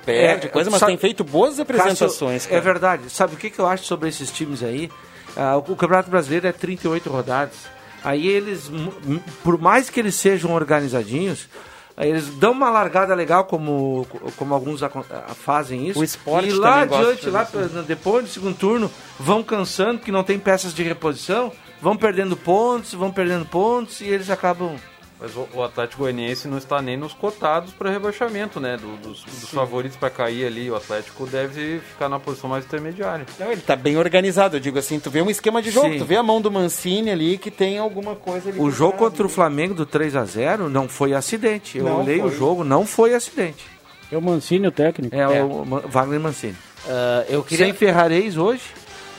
perde, 0.05 0.47
É, 0.47 0.49
coisa, 0.49 0.69
mas 0.69 0.81
sabe- 0.81 0.91
tem 0.91 0.97
feito 0.97 1.23
boas 1.23 1.57
apresentações, 1.57 2.43
Cássio, 2.43 2.49
cara. 2.49 2.61
É 2.61 2.63
verdade. 2.63 3.09
Sabe 3.09 3.35
o 3.35 3.37
que, 3.37 3.49
que 3.49 3.59
eu 3.59 3.65
acho 3.65 3.85
sobre 3.85 4.09
esses 4.09 4.29
times 4.29 4.61
aí? 4.61 4.89
Ah, 5.35 5.57
o, 5.57 5.75
Campeonato 5.75 6.09
Brasileiro 6.09 6.47
é 6.47 6.51
38 6.51 7.09
rodadas. 7.09 7.55
Aí 8.03 8.27
eles, 8.27 8.71
por 9.43 9.59
mais 9.59 9.89
que 9.89 9.99
eles 9.99 10.15
sejam 10.15 10.51
organizadinhos, 10.51 11.49
eles 11.97 12.27
dão 12.35 12.51
uma 12.51 12.69
largada 12.69 13.15
legal, 13.15 13.45
como, 13.45 14.05
como 14.35 14.53
alguns 14.53 14.83
ah, 14.83 14.89
fazem 15.33 15.87
isso. 15.87 15.99
O 15.99 16.03
esporte 16.03 16.49
e 16.49 16.53
lá 16.53 16.81
adiante, 16.81 17.29
lá 17.29 17.47
depois 17.87 18.25
do 18.25 18.29
segundo 18.29 18.55
turno, 18.55 18.91
vão 19.19 19.41
cansando, 19.41 19.99
que 19.99 20.11
não 20.11 20.23
tem 20.23 20.37
peças 20.37 20.73
de 20.73 20.83
reposição, 20.83 21.51
vão 21.81 21.95
perdendo 21.95 22.35
pontos, 22.35 22.93
vão 22.93 23.11
perdendo 23.11 23.45
pontos 23.45 24.01
e 24.01 24.05
eles 24.05 24.29
acabam. 24.29 24.75
Mas 25.25 25.35
o, 25.35 25.47
o 25.55 25.63
Atlético 25.63 26.03
Goianiense 26.03 26.47
não 26.47 26.59
está 26.59 26.79
nem 26.83 26.95
nos 26.95 27.11
cotados 27.13 27.73
para 27.73 27.89
rebaixamento, 27.89 28.59
né? 28.59 28.77
Do- 28.77 28.95
dos, 28.97 29.23
dos 29.23 29.49
favoritos 29.49 29.97
para 29.97 30.11
cair 30.11 30.45
ali. 30.45 30.69
O 30.69 30.75
Atlético 30.75 31.25
deve 31.25 31.79
ficar 31.79 32.07
na 32.07 32.19
posição 32.19 32.47
mais 32.47 32.63
intermediária. 32.63 33.25
Não, 33.39 33.51
ele 33.51 33.61
tá 33.61 33.75
bem 33.75 33.97
organizado, 33.97 34.55
eu 34.57 34.59
digo 34.59 34.77
assim, 34.77 34.99
tu 34.99 35.09
vê 35.09 35.23
um 35.23 35.29
esquema 35.31 35.63
de 35.63 35.71
jogo, 35.71 35.89
Sim. 35.93 35.97
tu 35.97 36.05
vê 36.05 36.15
a 36.15 36.21
mão 36.21 36.39
do 36.39 36.51
Mancini 36.51 37.09
ali 37.09 37.39
que 37.39 37.49
tem 37.49 37.79
alguma 37.79 38.15
coisa 38.15 38.49
ali. 38.51 38.59
O 38.59 38.69
jogo 38.69 38.97
trás, 38.97 39.09
contra 39.09 39.25
o 39.25 39.29
Flamengo 39.29 39.73
do 39.73 39.83
3 39.85 40.15
a 40.15 40.23
0 40.25 40.69
não 40.69 40.87
foi 40.87 41.15
acidente. 41.15 41.79
Eu 41.79 41.85
Não 41.85 42.01
olhei 42.01 42.19
o 42.19 42.29
foi. 42.29 42.37
jogo, 42.37 42.63
não 42.63 42.85
foi 42.85 43.15
acidente. 43.15 43.65
É 44.11 44.17
o 44.17 44.21
Mancini, 44.21 44.67
o 44.67 44.71
técnico. 44.71 45.15
É, 45.15 45.43
o 45.43 45.65
Ma- 45.65 45.79
Wagner 45.87 46.19
Mancini. 46.19 46.55
Ah, 46.87 47.25
eu 47.27 47.41
queria... 47.43 47.65
Sem 47.65 47.73
Ferrarez 47.73 48.37
hoje 48.37 48.61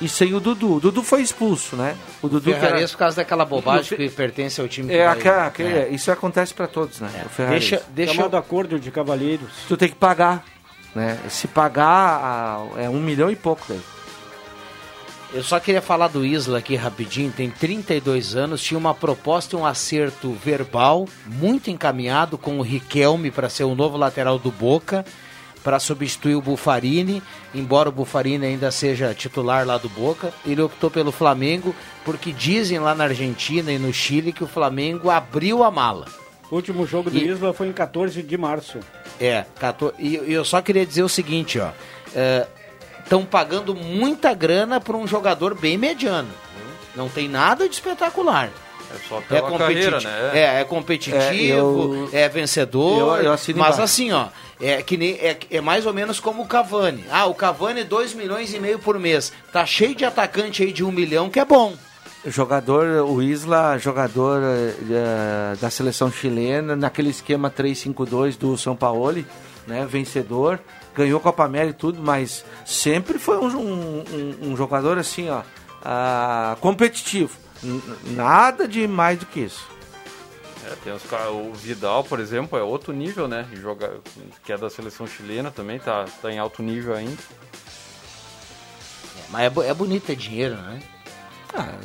e 0.00 0.08
sem 0.08 0.34
o 0.34 0.40
Dudu. 0.40 0.74
O 0.76 0.80
Dudu 0.80 1.02
foi 1.02 1.22
expulso, 1.22 1.76
né? 1.76 1.96
O 2.22 2.28
Dudu 2.28 2.44
que 2.44 2.50
era- 2.52 2.60
Ferrarese 2.66 2.92
por 2.92 2.98
causa 2.98 3.16
daquela 3.16 3.44
bobagem 3.44 3.96
que 3.96 4.08
pertence 4.10 4.60
ao 4.60 4.68
time 4.68 4.88
que 4.88 4.94
É, 4.94 5.06
vai- 5.06 5.18
aquela- 5.18 5.46
aquele- 5.46 5.78
É. 5.78 5.88
Isso 5.88 6.10
acontece 6.12 6.52
pra 6.54 6.66
todos, 6.66 7.00
né? 7.00 7.10
O 7.24 7.28
Ferrarez. 7.28 7.60
Deixa, 7.68 7.82
deixa 7.90 8.12
eu- 8.12 8.16
Chamado 8.16 8.36
acordo 8.36 8.78
de 8.78 8.90
cavalheiros. 8.90 9.48
Tu 9.68 9.76
tem 9.76 9.88
que 9.88 9.94
pagar, 9.94 10.44
né? 10.94 11.18
Se 11.28 11.48
pagar, 11.48 12.60
é 12.76 12.88
um 12.88 13.00
milhão 13.00 13.30
e 13.30 13.36
pouco 13.36 13.62
daí. 13.68 13.80
Eu 15.34 15.42
só 15.42 15.58
queria 15.58 15.82
falar 15.82 16.08
do 16.08 16.24
Isla 16.24 16.58
aqui 16.58 16.76
rapidinho, 16.76 17.32
tem 17.32 17.50
32 17.50 18.36
anos, 18.36 18.62
tinha 18.62 18.78
uma 18.78 18.94
proposta 18.94 19.56
e 19.56 19.58
um 19.58 19.66
acerto 19.66 20.32
verbal 20.32 21.06
muito 21.26 21.68
encaminhado 21.68 22.38
com 22.38 22.58
o 22.58 22.62
Riquelme 22.62 23.30
para 23.30 23.48
ser 23.50 23.64
o 23.64 23.74
novo 23.74 23.96
lateral 23.98 24.38
do 24.38 24.50
Boca, 24.52 25.04
para 25.66 25.80
substituir 25.80 26.36
o 26.36 26.40
Bufarini, 26.40 27.20
embora 27.52 27.88
o 27.88 27.92
Bufarini 27.92 28.46
ainda 28.46 28.70
seja 28.70 29.12
titular 29.12 29.66
lá 29.66 29.76
do 29.76 29.88
Boca, 29.88 30.32
ele 30.46 30.62
optou 30.62 30.88
pelo 30.88 31.10
Flamengo 31.10 31.74
porque 32.04 32.30
dizem 32.30 32.78
lá 32.78 32.94
na 32.94 33.02
Argentina 33.02 33.72
e 33.72 33.76
no 33.78 33.92
Chile 33.92 34.32
que 34.32 34.44
o 34.44 34.46
Flamengo 34.46 35.10
abriu 35.10 35.64
a 35.64 35.70
mala. 35.72 36.06
O 36.48 36.54
último 36.54 36.86
jogo 36.86 37.10
do 37.10 37.18
E- 37.18 37.26
Isla 37.26 37.52
foi 37.52 37.66
em 37.66 37.72
14 37.72 38.22
de 38.22 38.38
março. 38.38 38.78
É, 39.20 39.44
14 39.58 39.96
e 39.98 40.32
eu 40.32 40.44
só 40.44 40.62
queria 40.62 40.86
dizer 40.86 41.02
o 41.02 41.08
seguinte, 41.08 41.58
ó. 41.58 41.70
Estão 43.02 43.24
pagando 43.24 43.74
muita 43.74 44.32
grana 44.34 44.80
para 44.80 44.96
um 44.96 45.04
jogador 45.04 45.52
bem 45.52 45.76
mediano. 45.76 46.28
Não 46.94 47.08
tem 47.08 47.28
nada 47.28 47.68
de 47.68 47.74
espetacular. 47.74 48.50
É 48.94 49.08
só 49.08 49.18
É, 49.18 49.20
pela 49.22 49.50
competi- 49.50 49.74
carreira, 49.74 50.00
né? 50.00 50.30
é, 50.32 50.60
é 50.60 50.64
competitivo, 50.64 52.08
é, 52.12 52.24
eu- 52.26 52.30
vencedor, 52.30 53.18
eu- 53.18 53.24
eu 53.24 53.30
mas 53.32 53.48
embaixo. 53.48 53.82
assim, 53.82 54.12
ó, 54.12 54.26
é 54.60 54.80
que 54.82 54.96
nem, 54.96 55.12
é, 55.14 55.36
é 55.50 55.60
mais 55.60 55.84
ou 55.86 55.92
menos 55.92 56.18
como 56.20 56.42
o 56.42 56.46
Cavani. 56.46 57.04
Ah, 57.10 57.26
o 57.26 57.34
Cavani 57.34 57.84
2 57.84 58.14
milhões 58.14 58.52
e 58.54 58.58
meio 58.60 58.78
por 58.78 58.98
mês. 58.98 59.32
Tá 59.52 59.64
cheio 59.66 59.94
de 59.94 60.04
atacante 60.04 60.62
aí 60.62 60.72
de 60.72 60.82
1 60.84 60.90
milhão 60.92 61.28
que 61.30 61.38
é 61.40 61.44
bom. 61.44 61.74
Jogador, 62.24 63.04
o 63.08 63.22
Isla, 63.22 63.78
jogador 63.78 64.40
eh, 64.42 65.54
da 65.60 65.70
seleção 65.70 66.10
chilena, 66.10 66.74
naquele 66.74 67.10
esquema 67.10 67.48
3-5-2 67.50 68.36
do 68.36 68.58
São 68.58 68.74
Paulo, 68.74 69.24
né? 69.66 69.86
Vencedor. 69.88 70.58
ganhou 70.94 71.20
Copa 71.20 71.44
América 71.44 71.70
e 71.76 71.78
tudo, 71.78 72.02
mas 72.02 72.44
sempre 72.64 73.18
foi 73.18 73.36
um, 73.36 73.46
um, 73.46 74.04
um- 74.10 74.36
um 74.52 74.56
jogador 74.56 74.96
assim, 74.98 75.28
ó, 75.28 75.42
ah, 75.84 76.56
competitivo. 76.60 77.36
N- 77.62 77.82
nada 78.06 78.66
de 78.66 78.88
mais 78.88 79.18
do 79.18 79.26
que 79.26 79.40
isso. 79.40 79.64
É, 80.66 80.74
tem 80.82 80.92
os 80.92 81.02
o 81.30 81.52
Vidal, 81.54 82.02
por 82.02 82.18
exemplo, 82.18 82.58
é 82.58 82.62
outro 82.62 82.92
nível, 82.92 83.28
né? 83.28 83.46
Joga, 83.54 84.00
que 84.44 84.52
é 84.52 84.58
da 84.58 84.68
seleção 84.68 85.06
chilena 85.06 85.50
também, 85.50 85.78
tá, 85.78 86.06
tá 86.20 86.32
em 86.32 86.38
alto 86.38 86.60
nível 86.60 86.94
ainda. 86.94 87.22
Mas 89.30 89.56
é, 89.56 89.68
é 89.68 89.74
bonito 89.74 90.06
ter 90.06 90.16
dinheiro, 90.16 90.56
né? 90.56 90.80
Ah, 91.54 91.78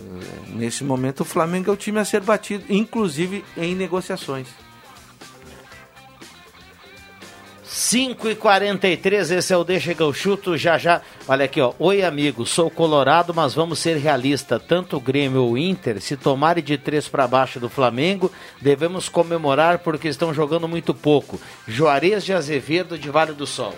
nesse 0.47 0.83
momento 0.83 1.21
o 1.21 1.25
Flamengo 1.25 1.69
é 1.69 1.73
o 1.73 1.77
time 1.77 1.99
a 1.99 2.05
ser 2.05 2.21
batido, 2.21 2.65
inclusive 2.69 3.45
em 3.55 3.75
negociações. 3.75 4.47
5 7.73 8.27
e 8.27 8.35
43 8.35 9.31
esse 9.31 9.53
é 9.53 9.55
o 9.55 9.63
Deixa 9.63 9.95
que 9.95 10.03
eu 10.03 10.11
chuto 10.11 10.57
já 10.57 10.77
já. 10.77 11.01
Olha 11.25 11.45
aqui, 11.45 11.61
ó. 11.61 11.73
Oi, 11.79 12.03
amigo, 12.03 12.45
sou 12.45 12.69
colorado, 12.69 13.33
mas 13.33 13.53
vamos 13.53 13.79
ser 13.79 13.95
realistas. 13.95 14.61
Tanto 14.67 14.97
o 14.97 14.99
Grêmio 14.99 15.43
ou 15.43 15.51
o 15.51 15.57
Inter, 15.57 16.01
se 16.01 16.17
tomarem 16.17 16.61
de 16.61 16.77
três 16.77 17.07
para 17.07 17.25
baixo 17.25 17.61
do 17.61 17.69
Flamengo, 17.69 18.29
devemos 18.59 19.07
comemorar 19.07 19.79
porque 19.79 20.09
estão 20.09 20.33
jogando 20.33 20.67
muito 20.67 20.93
pouco. 20.93 21.39
Juarez 21.65 22.25
de 22.25 22.33
Azevedo 22.33 22.97
de 22.97 23.09
Vale 23.09 23.31
do 23.31 23.47
Sol. 23.47 23.73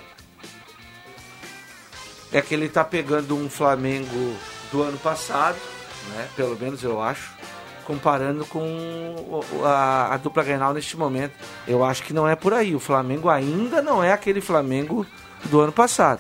É 2.32 2.42
que 2.42 2.56
ele 2.56 2.70
tá 2.70 2.84
pegando 2.84 3.38
um 3.38 3.48
Flamengo 3.48 4.36
do 4.72 4.82
ano 4.82 4.98
passado, 4.98 5.60
né? 6.16 6.28
Pelo 6.36 6.58
menos 6.58 6.84
eu 6.84 7.00
acho, 7.00 7.32
comparando 7.86 8.46
com 8.46 9.42
a, 9.64 10.14
a 10.14 10.18
dupla 10.18 10.44
Grenal 10.44 10.74
neste 10.74 10.98
momento. 10.98 11.34
Eu 11.68 11.84
acho 11.84 12.04
que 12.04 12.14
não 12.14 12.28
é 12.28 12.36
por 12.36 12.54
aí. 12.54 12.76
O 12.76 12.80
Flamengo 12.80 13.30
ainda 13.30 13.82
não 13.82 14.04
é 14.04 14.12
aquele 14.12 14.42
Flamengo 14.42 15.06
do 15.46 15.60
ano 15.60 15.72
passado. 15.72 16.20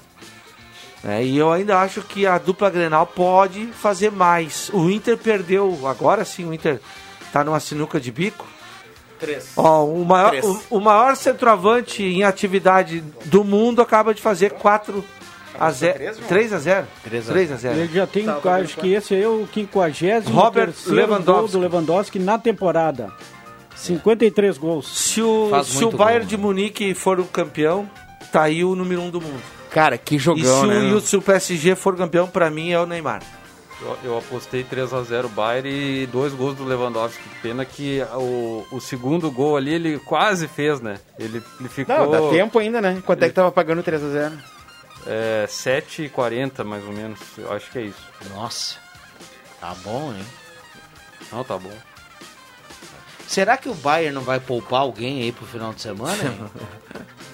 É, 1.05 1.23
e 1.23 1.37
eu 1.37 1.51
ainda 1.51 1.79
acho 1.79 2.01
que 2.01 2.25
a 2.25 2.37
dupla 2.37 2.69
Grenal 2.69 3.05
pode 3.05 3.67
fazer 3.67 4.11
mais. 4.11 4.69
O 4.73 4.89
Inter 4.89 5.17
perdeu, 5.17 5.85
agora 5.85 6.23
sim 6.23 6.45
o 6.45 6.53
Inter 6.53 6.79
tá 7.31 7.43
numa 7.43 7.59
sinuca 7.59 7.99
de 7.99 8.11
bico. 8.11 8.47
Três. 9.19 9.51
Ó, 9.55 9.85
o 9.85 10.05
maior, 10.05 10.29
Três. 10.29 10.45
o, 10.45 10.61
o 10.69 10.79
maior 10.79 11.15
centroavante 11.15 12.03
em 12.03 12.23
atividade 12.23 13.01
do 13.25 13.43
mundo 13.43 13.81
acaba 13.81 14.13
de 14.13 14.21
fazer 14.21 14.51
4 14.51 15.03
a 15.59 15.71
0. 15.71 15.93
3 16.27 16.53
a 16.53 16.59
0. 16.59 16.87
3 17.03 17.51
a 17.51 17.55
0. 17.55 17.79
Ele 17.79 17.93
já 17.93 18.07
tem, 18.07 18.25
acho 18.29 18.77
que 18.77 18.93
esse 18.93 19.13
aí 19.13 19.23
é 19.23 19.27
o 19.27 19.47
50 19.51 20.29
Robert 20.29 20.73
Lewandowski. 20.87 21.31
gol 21.41 21.47
do 21.47 21.59
Lewandowski 21.59 22.19
na 22.19 22.37
temporada. 22.37 23.11
53 23.75 24.57
gols. 24.57 24.87
Se 24.87 25.21
o, 25.21 25.47
Faz 25.49 25.67
se 25.67 25.83
o 25.83 25.91
Bayern 25.91 26.25
gol, 26.25 26.29
de 26.29 26.37
Munique 26.37 26.93
for 26.93 27.19
o 27.19 27.25
campeão, 27.25 27.89
tá 28.31 28.43
aí 28.43 28.63
o 28.63 28.75
número 28.75 29.01
1 29.01 29.05
um 29.05 29.09
do 29.09 29.21
mundo. 29.21 29.41
Cara, 29.71 29.97
que 29.97 30.15
e 30.15 30.19
se, 30.19 30.25
jogão, 30.25 30.61
o, 30.61 30.67
né? 30.67 30.89
e 30.89 30.93
o- 30.93 31.01
se 31.01 31.17
o 31.17 31.21
PSG 31.21 31.75
for 31.75 31.95
campeão, 31.95 32.27
pra 32.27 32.49
mim 32.49 32.71
é 32.71 32.79
o 32.79 32.85
Neymar. 32.85 33.21
Eu, 33.81 33.97
eu 34.11 34.17
apostei 34.17 34.63
3x0 34.63 35.27
Bayern 35.29 35.69
e 35.69 36.05
dois 36.07 36.31
gols 36.33 36.55
do 36.55 36.63
Lewandowski. 36.63 37.21
Pena 37.41 37.65
que 37.65 38.01
o, 38.15 38.63
o 38.71 38.79
segundo 38.79 39.29
gol 39.29 39.57
ali 39.57 39.73
ele 39.73 39.99
quase 39.99 40.47
fez, 40.47 40.79
né? 40.79 40.99
Ele, 41.19 41.41
ele 41.59 41.69
ficou. 41.69 41.97
Não, 41.97 42.09
dá 42.09 42.21
tempo 42.29 42.59
ainda, 42.59 42.79
né? 42.79 43.01
Quanto 43.05 43.23
é 43.23 43.27
que 43.27 43.33
tava 43.35 43.51
pagando 43.51 43.83
3x0? 43.83 44.31
É, 45.05 45.45
7h40 45.47 46.63
mais 46.63 46.83
ou 46.83 46.93
menos. 46.93 47.19
Eu 47.37 47.51
acho 47.51 47.69
que 47.71 47.79
é 47.79 47.81
isso. 47.83 48.07
Nossa. 48.29 48.75
Tá 49.59 49.73
bom, 49.83 50.13
hein? 50.13 50.25
Não, 51.31 51.43
tá 51.43 51.57
bom. 51.57 51.73
Será 53.27 53.57
que 53.57 53.69
o 53.69 53.73
Bayern 53.73 54.13
não 54.13 54.21
vai 54.21 54.39
poupar 54.39 54.81
alguém 54.81 55.23
aí 55.23 55.31
pro 55.31 55.45
final 55.45 55.73
de 55.73 55.81
semana? 55.81 56.17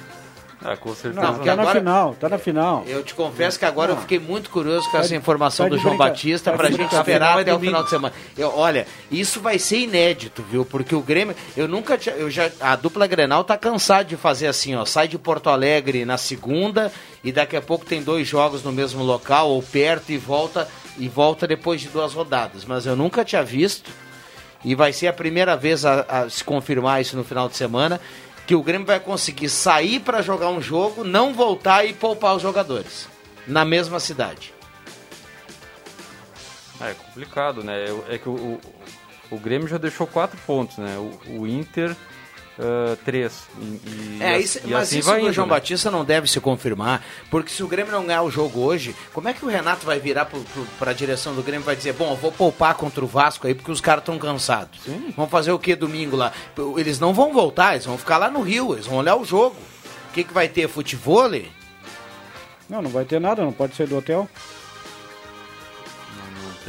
Ah, 0.62 0.76
com 0.76 0.93
certeza. 0.93 1.22
Não, 1.26 1.39
tá 1.39 1.55
na 1.55 1.72
final, 1.72 2.16
tá 2.20 2.28
na 2.30 2.38
final. 2.38 2.84
Eu 2.86 3.01
te 3.01 3.14
confesso 3.14 3.57
que 3.57 3.64
agora 3.64 3.93
eu 3.93 3.97
fiquei 3.97 4.20
muito 4.20 4.49
curioso 4.49 4.89
com 4.91 4.97
essa 4.97 5.10
Tá 5.10 5.16
informação 5.16 5.66
tá 5.68 5.70
do 5.70 5.78
João 5.78 5.95
brinca- 5.95 6.10
Batista 6.10 6.51
tá 6.51 6.57
pra 6.57 6.68
de 6.70 6.76
gente 6.76 6.93
esperar 6.93 7.38
é 7.38 7.41
até 7.41 7.53
o 7.55 7.60
final 7.60 7.84
de 7.84 7.89
semana. 7.89 8.14
Eu, 8.38 8.51
olha, 8.55 8.86
isso 9.10 9.39
vai 9.39 9.57
ser 9.57 9.78
inédito, 9.80 10.43
viu? 10.43 10.66
Porque 10.66 10.93
o 10.93 11.01
Grêmio, 11.01 11.34
eu 11.55 11.66
nunca 11.68 11.97
tinha, 11.97 12.14
eu 12.16 12.30
já 12.30 12.49
a 12.60 12.76
dupla 12.76 13.07
Grenal 13.07 13.43
tá 13.45 13.57
cansado 13.57 14.07
de 14.07 14.18
fazer 14.18 14.47
assim, 14.47 14.76
ó, 14.76 14.84
sai 14.84 15.07
de 15.07 15.18
Porto 15.18 15.49
Alegre 15.49 16.03
na 16.03 16.18
segunda 16.18 16.91
e 17.24 17.32
daqui 17.32 17.55
a 17.55 17.62
pouco 17.62 17.86
tem 17.86 18.03
dois 18.03 18.28
jogos 18.28 18.62
no 18.62 18.72
mesmo 18.74 19.01
local 19.03 19.49
ou 19.49 19.64
perto 19.64 20.12
e 20.12 20.18
volta 20.18 20.68
e 20.97 21.07
volta 21.07 21.47
depois 21.47 21.80
de 21.80 21.88
duas 21.88 22.14
rodadas, 22.14 22.66
mas 22.66 22.86
eu 22.86 22.95
nunca 22.97 23.24
tinha 23.24 23.41
visto 23.43 23.89
e 24.66 24.76
vai 24.76 24.91
ser 24.91 25.07
a 25.07 25.14
primeira 25.14 25.55
vez 25.55 25.86
a, 25.86 26.01
a 26.01 26.30
se 26.30 26.43
confirmar 26.43 26.99
isso 27.01 27.16
no 27.16 27.24
final 27.24 27.47
de 27.47 27.55
semana 27.55 28.01
que 28.50 28.56
o 28.56 28.64
Grêmio 28.64 28.88
vai 28.88 29.00
conseguir 29.00 29.47
sair 29.47 30.00
para 30.00 30.24
jogar 30.24 30.50
um 30.50 30.60
jogo, 30.60 31.04
não 31.04 31.36
voltar 31.36 31.86
e 31.86 31.93
poupar 31.93 32.36
os 32.36 32.41
jogadores 32.41 33.08
na 33.45 33.64
mesma 33.64 34.00
cidade. 34.00 34.52
Ah, 36.82 36.89
é 36.89 36.95
complicado, 36.95 37.64
né? 37.64 37.86
É 38.10 38.18
que 38.18 38.28
o, 38.28 38.34
o, 38.34 38.62
o 39.30 39.38
Grêmio 39.38 39.68
já 39.68 39.78
deixou 39.78 40.08
quatro 40.08 40.36
pontos, 40.47 40.80
né? 40.80 40.97
O, 40.97 41.41
o 41.41 41.47
Inter, 41.47 41.95
ah, 42.60 42.97
três. 43.05 43.43
E, 43.57 43.64
e- 43.64 44.18
É, 44.22 44.38
e 44.39 44.43
isso, 44.43 44.57
assim 44.60 44.68
mas 44.70 44.91
isso 44.91 45.07
vai 45.10 45.20
do 45.20 45.26
indo, 45.28 45.34
João 45.34 45.47
né? 45.47 45.53
Batista 45.53 45.89
não 45.89 46.03
deve 46.03 46.28
se 46.30 46.39
confirmar, 46.41 47.03
porque 47.32 47.51
se 47.51 47.64
o 47.64 47.68
Grêmio 47.68 47.91
não 47.91 48.05
ganhar 48.05 48.22
o 48.24 48.30
jogo 48.30 48.60
hoje, 48.60 48.93
como 49.14 49.28
é 49.30 49.34
que 49.34 49.45
o 49.45 49.47
Renato 49.47 49.86
vai 49.86 49.99
virar 49.99 50.30
para 50.78 50.91
a 50.91 50.93
direção 50.93 51.34
do 51.34 51.41
Grêmio 51.41 51.64
e 51.64 51.66
vai 51.66 51.76
dizer, 51.76 51.93
bom, 51.93 52.12
eu 52.12 52.16
vou 52.18 52.32
poupar 52.32 52.76
contra 52.76 53.03
o 53.03 53.07
Vasco 53.07 53.47
aí 53.47 53.53
porque 53.55 53.72
os 53.72 53.80
caras 53.82 54.01
estão 54.01 54.18
cansados. 54.20 54.80
Vão 55.16 55.28
fazer 55.28 55.51
o 55.51 55.60
que 55.60 55.76
domingo 55.76 56.16
lá? 56.16 56.32
Eles 56.78 56.99
não 56.99 57.14
vão 57.14 57.32
voltar, 57.34 57.74
eles 57.74 57.86
vão 57.86 57.97
ficar 57.97 58.18
lá 58.18 58.30
no 58.30 58.41
Rio, 58.41 58.74
eles 58.74 58.86
vão 58.86 58.97
olhar 58.97 59.16
o 59.16 59.24
jogo. 59.24 59.55
O 60.10 60.14
que, 60.14 60.24
que 60.24 60.34
vai 60.34 60.47
ter? 60.49 60.68
Futebol? 60.68 61.30
Não, 62.70 62.82
não 62.82 62.89
vai 62.89 63.05
ter 63.05 63.20
nada, 63.22 63.43
não 63.43 63.51
pode 63.53 63.76
sair 63.76 63.88
do 63.88 63.97
hotel. 63.97 64.28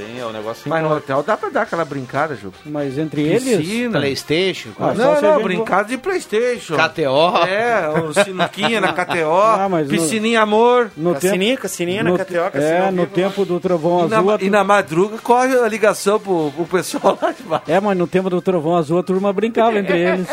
Tem, 0.00 0.18
é 0.18 0.24
o 0.24 0.32
negócio 0.32 0.62
Mas 0.68 0.82
no 0.82 0.94
hotel 0.96 1.22
dá 1.22 1.36
pra 1.36 1.48
dar 1.50 1.62
aquela 1.62 1.84
brincada, 1.84 2.34
Ju. 2.34 2.52
Mas 2.64 2.96
entre 2.96 3.22
eles. 3.22 3.58
Piscina. 3.58 3.98
Playstation? 3.98 4.70
Ah, 4.78 4.94
não, 4.94 5.20
não, 5.20 5.42
brincada 5.42 5.88
de 5.88 5.98
Playstation. 5.98 6.74
KTO. 6.76 7.46
É, 7.46 7.88
o 8.00 8.14
sinuquinha 8.14 8.80
na 8.80 8.92
KTO, 8.92 9.30
Ah, 9.60 9.68
mas 9.68 9.86
no- 9.88 9.92
piscininha 9.92 10.40
amor. 10.42 10.90
No 10.96 11.12
Cassininha, 11.14 11.50
tempo, 11.50 11.62
cassininha 11.62 12.02
na 12.02 12.10
no, 12.10 12.18
KTO, 12.18 12.34
É, 12.58 12.90
no 12.90 13.02
vivo, 13.02 13.14
tempo 13.14 13.44
do 13.44 13.60
Trovão 13.60 14.06
E 14.06 14.08
na, 14.08 14.18
Azul. 14.18 14.30
a 14.30 14.38
e 14.40 14.50
na 14.50 14.64
madruga 14.64 15.18
corre 15.18 15.54
a 15.58 15.68
ligação 15.68 16.18
pro, 16.18 16.50
pro 16.52 16.64
pessoal 16.66 17.18
lá 17.20 17.32
de 17.32 17.42
baixo. 17.42 17.64
É, 17.70 17.78
mas 17.80 17.96
no 17.98 18.06
tempo 18.06 18.30
do 18.30 18.40
Trovão 18.40 18.76
Azul 18.76 18.98
a 18.98 19.02
turma 19.02 19.32
brincava 19.32 19.78
entre 19.78 19.98
eles. 19.98 20.28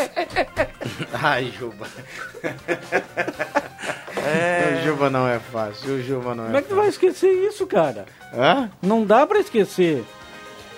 Ai, 1.12 1.52
Juba. 1.58 1.86
O 4.78 4.84
Juba 4.86 5.10
não 5.10 5.26
é 5.28 5.38
fácil, 5.38 5.94
o 5.94 6.02
Juba 6.02 6.34
não 6.34 6.44
é 6.44 6.46
Como 6.46 6.58
é 6.58 6.62
que 6.62 6.68
tu 6.68 6.74
vai 6.76 6.88
esquecer 6.88 7.30
isso, 7.48 7.66
cara? 7.66 8.06
Hã? 8.34 8.70
Não 8.82 9.04
dá 9.04 9.26
pra 9.26 9.38
esquecer. 9.40 10.04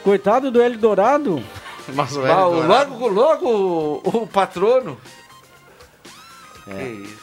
Coitado 0.04 0.50
do 0.50 0.62
Eldorado. 0.62 1.42
Mas 1.94 2.16
o 2.16 2.24
Ah, 2.24 2.46
o- 2.48 2.56
Eldorado- 2.62 2.90
logo, 2.92 3.08
logo 3.08 3.48
o, 4.04 4.22
o 4.22 4.26
patrono. 4.26 4.98
É. 6.68 6.72
Que 6.74 6.84
isso. 7.04 7.18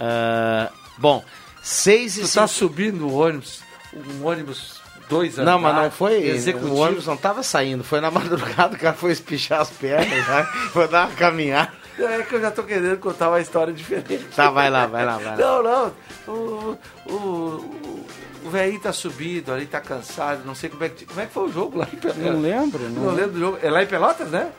Ah, 0.00 0.70
bom, 0.98 1.22
6 1.62 2.18
e 2.18 2.20
Tu 2.22 2.32
tá 2.34 2.46
subindo 2.46 3.06
o 3.06 3.14
ônibus, 3.14 3.62
um 3.94 4.26
ônibus 4.26 4.80
dois 5.08 5.36
Não, 5.36 5.58
mas 5.58 5.74
não 5.76 5.90
foi. 5.90 6.14
executivo. 6.26 6.74
O 6.74 6.78
ônibus 6.78 7.06
não 7.06 7.16
tava 7.16 7.42
saindo, 7.42 7.84
foi 7.84 8.00
na 8.00 8.10
madrugada, 8.10 8.74
o 8.74 8.78
cara 8.78 8.94
foi 8.96 9.12
espichar 9.12 9.60
as 9.60 9.70
pernas, 9.70 10.26
né? 10.28 10.42
foi 10.72 10.88
dar 10.88 11.06
uma 11.08 11.14
caminhada. 11.16 11.72
É 11.96 12.22
que 12.22 12.34
eu 12.34 12.40
já 12.40 12.50
tô 12.50 12.64
querendo 12.64 12.98
contar 12.98 13.28
uma 13.28 13.40
história 13.40 13.72
diferente. 13.72 14.24
Tá, 14.34 14.50
vai 14.50 14.68
lá, 14.68 14.86
vai 14.86 15.04
lá, 15.04 15.16
vai 15.16 15.24
lá. 15.26 15.36
Não, 15.36 15.62
não. 15.62 15.92
O, 16.26 16.78
o, 17.06 17.12
o, 17.12 18.06
o 18.44 18.50
velhinho 18.50 18.80
tá 18.80 18.92
subido 18.92 19.52
ali, 19.52 19.66
tá 19.66 19.80
cansado. 19.80 20.44
Não 20.44 20.54
sei 20.54 20.68
como 20.70 20.84
é 20.84 20.88
que, 20.88 21.04
como 21.06 21.20
é 21.20 21.26
que 21.26 21.32
foi 21.32 21.44
o 21.48 21.52
jogo 21.52 21.78
lá 21.78 21.88
em 21.92 21.96
Pelotas. 21.96 22.22
Não 22.22 22.40
lembro. 22.40 22.78
Não, 22.90 23.02
Não 23.04 23.14
lembro 23.14 23.32
do 23.32 23.38
jogo. 23.40 23.58
É 23.62 23.70
lá 23.70 23.82
em 23.82 23.86
Pelotas, 23.86 24.28
né? 24.28 24.50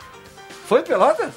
Foi 0.68 0.82
em 0.82 0.84
Pelotas? 0.84 1.32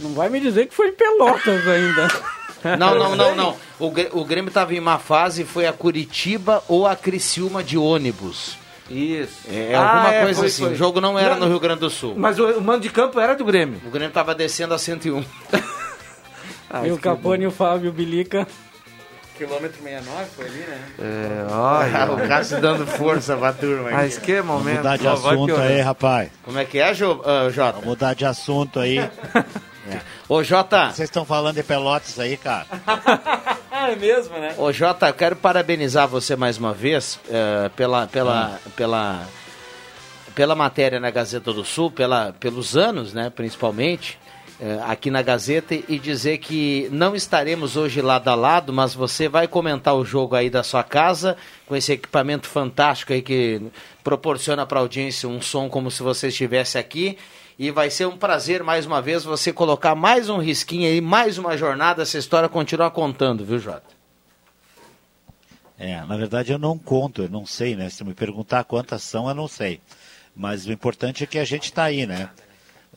Não 0.00 0.12
vai 0.14 0.28
me 0.28 0.40
dizer 0.40 0.66
que 0.66 0.74
foi 0.74 0.88
em 0.88 0.94
Pelotas 0.94 1.66
ainda. 1.68 2.08
Não, 2.78 2.94
não, 2.98 3.14
não, 3.14 3.36
não. 3.36 3.56
O, 3.78 3.92
o 4.20 4.24
Grêmio 4.24 4.50
tava 4.50 4.72
em 4.74 4.80
má 4.80 4.98
fase 4.98 5.42
e 5.42 5.44
foi 5.44 5.66
a 5.66 5.72
Curitiba 5.74 6.64
ou 6.66 6.86
a 6.86 6.96
Criciúma 6.96 7.62
de 7.62 7.76
ônibus. 7.76 8.56
Isso. 8.88 9.40
É, 9.50 9.74
Ah, 9.74 9.96
alguma 9.96 10.14
é, 10.14 10.22
coisa 10.24 10.38
foi, 10.38 10.48
assim. 10.48 10.62
foi. 10.64 10.72
O 10.72 10.74
jogo 10.74 10.98
não 10.98 11.18
era 11.18 11.34
Não, 11.34 11.40
no 11.42 11.48
Rio 11.48 11.60
Grande 11.60 11.80
do 11.80 11.90
Sul. 11.90 12.14
Mas 12.16 12.38
o, 12.38 12.46
o 12.52 12.62
mando 12.62 12.80
de 12.80 12.88
campo 12.88 13.20
era 13.20 13.34
do 13.34 13.44
Grêmio. 13.44 13.82
O 13.84 13.90
Grêmio 13.90 14.14
tava 14.14 14.34
descendo 14.34 14.72
a 14.72 14.78
101. 14.78 15.22
e 16.86 16.90
o 16.92 16.96
Capone 16.96 17.44
e 17.44 17.46
o 17.46 17.50
Fábio 17.50 17.92
Bilica. 17.92 18.48
Quilômetro 19.36 19.82
69 19.82 20.24
foi 20.36 20.46
ali, 20.46 20.58
né? 20.58 20.80
É, 21.00 21.52
olha. 21.52 22.12
o 22.24 22.28
cara 22.28 22.44
se 22.44 22.56
dando 22.60 22.86
força 22.86 23.36
pra 23.36 23.52
turma. 23.52 23.88
aí. 23.88 23.94
Mas 23.94 24.18
que 24.18 24.40
Vamos 24.40 24.62
momento. 24.62 24.76
mudar 24.78 24.96
de 24.96 25.08
assunto 25.08 25.56
aí, 25.56 25.80
rapaz. 25.80 26.30
Como 26.42 26.58
é 26.58 26.64
que 26.64 26.78
é, 26.78 26.94
Jo- 26.94 27.22
ah, 27.24 27.50
Jota? 27.50 27.72
Vamos 27.72 27.86
mudar 27.86 28.14
de 28.14 28.24
assunto 28.24 28.78
aí. 28.78 28.98
Ô, 30.28 30.42
Jota. 30.42 30.86
Vocês 30.86 31.08
estão 31.08 31.24
falando 31.26 31.56
de 31.56 31.62
Pelotas 31.62 32.18
aí, 32.18 32.36
cara? 32.36 32.66
Ah, 33.70 33.90
é 33.92 33.96
mesmo, 33.96 34.38
né? 34.38 34.54
Ô, 34.56 34.72
Jota, 34.72 35.08
eu 35.08 35.14
quero 35.14 35.36
parabenizar 35.36 36.08
você 36.08 36.34
mais 36.36 36.56
uma 36.56 36.72
vez 36.72 37.18
eh, 37.28 37.70
pela, 37.76 38.06
pela, 38.06 38.58
pela, 38.74 39.26
pela 40.34 40.54
matéria 40.54 40.98
na 40.98 41.10
Gazeta 41.10 41.52
do 41.52 41.64
Sul, 41.64 41.90
pela, 41.90 42.32
pelos 42.40 42.76
anos, 42.76 43.12
né, 43.12 43.30
principalmente. 43.34 44.18
Eh, 44.60 44.80
aqui 44.86 45.10
na 45.10 45.20
Gazeta 45.20 45.74
e 45.74 45.98
dizer 45.98 46.38
que 46.38 46.88
não 46.92 47.16
estaremos 47.16 47.76
hoje 47.76 48.00
lado 48.00 48.28
a 48.28 48.34
lado, 48.34 48.72
mas 48.72 48.94
você 48.94 49.28
vai 49.28 49.48
comentar 49.48 49.94
o 49.94 50.04
jogo 50.04 50.36
aí 50.36 50.48
da 50.48 50.62
sua 50.62 50.84
casa 50.84 51.36
com 51.66 51.74
esse 51.74 51.92
equipamento 51.92 52.46
fantástico 52.46 53.12
aí 53.12 53.20
que 53.20 53.60
proporciona 54.04 54.64
para 54.64 54.78
a 54.78 54.82
audiência 54.82 55.28
um 55.28 55.42
som 55.42 55.68
como 55.68 55.90
se 55.90 56.02
você 56.02 56.28
estivesse 56.28 56.78
aqui. 56.78 57.18
E 57.58 57.70
vai 57.70 57.90
ser 57.90 58.06
um 58.06 58.16
prazer 58.16 58.62
mais 58.62 58.86
uma 58.86 59.02
vez 59.02 59.24
você 59.24 59.52
colocar 59.52 59.94
mais 59.94 60.28
um 60.28 60.38
risquinho 60.38 60.88
aí, 60.88 61.00
mais 61.00 61.38
uma 61.38 61.56
jornada, 61.56 62.02
essa 62.02 62.18
história 62.18 62.48
continuar 62.48 62.90
contando, 62.90 63.44
viu, 63.44 63.58
Jota? 63.58 63.94
É, 65.78 66.00
na 66.02 66.16
verdade 66.16 66.52
eu 66.52 66.58
não 66.58 66.78
conto, 66.78 67.22
eu 67.22 67.28
não 67.28 67.44
sei, 67.44 67.74
né? 67.74 67.90
Se 67.90 68.04
me 68.04 68.14
perguntar 68.14 68.64
quantas 68.64 69.02
são, 69.02 69.28
eu 69.28 69.34
não 69.34 69.48
sei. 69.48 69.80
Mas 70.34 70.66
o 70.66 70.72
importante 70.72 71.24
é 71.24 71.26
que 71.26 71.38
a 71.38 71.44
gente 71.44 71.64
está 71.64 71.84
aí, 71.84 72.06
né? 72.06 72.30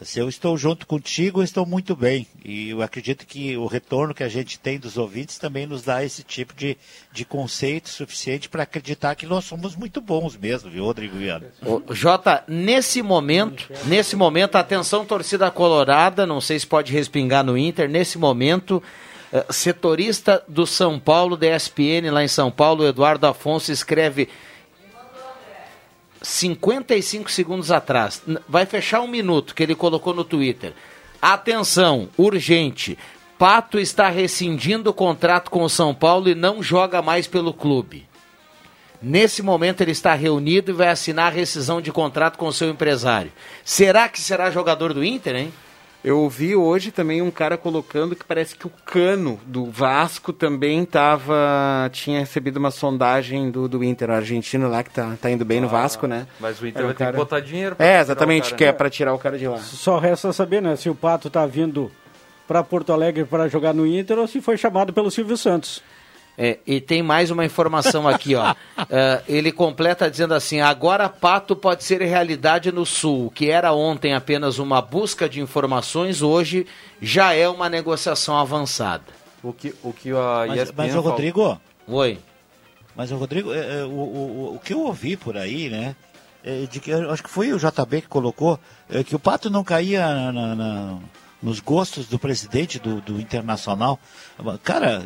Se 0.02 0.20
eu 0.20 0.30
estou 0.30 0.58
junto 0.58 0.86
contigo, 0.86 1.42
estou 1.42 1.66
muito 1.66 1.96
bem. 1.96 2.28
E 2.44 2.70
eu 2.70 2.82
acredito 2.82 3.26
que 3.26 3.58
o 3.58 3.66
retorno 3.66 4.14
que 4.14 4.24
a 4.24 4.28
gente 4.28 4.60
tem 4.60 4.78
dos 4.78 4.98
ouvintes 4.98 5.38
também 5.38 5.66
nos 5.66 5.84
dá 5.84 6.04
esse 6.04 6.24
tipo 6.24 6.54
de, 6.54 6.78
de 7.12 7.26
conceito 7.26 7.90
suficiente 7.90 8.48
para 8.48 8.64
acreditar 8.64 9.16
que 9.16 9.26
nós 9.26 9.46
somos 9.46 9.76
muito 9.76 10.00
bons 10.00 10.38
mesmo, 10.38 10.70
viu, 10.70 10.86
Rodrigo 10.86 11.18
Viana? 11.18 11.48
Jota, 11.90 12.44
nesse 12.48 13.02
momento, 13.02 13.72
nesse 13.86 14.16
momento, 14.16 14.56
atenção 14.56 15.06
torcida 15.06 15.50
colorada, 15.50 16.26
não 16.26 16.40
sei 16.40 16.60
se 16.60 16.68
pode 16.68 16.94
respingar 16.94 17.44
no 17.44 17.58
Inter, 17.58 17.90
nesse 17.90 18.18
momento, 18.18 18.82
eh, 19.34 19.46
setorista 19.50 20.44
do 20.48 20.66
São 20.68 21.00
Paulo, 21.00 21.36
da 21.36 21.56
ESPN 21.56 22.12
lá 22.12 22.24
em 22.24 22.28
São 22.28 22.52
Paulo, 22.52 22.86
Eduardo 22.86 23.26
Afonso, 23.26 23.72
escreve 23.72 24.30
55 26.28 27.32
segundos 27.32 27.72
atrás, 27.72 28.22
vai 28.50 28.66
fechar 28.66 29.00
um 29.00 29.08
minuto 29.08 29.56
que 29.56 29.64
ele 29.64 29.74
colocou 29.74 30.14
no 30.14 30.26
Twitter. 30.26 30.74
Atenção, 31.22 32.10
urgente. 32.18 32.98
Pato 33.40 33.80
está 33.80 34.10
rescindindo 34.10 34.90
o 34.90 34.94
contrato 34.94 35.50
com 35.50 35.64
o 35.64 35.70
São 35.70 35.96
Paulo 35.96 36.28
e 36.28 36.36
não 36.36 36.62
joga 36.62 37.02
mais 37.02 37.28
pelo 37.28 37.54
clube. 37.54 38.06
Nesse 39.02 39.42
momento 39.42 39.80
ele 39.80 39.92
está 39.92 40.14
reunido 40.16 40.72
e 40.72 40.74
vai 40.74 40.90
assinar 40.90 41.28
a 41.28 41.36
rescisão 41.36 41.80
de 41.80 41.94
contrato 41.94 42.38
com 42.38 42.48
o 42.48 42.54
seu 42.54 42.70
empresário. 42.70 43.32
Será 43.64 44.10
que 44.10 44.20
será 44.20 44.52
jogador 44.52 44.94
do 44.94 45.06
Inter, 45.06 45.34
hein? 45.34 45.54
Eu 46.08 46.20
ouvi 46.20 46.56
hoje 46.56 46.90
também 46.90 47.22
um 47.22 47.30
cara 47.30 47.58
colocando 47.58 48.16
que 48.16 48.24
parece 48.24 48.56
que 48.56 48.66
o 48.66 48.72
Cano 48.86 49.38
do 49.46 49.66
Vasco 49.70 50.32
também 50.32 50.86
tava, 50.86 51.36
tinha 51.92 52.22
recebido 52.22 52.56
uma 52.56 52.72
sondagem 52.72 53.52
do, 53.52 53.68
do 53.68 53.84
Inter, 53.84 54.10
o 54.10 54.14
argentino 54.14 54.70
lá 54.70 54.84
que 54.84 54.90
tá, 54.90 55.18
tá 55.22 55.30
indo 55.30 55.44
bem 55.44 55.60
no 55.60 55.68
Vasco, 55.68 56.08
né? 56.08 56.26
Mas 56.40 56.62
o 56.62 56.66
Inter 56.66 56.78
Era 56.80 56.86
vai 56.88 56.94
um 56.94 56.98
ter 56.98 57.04
cara- 57.04 57.12
que 57.12 57.18
botar 57.18 57.40
dinheiro 57.42 57.76
pra 57.76 57.86
É, 57.86 58.00
exatamente, 58.00 58.46
cara, 58.46 58.56
que 58.56 58.64
é 58.64 58.68
né? 58.68 58.72
pra 58.74 58.90
tirar 58.90 59.14
o 59.14 59.20
cara 59.20 59.38
de 59.38 59.48
lá. 59.50 59.58
Só 59.58 60.00
resta 60.00 60.32
saber, 60.32 60.62
né, 60.62 60.78
se 60.78 60.90
o 60.90 60.96
Pato 60.96 61.30
tá 61.30 61.46
vindo 61.46 61.92
para 62.48 62.64
Porto 62.64 62.94
Alegre 62.94 63.26
para 63.26 63.50
jogar 63.50 63.74
no 63.74 63.86
Inter 63.86 64.18
ou 64.18 64.28
se 64.30 64.40
foi 64.40 64.56
chamado 64.58 64.94
pelo 64.94 65.12
Silvio 65.12 65.36
Santos. 65.36 65.84
É, 66.38 66.60
e 66.68 66.80
tem 66.80 67.02
mais 67.02 67.32
uma 67.32 67.44
informação 67.44 68.08
aqui, 68.08 68.36
ó. 68.36 68.54
É, 68.90 69.22
ele 69.28 69.52
completa 69.52 70.10
dizendo 70.10 70.34
assim: 70.36 70.62
agora 70.62 71.10
Pato 71.10 71.56
pode 71.56 71.84
ser 71.84 72.02
realidade 72.02 72.72
no 72.72 72.86
Sul. 72.86 73.26
O 73.26 73.32
que 73.32 73.50
era 73.50 73.74
ontem 73.74 74.14
apenas 74.14 74.60
uma 74.60 74.82
busca 74.82 75.28
de 75.28 75.42
informações, 75.42 76.22
hoje 76.22 76.66
já 77.02 77.34
é 77.34 77.50
uma 77.50 77.68
negociação 77.68 78.38
avançada. 78.38 79.04
O 79.44 79.52
que, 79.52 79.74
o 79.84 79.92
que 79.92 80.12
a 80.12 80.46
Mas, 80.48 80.62
ESPN 80.62 80.74
mas 80.78 80.96
o 80.96 81.02
Rodrigo. 81.02 81.62
Oi. 81.88 82.20
Mas 82.96 83.12
o 83.12 83.18
Rodrigo, 83.18 83.52
é, 83.54 83.80
é, 83.82 83.84
o, 83.84 83.90
o, 83.90 84.56
o- 84.56 84.60
que 84.60 84.74
eu 84.74 84.80
ouvi 84.82 85.18
por 85.18 85.36
aí, 85.38 85.70
né? 85.70 85.96
é 86.44 86.62
de 86.66 86.80
que, 86.80 86.92
acho 86.94 87.24
que 87.24 87.30
foi 87.30 87.52
o 87.52 87.58
JB 87.60 88.02
que 88.02 88.08
colocou 88.08 88.60
é, 88.90 89.04
que 89.04 89.16
o 89.16 89.20
Pato 89.20 89.50
não 89.50 89.64
caía 89.64 90.32
na- 90.32 90.56
na- 90.56 90.98
nos 91.44 91.60
gostos 91.60 92.08
do 92.08 92.18
presidente 92.18 92.80
do, 92.80 93.02
do 93.02 93.20
Internacional. 93.20 94.00
Cara, 94.64 95.04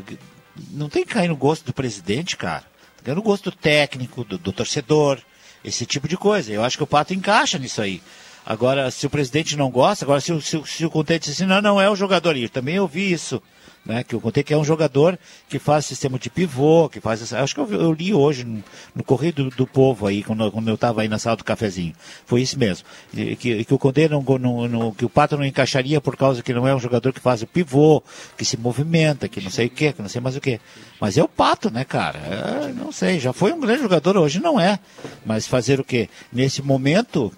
não 0.72 0.90
tem 0.90 1.06
que 1.06 1.14
cair 1.14 1.28
no 1.28 1.36
gosto 1.36 1.66
do 1.66 1.74
presidente, 1.74 2.36
cara. 2.38 2.62
Tem 2.62 2.98
que 3.00 3.04
cair 3.06 3.16
no 3.16 3.22
gosto 3.22 3.52
técnico, 3.52 4.24
do, 4.24 4.38
do 4.38 4.52
torcedor, 4.52 5.20
esse 5.64 5.86
tipo 5.86 6.08
de 6.08 6.18
coisa. 6.18 6.52
Eu 6.52 6.64
acho 6.64 6.78
que 6.78 6.84
o 6.84 6.88
Pato 6.88 7.14
encaixa 7.14 7.58
nisso 7.58 7.82
aí. 7.82 8.02
Agora, 8.46 8.90
se 8.90 9.06
o 9.06 9.10
presidente 9.10 9.56
não 9.56 9.70
gosta, 9.70 10.04
agora 10.04 10.20
se, 10.20 10.32
o- 10.34 10.42
se, 10.42 10.62
se 10.66 10.86
o 10.86 10.90
Conte 10.90 11.20
disse 11.20 11.32
assim, 11.32 11.46
não, 11.46 11.62
não 11.62 11.80
é 11.82 11.90
o 11.90 11.96
jogador, 11.96 12.36
eu 12.36 12.50
também 12.50 12.80
ouvi 12.80 13.12
isso, 13.12 13.42
né, 13.84 14.04
que 14.04 14.16
o 14.16 14.22
Conte 14.22 14.44
que 14.44 14.54
é 14.54 14.58
um 14.58 14.64
jogador 14.64 15.18
que 15.50 15.58
faz 15.58 15.86
sistema 15.88 16.20
de 16.20 16.30
pivô, 16.30 16.88
que 16.88 17.00
faz, 17.02 17.22
essa- 17.22 17.42
acho 17.42 17.56
que 17.56 17.62
eu, 17.62 17.72
eu 17.74 17.92
li 17.94 18.14
hoje 18.14 18.44
no, 18.44 18.64
no 18.94 19.04
Correio 19.04 19.34
do, 19.34 19.50
do 19.50 19.66
Povo 19.66 20.06
aí, 20.06 20.22
quando, 20.24 20.52
quando 20.52 20.68
eu 20.68 20.76
estava 20.76 21.02
aí 21.02 21.08
na 21.08 21.18
sala 21.18 21.36
do 21.38 21.44
cafezinho, 21.44 21.94
foi 22.26 22.42
isso 22.42 22.60
mesmo, 22.60 22.86
E 23.14 23.36
que, 23.36 23.66
que 23.66 23.74
o 23.74 23.80
Conte 23.80 24.08
não, 24.08 24.22
não, 24.22 24.68
não- 24.68 24.92
que 24.92 25.04
o 25.04 25.10
Pato 25.10 25.36
não 25.36 25.44
encaixaria 25.44 26.00
por 26.00 26.16
causa 26.16 26.44
que 26.44 26.54
não 26.54 26.68
é 26.68 26.76
um 26.76 26.80
jogador 26.80 27.12
que 27.12 27.20
faz 27.20 27.42
o 27.42 27.48
pivô, 27.48 28.04
que 28.38 28.46
se 28.46 28.56
movimenta, 28.56 29.28
que 29.28 29.42
não 29.42 29.50
sei 29.50 29.66
o 29.66 29.70
que, 29.72 29.94
que 29.94 30.02
não 30.02 30.10
sei 30.10 30.22
mais 30.22 30.36
o 30.36 30.42
que, 30.42 30.60
mas 31.00 31.18
é 31.18 31.24
o 31.24 31.28
Pato, 31.28 31.72
né, 31.72 31.84
cara, 31.84 32.20
É, 32.20 32.74
não 32.74 32.92
sei, 32.92 33.20
já 33.20 33.34
foi 33.34 33.52
um 33.52 33.60
grande 33.60 33.82
jogador, 33.82 34.16
hoje 34.16 34.40
não 34.40 34.60
é, 34.60 34.78
mas 35.26 35.48
fazer 35.48 35.80
o 35.80 35.84
quê? 35.84 36.08
Nesse 36.32 36.62
momento, 36.62 37.32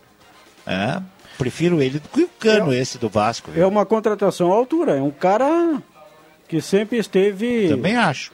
é, 0.68 1.02
prefiro 1.38 1.82
ele 1.82 2.00
do 2.00 2.10
que 2.10 2.24
o 2.24 2.30
cano 2.40 2.74
esse 2.74 2.98
do 2.98 3.08
Vasco. 3.10 3.50
É 3.56 3.66
uma 3.66 3.86
contratação 3.86 4.52
à 4.52 4.56
altura, 4.56 4.98
é 4.98 5.02
um 5.02 5.10
cara 5.12 5.82
que 6.56 6.62
sempre 6.62 6.98
esteve. 7.00 7.68
Também 7.70 7.96
acho. 7.98 8.32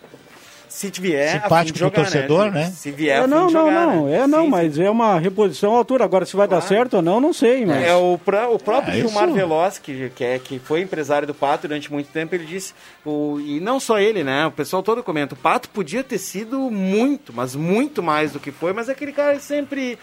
Se 0.68 0.92
vier, 0.92 1.42
Simpático 1.42 1.80
pro 1.80 1.90
torcedor, 1.90 2.52
né? 2.52 2.66
Se 2.70 2.92
vier, 2.92 3.24
É, 3.24 3.28
não, 3.28 3.46
não, 3.46 3.50
jogar, 3.50 3.88
não, 3.88 4.06
né? 4.06 4.18
é 4.20 4.28
não, 4.28 4.48
mas 4.48 4.78
é 4.78 4.88
uma 4.90 5.18
reposição 5.20 5.74
à 5.74 5.78
altura. 5.78 6.06
Agora, 6.06 6.26
se 6.26 6.36
vai 6.36 6.48
dar 6.48 6.62
certo 6.62 6.98
ou 6.98 7.02
não, 7.02 7.20
não 7.20 7.34
sei, 7.34 7.66
mas. 7.66 7.84
É, 7.84 7.94
o, 7.96 8.20
pró- 8.24 8.54
o 8.54 8.60
próprio 8.60 8.94
Ah, 8.94 8.96
Gilmar 8.98 9.26
isso- 9.26 9.34
Veloz, 9.34 9.80
que, 9.80 10.10
que, 10.16 10.24
é, 10.24 10.38
que 10.38 10.60
foi 10.60 10.82
empresário 10.82 11.28
do 11.28 11.34
Pato 11.34 11.68
durante 11.68 11.92
muito 11.92 12.08
tempo, 12.12 12.36
ele 12.36 12.46
disse, 12.46 12.74
o, 13.04 13.40
e 13.44 13.60
não 13.60 13.80
só 13.80 14.00
ele, 14.00 14.24
né? 14.24 14.46
O 14.46 14.52
pessoal 14.52 14.84
todo 14.84 15.02
comenta, 15.04 15.34
o 15.34 15.38
Pato 15.38 15.70
podia 15.70 16.04
ter 16.04 16.20
sido 16.20 16.60
muito, 16.72 17.34
mas 17.34 17.56
muito 17.56 18.04
mais 18.04 18.32
do 18.32 18.40
que 18.40 18.52
foi, 18.52 18.72
mas 18.72 18.88
aquele 18.90 19.12
cara 19.12 19.40
sempre. 19.40 19.98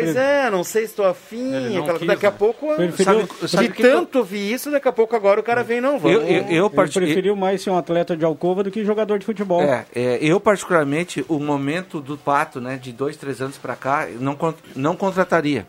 Pois 0.00 0.16
é, 0.16 0.50
não 0.50 0.64
sei 0.64 0.82
se 0.82 0.88
estou 0.92 1.06
afim. 1.06 1.78
Aquela- 1.78 1.98
quis, 1.98 2.06
daqui 2.08 2.26
a 2.26 2.30
né? 2.30 2.36
pouco, 2.38 2.74
Preferiu- 2.74 3.26
sabe, 3.28 3.48
sabe 3.48 3.68
de 3.68 3.74
que- 3.74 3.82
tanto 3.82 4.18
ouvir 4.18 4.52
isso, 4.52 4.70
daqui 4.70 4.88
a 4.88 4.92
pouco 4.92 5.14
agora 5.14 5.38
o 5.38 5.42
cara 5.42 5.62
vem, 5.62 5.80
não, 5.80 5.98
vamos. 5.98 6.16
eu 6.16 6.22
Ele 6.66 6.90
preferiu 6.92 7.36
mais 7.36 7.62
ser 7.62 7.70
um 7.70 7.78
atleta 7.78 8.16
de 8.16 8.24
alcova 8.24 8.62
do 8.62 8.70
que 8.70 8.84
jogador 8.84 9.18
de 9.18 9.24
futebol. 9.26 9.62
É, 9.62 9.86
é, 9.94 10.18
eu 10.20 10.40
particularmente, 10.40 11.24
o 11.28 11.38
momento 11.38 12.00
do 12.00 12.16
Pato, 12.18 12.60
né, 12.60 12.76
de 12.76 12.92
dois, 12.92 13.16
três 13.16 13.40
anos 13.40 13.56
pra 13.56 13.76
cá, 13.76 14.08
eu 14.08 14.20
não, 14.20 14.36
não 14.74 14.96
contrataria. 14.96 15.66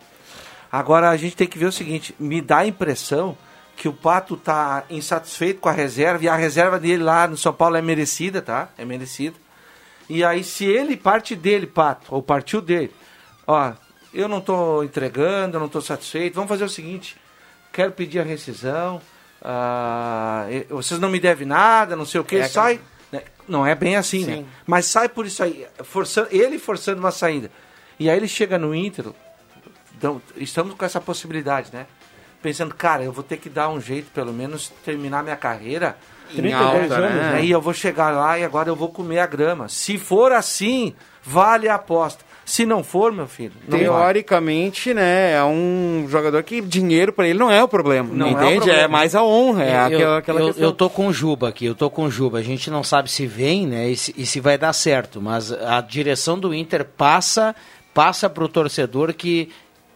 Agora 0.71 1.09
a 1.09 1.17
gente 1.17 1.35
tem 1.35 1.47
que 1.47 1.57
ver 1.57 1.65
o 1.67 1.71
seguinte, 1.71 2.13
me 2.19 2.41
dá 2.41 2.59
a 2.59 2.67
impressão 2.67 3.37
que 3.77 3.87
o 3.87 3.93
Pato 3.93 4.35
tá 4.37 4.83
insatisfeito 4.89 5.59
com 5.59 5.69
a 5.69 5.71
reserva, 5.71 6.23
e 6.23 6.27
a 6.27 6.35
reserva 6.35 6.79
dele 6.79 7.03
lá 7.03 7.27
no 7.27 7.37
São 7.37 7.53
Paulo 7.53 7.75
é 7.77 7.81
merecida, 7.81 8.41
tá? 8.41 8.69
É 8.77 8.83
merecida. 8.85 9.35
E 10.09 10.23
aí, 10.23 10.43
se 10.43 10.65
ele 10.65 10.95
parte 10.95 11.35
dele, 11.35 11.65
Pato, 11.67 12.07
ou 12.13 12.21
partiu 12.21 12.61
dele, 12.61 12.91
ó, 13.47 13.73
eu 14.15 14.27
não 14.27 14.41
tô 14.41 14.83
entregando, 14.83 15.57
eu 15.57 15.61
não 15.61 15.69
tô 15.69 15.81
satisfeito, 15.81 16.33
vamos 16.35 16.49
fazer 16.49 16.63
o 16.63 16.69
seguinte, 16.69 17.15
quero 17.71 17.91
pedir 17.91 18.19
a 18.19 18.23
rescisão, 18.23 19.01
ah, 19.43 20.47
e- 20.49 20.65
vocês 20.69 20.99
não 20.99 21.09
me 21.09 21.19
devem 21.19 21.45
nada, 21.47 21.95
não 21.95 22.05
sei 22.05 22.19
o 22.19 22.23
que, 22.23 22.37
É 22.37 22.47
sai. 22.47 22.79
né? 23.11 23.21
Não 23.47 23.65
é 23.65 23.75
bem 23.75 23.95
assim, 23.95 24.25
né? 24.25 24.35
Sim. 24.37 24.45
Mas 24.65 24.85
sai 24.85 25.07
por 25.09 25.25
isso 25.25 25.43
aí, 25.43 25.67
forçando, 25.83 26.29
ele 26.31 26.57
forçando 26.57 26.99
uma 26.99 27.11
saída. 27.11 27.51
E 27.99 28.09
aí 28.09 28.17
ele 28.17 28.27
chega 28.27 28.57
no 28.57 28.73
Inter, 28.73 29.05
então, 29.97 30.21
estamos 30.35 30.73
com 30.75 30.83
essa 30.83 30.99
possibilidade, 30.99 31.69
né? 31.71 31.85
Pensando, 32.41 32.75
cara, 32.75 33.03
eu 33.03 33.11
vou 33.11 33.23
ter 33.23 33.37
que 33.37 33.49
dar 33.49 33.69
um 33.69 33.79
jeito, 33.79 34.11
pelo 34.11 34.33
menos, 34.33 34.69
terminar 34.83 35.23
minha 35.23 35.35
carreira. 35.35 35.97
Em 36.31 36.35
32 36.37 36.91
alta, 36.91 36.95
anos, 37.05 37.15
né? 37.21 37.33
Aí 37.35 37.49
eu 37.49 37.61
vou 37.61 37.73
chegar 37.73 38.11
lá 38.11 38.37
e 38.37 38.43
agora 38.43 38.69
eu 38.69 38.75
vou 38.75 38.89
comer 38.91 39.19
a 39.19 39.25
grama. 39.25 39.69
Se 39.69 39.97
for 39.97 40.31
assim, 40.31 40.93
vale 41.23 41.69
a 41.69 41.75
aposta. 41.75 42.23
Se 42.45 42.63
não 42.65 42.83
for, 42.83 43.11
meu 43.11 43.27
filho. 43.27 43.53
Teoricamente, 43.69 44.93
né, 44.93 45.33
é 45.33 45.43
um 45.43 46.05
jogador 46.07 46.43
que 46.43 46.61
dinheiro 46.61 47.11
pra 47.11 47.27
ele 47.27 47.39
não 47.39 47.49
é 47.51 47.63
o 47.63 47.67
problema, 47.67 48.13
Não 48.13 48.27
é 48.27 48.29
o 48.29 48.33
entende? 48.33 48.53
É, 48.55 48.57
problema. 48.57 48.87
mais 48.87 49.15
a 49.15 49.23
honra, 49.23 49.63
é 49.63 49.73
Eu- 49.73 49.79
aquela, 49.85 50.17
aquela 50.19 50.39
eu, 50.41 50.53
eu 50.57 50.71
tô 50.71 50.89
com 50.89 51.07
o 51.07 51.13
Juba 51.13 51.49
aqui, 51.49 51.65
eu 51.65 51.73
tô 51.73 51.89
com 51.89 52.03
o 52.03 52.11
Juba. 52.11 52.37
A 52.37 52.43
gente 52.43 52.69
não 52.69 52.83
sabe 52.83 53.09
se 53.09 53.25
vem, 53.25 53.65
né, 53.65 53.89
e 53.89 53.95
se, 53.97 54.13
e 54.15 54.25
se 54.27 54.39
vai 54.39 54.57
dar 54.57 54.73
certo, 54.73 55.19
mas 55.21 55.51
a 55.51 55.81
direção 55.81 56.37
do 56.37 56.53
Inter 56.53 56.85
passa 56.85 57.55
passa 57.93 58.29
pro 58.29 58.47
torcedor 58.49 59.13
que 59.13 59.49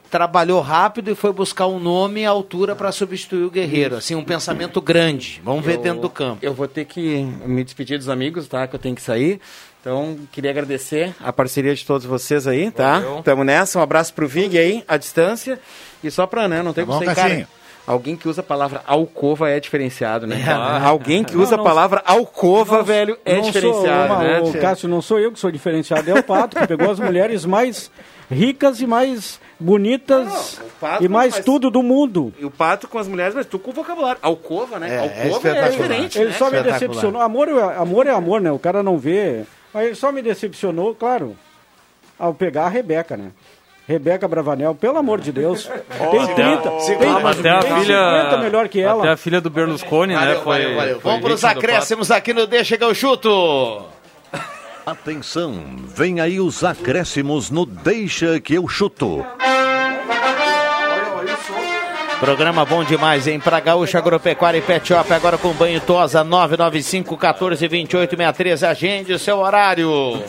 trabalhou 0.09 0.59
rápido 0.61 1.11
e 1.11 1.15
foi 1.15 1.31
buscar 1.31 1.67
um 1.67 1.79
nome 1.79 2.25
à 2.25 2.29
altura 2.31 2.75
para 2.75 2.91
substituir 2.91 3.43
o 3.43 3.51
Guerreiro, 3.51 3.95
assim, 3.95 4.15
um 4.15 4.23
pensamento 4.23 4.81
grande. 4.81 5.39
Vamos 5.43 5.63
ver 5.63 5.75
Eu- 5.75 5.81
dentro 5.81 6.01
do 6.01 6.09
campo. 6.09 6.39
Eu 6.41 6.53
vou 6.53 6.67
ter 6.67 6.85
que 6.85 7.21
me 7.45 7.63
despedir 7.63 7.97
dos 7.99 8.09
amigos, 8.09 8.47
tá? 8.47 8.65
Que 8.67 8.75
eu 8.75 8.79
tenho 8.79 8.95
que 8.95 9.01
sair. 9.03 9.39
Então, 9.81 10.17
queria 10.31 10.51
agradecer 10.51 11.15
a 11.23 11.31
parceria 11.31 11.73
de 11.73 11.85
todos 11.85 12.05
vocês 12.05 12.45
aí, 12.47 12.69
tá? 12.69 12.99
Valeu. 12.99 13.23
Tamo 13.23 13.43
nessa. 13.45 13.79
Um 13.79 13.81
abraço 13.81 14.13
pro 14.13 14.27
Vig 14.27 14.57
aí, 14.57 14.83
à 14.87 14.97
distância. 14.97 15.57
E 16.03 16.11
só 16.11 16.27
pra, 16.27 16.47
né, 16.49 16.61
não 16.61 16.73
tem 16.73 16.85
Tá 16.85 16.87
como 16.91 16.99
bom, 16.99 17.05
ser, 17.09 17.15
cara. 17.15 17.47
Alguém 17.87 18.15
que 18.15 18.27
usa 18.27 18.41
a 18.41 18.43
palavra 18.43 18.83
alcova 18.85 19.49
é 19.49 19.59
diferenciado, 19.59 20.27
né? 20.27 20.35
É, 20.41 20.45
né? 20.45 20.81
Alguém 20.85 21.23
que 21.23 21.33
Não, 21.33 21.41
usa 21.41 21.55
não- 21.57 21.63
a 21.63 21.67
palavra 21.67 22.03
alcova, 22.05 22.83
velho, 22.83 23.17
é 23.25 23.35
Não 23.37 23.41
diferenciado, 23.43 24.13
uma- 24.13 24.23
né? 24.23 24.39
ô, 24.41 24.51
Cássio, 24.53 24.87
não 24.87 25.01
sou 25.01 25.17
eu 25.19 25.31
que 25.31 25.39
sou 25.39 25.49
diferenciado, 25.49 26.07
é 26.11 26.13
o 26.13 26.21
Pato, 26.21 26.55
que 26.57 26.67
pegou 26.67 26.91
as 26.91 26.99
mulheres 26.99 27.45
mais 27.45 27.89
ricas 28.29 28.79
e 28.81 28.85
mais 28.85 29.39
bonitas 29.59 30.59
e 31.01 31.07
mais 31.07 31.35
mas- 31.35 31.45
tudo 31.45 31.71
do 31.71 31.81
mundo. 31.81 32.31
E 32.39 32.45
o 32.45 32.51
pato 32.51 32.87
com 32.87 32.99
as 32.99 33.07
mulheres, 33.07 33.33
mas 33.33 33.47
tu 33.47 33.57
com 33.57 33.71
o 33.71 33.73
vocabulário. 33.73 34.19
Alcova, 34.21 34.77
né? 34.77 34.93
É, 34.93 34.99
Alcova 34.99 35.49
é, 35.49 35.69
diferente, 35.69 36.19
Ele 36.19 36.29
né? 36.29 36.35
só 36.37 36.51
me 36.51 36.61
decepcionou. 36.61 37.19
Amor, 37.21 37.47
é- 37.47 37.75
amor 37.77 38.05
é 38.05 38.11
amor, 38.11 38.39
né? 38.39 38.51
O 38.51 38.59
cara 38.59 38.83
não 38.83 38.99
vê. 38.99 39.43
Mas 39.73 39.85
ele 39.85 39.95
só 39.95 40.11
me 40.11 40.21
decepcionou, 40.21 40.95
claro, 40.95 41.35
ao 42.17 42.33
pegar 42.33 42.65
a 42.65 42.69
Rebeca, 42.69 43.15
né? 43.15 43.31
Rebeca 43.87 44.27
Bravanel, 44.27 44.75
pelo 44.75 44.99
amor 44.99 45.19
de 45.19 45.31
Deus. 45.31 45.63
tem 46.11 46.35
30, 46.35 46.35
tem, 46.35 47.09
até 47.25 47.49
a 47.49 47.59
tem 47.59 47.81
filha, 47.81 48.21
50 48.23 48.37
melhor 48.37 48.67
que 48.67 48.79
ela. 48.79 49.03
Até 49.03 49.13
a 49.13 49.17
filha 49.17 49.41
do 49.41 49.49
Berlusconi, 49.49 50.13
né? 50.13 50.19
Valeu, 50.19 50.41
Foi, 50.43 50.61
valeu, 50.61 50.75
valeu. 50.75 51.01
foi 51.01 51.11
Vamos 51.11 51.25
para 51.25 51.33
os 51.33 51.43
acréscimos 51.43 52.11
aqui 52.11 52.31
no 52.31 52.45
Deixa 52.45 52.77
que 52.77 52.83
eu 52.83 52.93
chuto. 52.93 53.85
Atenção, 54.85 55.75
vem 55.87 56.19
aí 56.19 56.39
os 56.39 56.63
acréscimos 56.63 57.49
no 57.49 57.65
Deixa 57.65 58.39
que 58.39 58.55
eu 58.55 58.67
chuto. 58.67 59.25
Programa 62.19 62.65
bom 62.65 62.83
demais, 62.83 63.27
hein? 63.27 63.39
Pra 63.39 63.61
Gaúcha 63.61 63.97
Agropecuária 63.97 64.57
e 64.57 64.61
Pet 64.61 64.85
Shop, 64.85 65.11
agora 65.13 65.37
com 65.37 65.53
banho 65.53 65.79
tosa, 65.79 66.21
995 66.21 67.15
14 67.15 67.65
28 67.65 68.09
63. 68.09 68.63
Agende 68.63 69.13
o 69.13 69.19
seu 69.19 69.37
horário. 69.37 70.21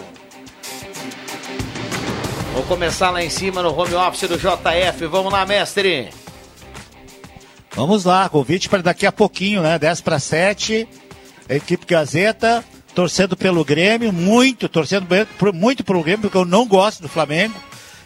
Vou 2.55 2.62
começar 2.68 3.11
lá 3.11 3.24
em 3.24 3.28
cima 3.28 3.61
no 3.61 3.76
home 3.76 3.95
office 3.95 4.28
do 4.28 4.38
JF. 4.38 5.05
Vamos 5.07 5.32
lá, 5.32 5.45
mestre. 5.45 6.11
Vamos 7.72 8.05
lá, 8.05 8.28
convite 8.28 8.68
para 8.68 8.82
daqui 8.82 9.05
a 9.05 9.12
pouquinho, 9.12 9.61
né? 9.61 9.76
10 9.76 10.01
para 10.01 10.20
7. 10.20 10.88
A 11.49 11.55
equipe 11.55 11.84
Gazeta 11.86 12.64
torcendo 12.95 13.36
pelo 13.36 13.64
Grêmio, 13.64 14.12
muito, 14.12 14.68
torcendo 14.68 15.07
muito 15.53 15.82
pelo 15.82 16.03
Grêmio, 16.03 16.22
porque 16.22 16.36
eu 16.36 16.45
não 16.45 16.66
gosto 16.66 17.03
do 17.03 17.09
Flamengo. 17.09 17.55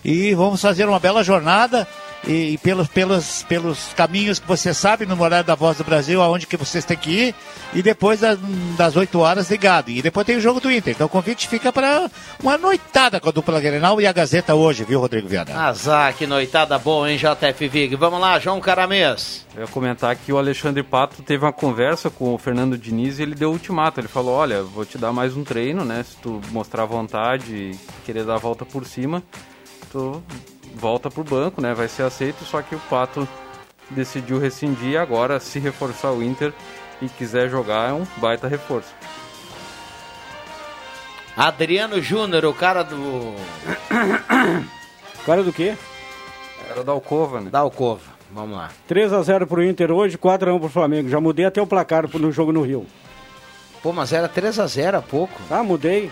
E 0.03 0.35
vamos 0.35 0.61
fazer 0.61 0.89
uma 0.89 0.99
bela 0.99 1.23
jornada 1.23 1.87
e, 2.27 2.53
e 2.53 2.59
pelos, 2.59 2.89
pelos, 2.89 3.43
pelos 3.45 3.93
caminhos 3.95 4.39
que 4.39 4.47
você 4.47 4.73
sabe 4.73 5.07
no 5.07 5.21
horário 5.21 5.47
da 5.47 5.55
Voz 5.55 5.77
do 5.77 5.85
Brasil, 5.85 6.23
aonde 6.23 6.47
que 6.47 6.57
vocês 6.57 6.85
têm 6.85 6.97
que 6.97 7.11
ir. 7.11 7.35
E 7.75 7.83
depois 7.83 8.21
das, 8.21 8.39
das 8.77 8.97
8 8.97 9.19
horas 9.19 9.51
ligado. 9.51 9.91
E 9.91 10.01
depois 10.01 10.27
tem 10.27 10.37
o 10.37 10.41
jogo 10.41 10.61
do 10.61 10.71
Inter. 10.71 10.95
Então 10.95 11.07
o 11.07 11.11
convite 11.11 11.49
fica 11.49 11.73
para 11.73 12.11
uma 12.43 12.57
noitada 12.57 13.21
com 13.21 13.29
a 13.29 13.33
dupla 13.33 13.61
Grenal 13.61 14.01
e 14.01 14.07
a 14.07 14.13
Gazeta 14.13 14.55
hoje, 14.55 14.85
viu, 14.85 15.01
Rodrigo 15.01 15.29
Viana? 15.29 15.69
Azar, 15.69 16.15
que 16.15 16.27
noitada 16.27 16.79
boa, 16.79 17.11
hein, 17.11 17.19
JF 17.19 17.69
Vig? 17.69 17.97
Vamos 17.97 18.21
lá, 18.21 18.39
João 18.39 18.61
Caramês. 18.61 19.45
Eu 19.55 19.63
ia 19.63 19.69
comentar 19.69 20.15
que 20.17 20.33
o 20.33 20.39
Alexandre 20.39 20.83
Pato 20.83 21.23
teve 21.23 21.45
uma 21.45 21.53
conversa 21.53 22.11
com 22.11 22.35
o 22.35 22.39
Fernando 22.39 22.79
Diniz 22.79 23.19
e 23.19 23.23
ele 23.23 23.35
deu 23.35 23.51
ultimato. 23.51 24.01
Ele 24.01 24.09
falou: 24.09 24.35
Olha, 24.35 24.63
vou 24.63 24.85
te 24.85 24.99
dar 24.99 25.13
mais 25.13 25.37
um 25.37 25.45
treino, 25.45 25.85
né? 25.85 26.05
Se 26.09 26.17
tu 26.17 26.41
mostrar 26.51 26.85
vontade 26.85 27.55
e 27.55 27.79
querer 28.05 28.25
dar 28.25 28.35
a 28.35 28.39
volta 28.39 28.65
por 28.65 28.85
cima, 28.85 29.23
tu 29.91 30.23
volta 30.75 31.11
pro 31.11 31.25
banco, 31.25 31.61
né? 31.61 31.73
Vai 31.73 31.89
ser 31.89 32.03
aceito. 32.03 32.45
Só 32.45 32.61
que 32.61 32.75
o 32.75 32.81
Pato 32.91 33.27
decidiu 33.91 34.39
rescindir 34.39 34.91
e 34.91 34.97
agora, 34.97 35.41
se 35.41 35.59
reforçar 35.59 36.11
o 36.11 36.23
Inter 36.23 36.53
e 37.01 37.09
quiser 37.09 37.49
jogar, 37.49 37.91
é 37.91 37.93
um 37.93 38.07
baita 38.17 38.49
reforço. 38.49 38.95
Adriano 41.37 42.01
Júnior, 42.01 42.45
o 42.45 42.55
cara 42.55 42.83
do. 42.83 43.35
Cara 45.27 45.43
do 45.43 45.55
quê? 45.55 45.75
Era 46.69 46.85
da 46.85 46.93
Alcova, 46.93 47.41
né? 47.41 47.49
Da 47.49 47.61
Alcova. 47.61 48.03
Vamos 48.31 48.59
lá. 48.59 48.71
3x0 48.91 49.47
pro 49.47 49.65
Inter 49.65 49.91
hoje, 49.91 50.19
4x1 50.19 50.61
pro 50.61 50.69
Flamengo. 50.69 51.09
Já 51.09 51.19
mudei 51.19 51.47
até 51.47 51.63
o 51.63 51.67
placar 51.67 52.07
no 52.19 52.31
jogo 52.31 52.53
no 52.53 52.61
Rio. 52.61 52.87
Pô, 53.83 53.91
mas 53.91 54.13
era 54.13 54.29
3x0 54.29 54.99
há 54.99 55.03
pouco. 55.03 55.33
Ah, 55.51 55.63
mudei. 55.63 56.11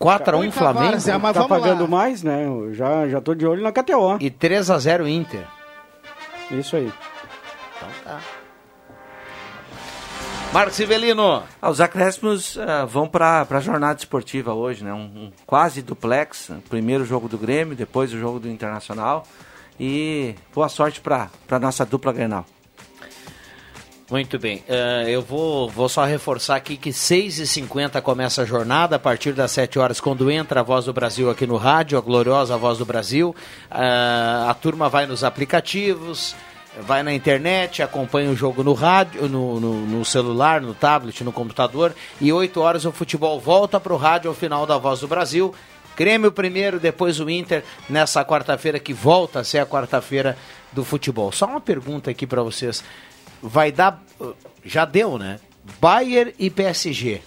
4x1 0.00 0.50
Flamengo. 0.50 1.32
tá 1.34 1.46
pagando 1.46 1.86
mais, 1.86 2.22
né? 2.22 2.46
Eu 2.46 2.72
já, 2.72 3.06
já 3.06 3.20
tô 3.20 3.34
de 3.34 3.46
olho 3.46 3.62
na 3.62 3.70
KTO. 3.70 4.16
E 4.18 4.30
3x0 4.30 5.06
Inter. 5.06 5.46
Isso 6.50 6.74
aí. 6.76 6.90
Então 7.76 7.88
tá. 8.04 8.20
Marcos 10.52 10.74
Sivelino. 10.74 11.42
Ah, 11.62 11.70
os 11.70 11.80
acréscimos 11.80 12.58
ah, 12.58 12.84
vão 12.84 13.06
para 13.06 13.46
a 13.48 13.60
jornada 13.60 13.98
esportiva 13.98 14.52
hoje, 14.52 14.82
né? 14.82 14.92
Um, 14.92 14.98
um 14.98 15.32
quase 15.46 15.82
duplex. 15.82 16.50
Primeiro 16.68 17.04
jogo 17.04 17.28
do 17.28 17.38
Grêmio, 17.38 17.76
depois 17.76 18.12
o 18.12 18.18
jogo 18.18 18.40
do 18.40 18.48
Internacional. 18.48 19.24
E 19.78 20.34
boa 20.54 20.68
sorte 20.68 21.00
para 21.00 21.30
a 21.50 21.58
nossa 21.58 21.84
dupla 21.84 22.12
Grenal. 22.12 22.44
Muito 24.10 24.40
bem. 24.40 24.64
Eh, 24.68 25.04
eu 25.06 25.22
vou, 25.22 25.70
vou 25.70 25.88
só 25.88 26.04
reforçar 26.04 26.56
aqui 26.56 26.76
que 26.76 26.90
6h50 26.90 28.02
começa 28.02 28.42
a 28.42 28.44
jornada, 28.44 28.96
a 28.96 28.98
partir 28.98 29.32
das 29.32 29.52
7 29.52 29.78
horas, 29.78 30.00
quando 30.00 30.28
entra 30.28 30.60
a 30.60 30.62
Voz 30.64 30.86
do 30.86 30.92
Brasil 30.92 31.30
aqui 31.30 31.46
no 31.46 31.56
rádio, 31.56 31.96
a 31.96 32.00
gloriosa 32.00 32.56
Voz 32.56 32.76
do 32.78 32.84
Brasil. 32.84 33.36
Ah, 33.70 34.48
a 34.50 34.54
turma 34.54 34.88
vai 34.88 35.06
nos 35.06 35.22
aplicativos, 35.22 36.34
vai 36.80 37.04
na 37.04 37.14
internet, 37.14 37.84
acompanha 37.84 38.30
o 38.30 38.36
jogo 38.36 38.64
no 38.64 38.72
rádio, 38.72 39.28
no, 39.28 39.60
no, 39.60 39.86
no 39.86 40.04
celular, 40.04 40.60
no 40.60 40.74
tablet, 40.74 41.22
no 41.22 41.30
computador. 41.30 41.94
E 42.20 42.32
8 42.32 42.60
horas 42.60 42.84
o 42.84 42.90
futebol 42.90 43.38
volta 43.38 43.78
para 43.78 43.94
o 43.94 43.96
rádio 43.96 44.28
ao 44.28 44.34
final 44.34 44.66
da 44.66 44.76
Voz 44.76 44.98
do 44.98 45.06
Brasil. 45.06 45.54
Grêmio 45.96 46.32
primeiro, 46.32 46.80
depois 46.80 47.20
o 47.20 47.28
Inter, 47.28 47.62
nessa 47.88 48.24
quarta-feira 48.24 48.80
que 48.80 48.92
volta 48.92 49.40
a 49.40 49.44
ser 49.44 49.58
a 49.58 49.66
quarta-feira 49.66 50.36
do 50.72 50.84
futebol. 50.84 51.30
Só 51.30 51.46
uma 51.46 51.60
pergunta 51.60 52.10
aqui 52.10 52.26
para 52.26 52.42
vocês. 52.42 52.82
Vai 53.42 53.72
dar. 53.72 54.02
Já 54.64 54.84
deu, 54.84 55.18
né? 55.18 55.40
Bayern 55.80 56.34
e 56.38 56.50
PSG. 56.50 57.22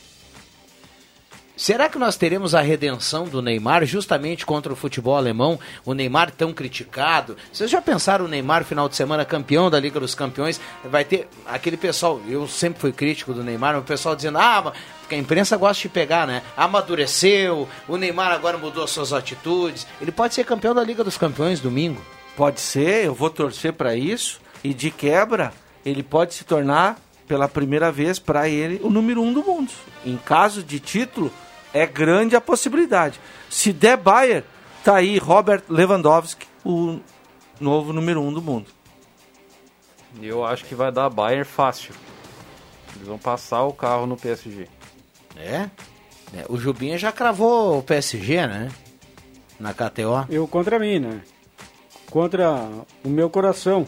Será 1.56 1.88
que 1.88 2.00
nós 2.00 2.18
teremos 2.18 2.56
a 2.56 2.62
redenção 2.62 3.26
do 3.26 3.40
Neymar 3.40 3.86
justamente 3.86 4.44
contra 4.44 4.74
o 4.74 4.76
futebol 4.76 5.16
alemão? 5.16 5.60
O 5.86 5.94
Neymar 5.94 6.32
tão 6.32 6.52
criticado. 6.52 7.38
Vocês 7.52 7.70
já 7.70 7.80
pensaram 7.80 8.26
o 8.26 8.28
Neymar 8.28 8.66
final 8.66 8.90
de 8.90 8.96
semana 8.96 9.24
campeão 9.24 9.70
da 9.70 9.80
Liga 9.80 10.00
dos 10.00 10.16
Campeões? 10.16 10.60
Vai 10.84 11.06
ter 11.06 11.28
aquele 11.46 11.78
pessoal, 11.78 12.20
eu 12.28 12.48
sempre 12.48 12.82
fui 12.82 12.92
crítico 12.92 13.36
do 13.36 13.44
Neymar, 13.44 13.78
o 13.78 13.84
pessoal 13.84 14.16
dizendo, 14.16 14.40
ah, 14.40 14.74
porque 15.00 15.14
a 15.14 15.18
imprensa 15.18 15.56
gosta 15.56 15.84
de 15.84 15.90
pegar, 15.90 16.26
né? 16.26 16.42
Amadureceu, 16.58 17.70
o 17.88 17.98
Neymar 17.98 18.32
agora 18.32 18.58
mudou 18.58 18.88
suas 18.88 19.14
atitudes. 19.14 19.86
Ele 20.02 20.12
pode 20.12 20.34
ser 20.34 20.46
campeão 20.46 20.74
da 20.74 20.84
Liga 20.84 21.04
dos 21.04 21.20
Campeões 21.20 21.60
domingo. 21.60 22.02
Pode 22.36 22.60
ser, 22.60 23.06
eu 23.06 23.14
vou 23.14 23.30
torcer 23.30 23.74
para 23.74 23.96
isso. 23.96 24.42
E 24.64 24.74
de 24.74 24.90
quebra, 24.90 25.54
ele 25.86 26.04
pode 26.04 26.34
se 26.34 26.44
tornar, 26.44 27.00
pela 27.28 27.48
primeira 27.48 27.92
vez, 27.92 28.20
para 28.20 28.48
ele, 28.48 28.80
o 28.84 28.90
número 28.90 29.22
um 29.22 29.34
do 29.34 29.44
mundo. 29.44 29.72
Em 30.06 30.18
caso 30.18 30.62
de 30.64 30.80
título, 30.80 31.32
é 31.74 31.86
grande 31.86 32.36
a 32.36 32.42
possibilidade. 32.42 33.20
Se 33.50 33.74
der 33.74 33.98
Bayern, 33.98 34.46
tá 34.84 34.96
aí 34.96 35.18
Robert 35.18 35.64
Lewandowski, 35.70 36.46
o 36.64 37.00
novo 37.60 37.94
número 37.94 38.22
um 38.22 38.32
do 38.32 38.42
mundo. 38.42 38.68
Eu 40.22 40.46
acho 40.46 40.66
que 40.66 40.76
vai 40.76 40.92
dar 40.92 41.10
Bayern 41.10 41.44
fácil. 41.46 41.94
Eles 42.96 43.08
vão 43.08 43.18
passar 43.18 43.64
o 43.64 43.74
carro 43.74 44.06
no 44.06 44.16
PSG. 44.16 44.68
É? 45.36 45.70
É, 46.36 46.46
O 46.50 46.58
Jubinha 46.58 46.98
já 46.98 47.12
cravou 47.12 47.80
o 47.80 47.84
PSG, 47.84 48.48
né? 48.48 48.72
Na 49.60 49.74
KTO. 49.74 50.26
Eu 50.30 50.48
contra 50.48 50.78
mim, 50.78 51.00
né? 51.00 51.22
Contra 52.10 52.52
o 53.04 53.10
meu 53.10 53.30
coração. 53.30 53.88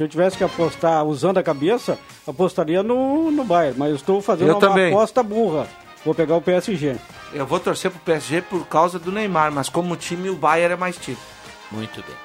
Se 0.00 0.04
eu 0.04 0.08
tivesse 0.08 0.38
que 0.38 0.42
apostar 0.42 1.04
usando 1.04 1.36
a 1.36 1.42
cabeça, 1.42 1.98
apostaria 2.26 2.82
no, 2.82 3.30
no 3.30 3.44
Bayern. 3.44 3.78
Mas 3.78 3.90
eu 3.90 3.96
estou 3.96 4.22
fazendo 4.22 4.48
Eu 4.48 4.54
uma 4.54 4.60
também. 4.60 4.90
aposta 4.90 5.22
burra. 5.22 5.68
Vou 6.02 6.14
pegar 6.14 6.36
o 6.36 6.40
PSG. 6.40 6.96
Eu 7.34 7.44
vou 7.44 7.60
torcer 7.60 7.90
pro 7.90 8.00
PSG 8.00 8.40
por 8.40 8.66
causa 8.66 8.98
do 8.98 9.12
Neymar, 9.12 9.52
mas 9.52 9.68
como 9.68 9.94
time, 9.96 10.30
o 10.30 10.34
Bayern 10.36 10.72
é 10.72 10.76
mais 10.78 10.96
time. 10.96 11.18
Muito 11.70 11.96
bem. 11.96 12.16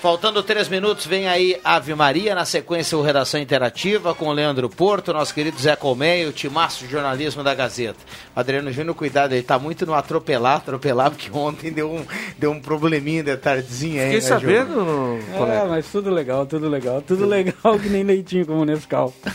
Faltando 0.00 0.44
três 0.44 0.68
minutos, 0.68 1.06
vem 1.06 1.26
aí 1.26 1.58
Ave 1.64 1.92
Maria, 1.92 2.32
na 2.32 2.44
sequência 2.44 2.96
o 2.96 3.02
Redação 3.02 3.40
Interativa 3.40 4.14
com 4.14 4.28
o 4.28 4.32
Leandro 4.32 4.68
Porto, 4.68 5.12
nosso 5.12 5.34
querido 5.34 5.58
Zé 5.58 5.74
Colmeia, 5.74 6.28
o 6.28 6.32
timaço 6.32 6.84
de 6.84 6.90
jornalismo 6.92 7.42
da 7.42 7.52
Gazeta. 7.52 7.98
Adriano 8.34 8.70
Júnior, 8.70 8.94
cuidado, 8.94 9.32
ele 9.32 9.42
tá 9.42 9.58
muito 9.58 9.84
no 9.84 9.94
atropelar, 9.94 10.58
atropelar, 10.58 11.10
porque 11.10 11.28
ontem 11.36 11.72
deu 11.72 11.90
um, 11.90 12.06
deu 12.38 12.52
um 12.52 12.60
probleminha 12.60 13.24
de 13.24 13.36
tardezinha 13.36 14.04
aí, 14.04 14.20
Fiquei 14.20 14.30
né, 14.30 14.36
sabendo, 14.36 14.74
Júnior? 14.74 15.48
É, 15.50 15.64
mas 15.66 15.86
tudo 15.90 16.10
legal, 16.10 16.46
tudo 16.46 16.68
legal. 16.68 17.02
Tudo 17.02 17.26
legal 17.26 17.76
que 17.82 17.88
nem 17.88 18.04
leitinho 18.04 18.46
como 18.46 18.64
Nescau. 18.64 19.12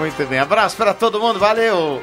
Muito 0.00 0.26
bem, 0.26 0.40
abraço 0.40 0.76
para 0.76 0.92
todo 0.92 1.20
mundo, 1.20 1.38
valeu! 1.38 2.02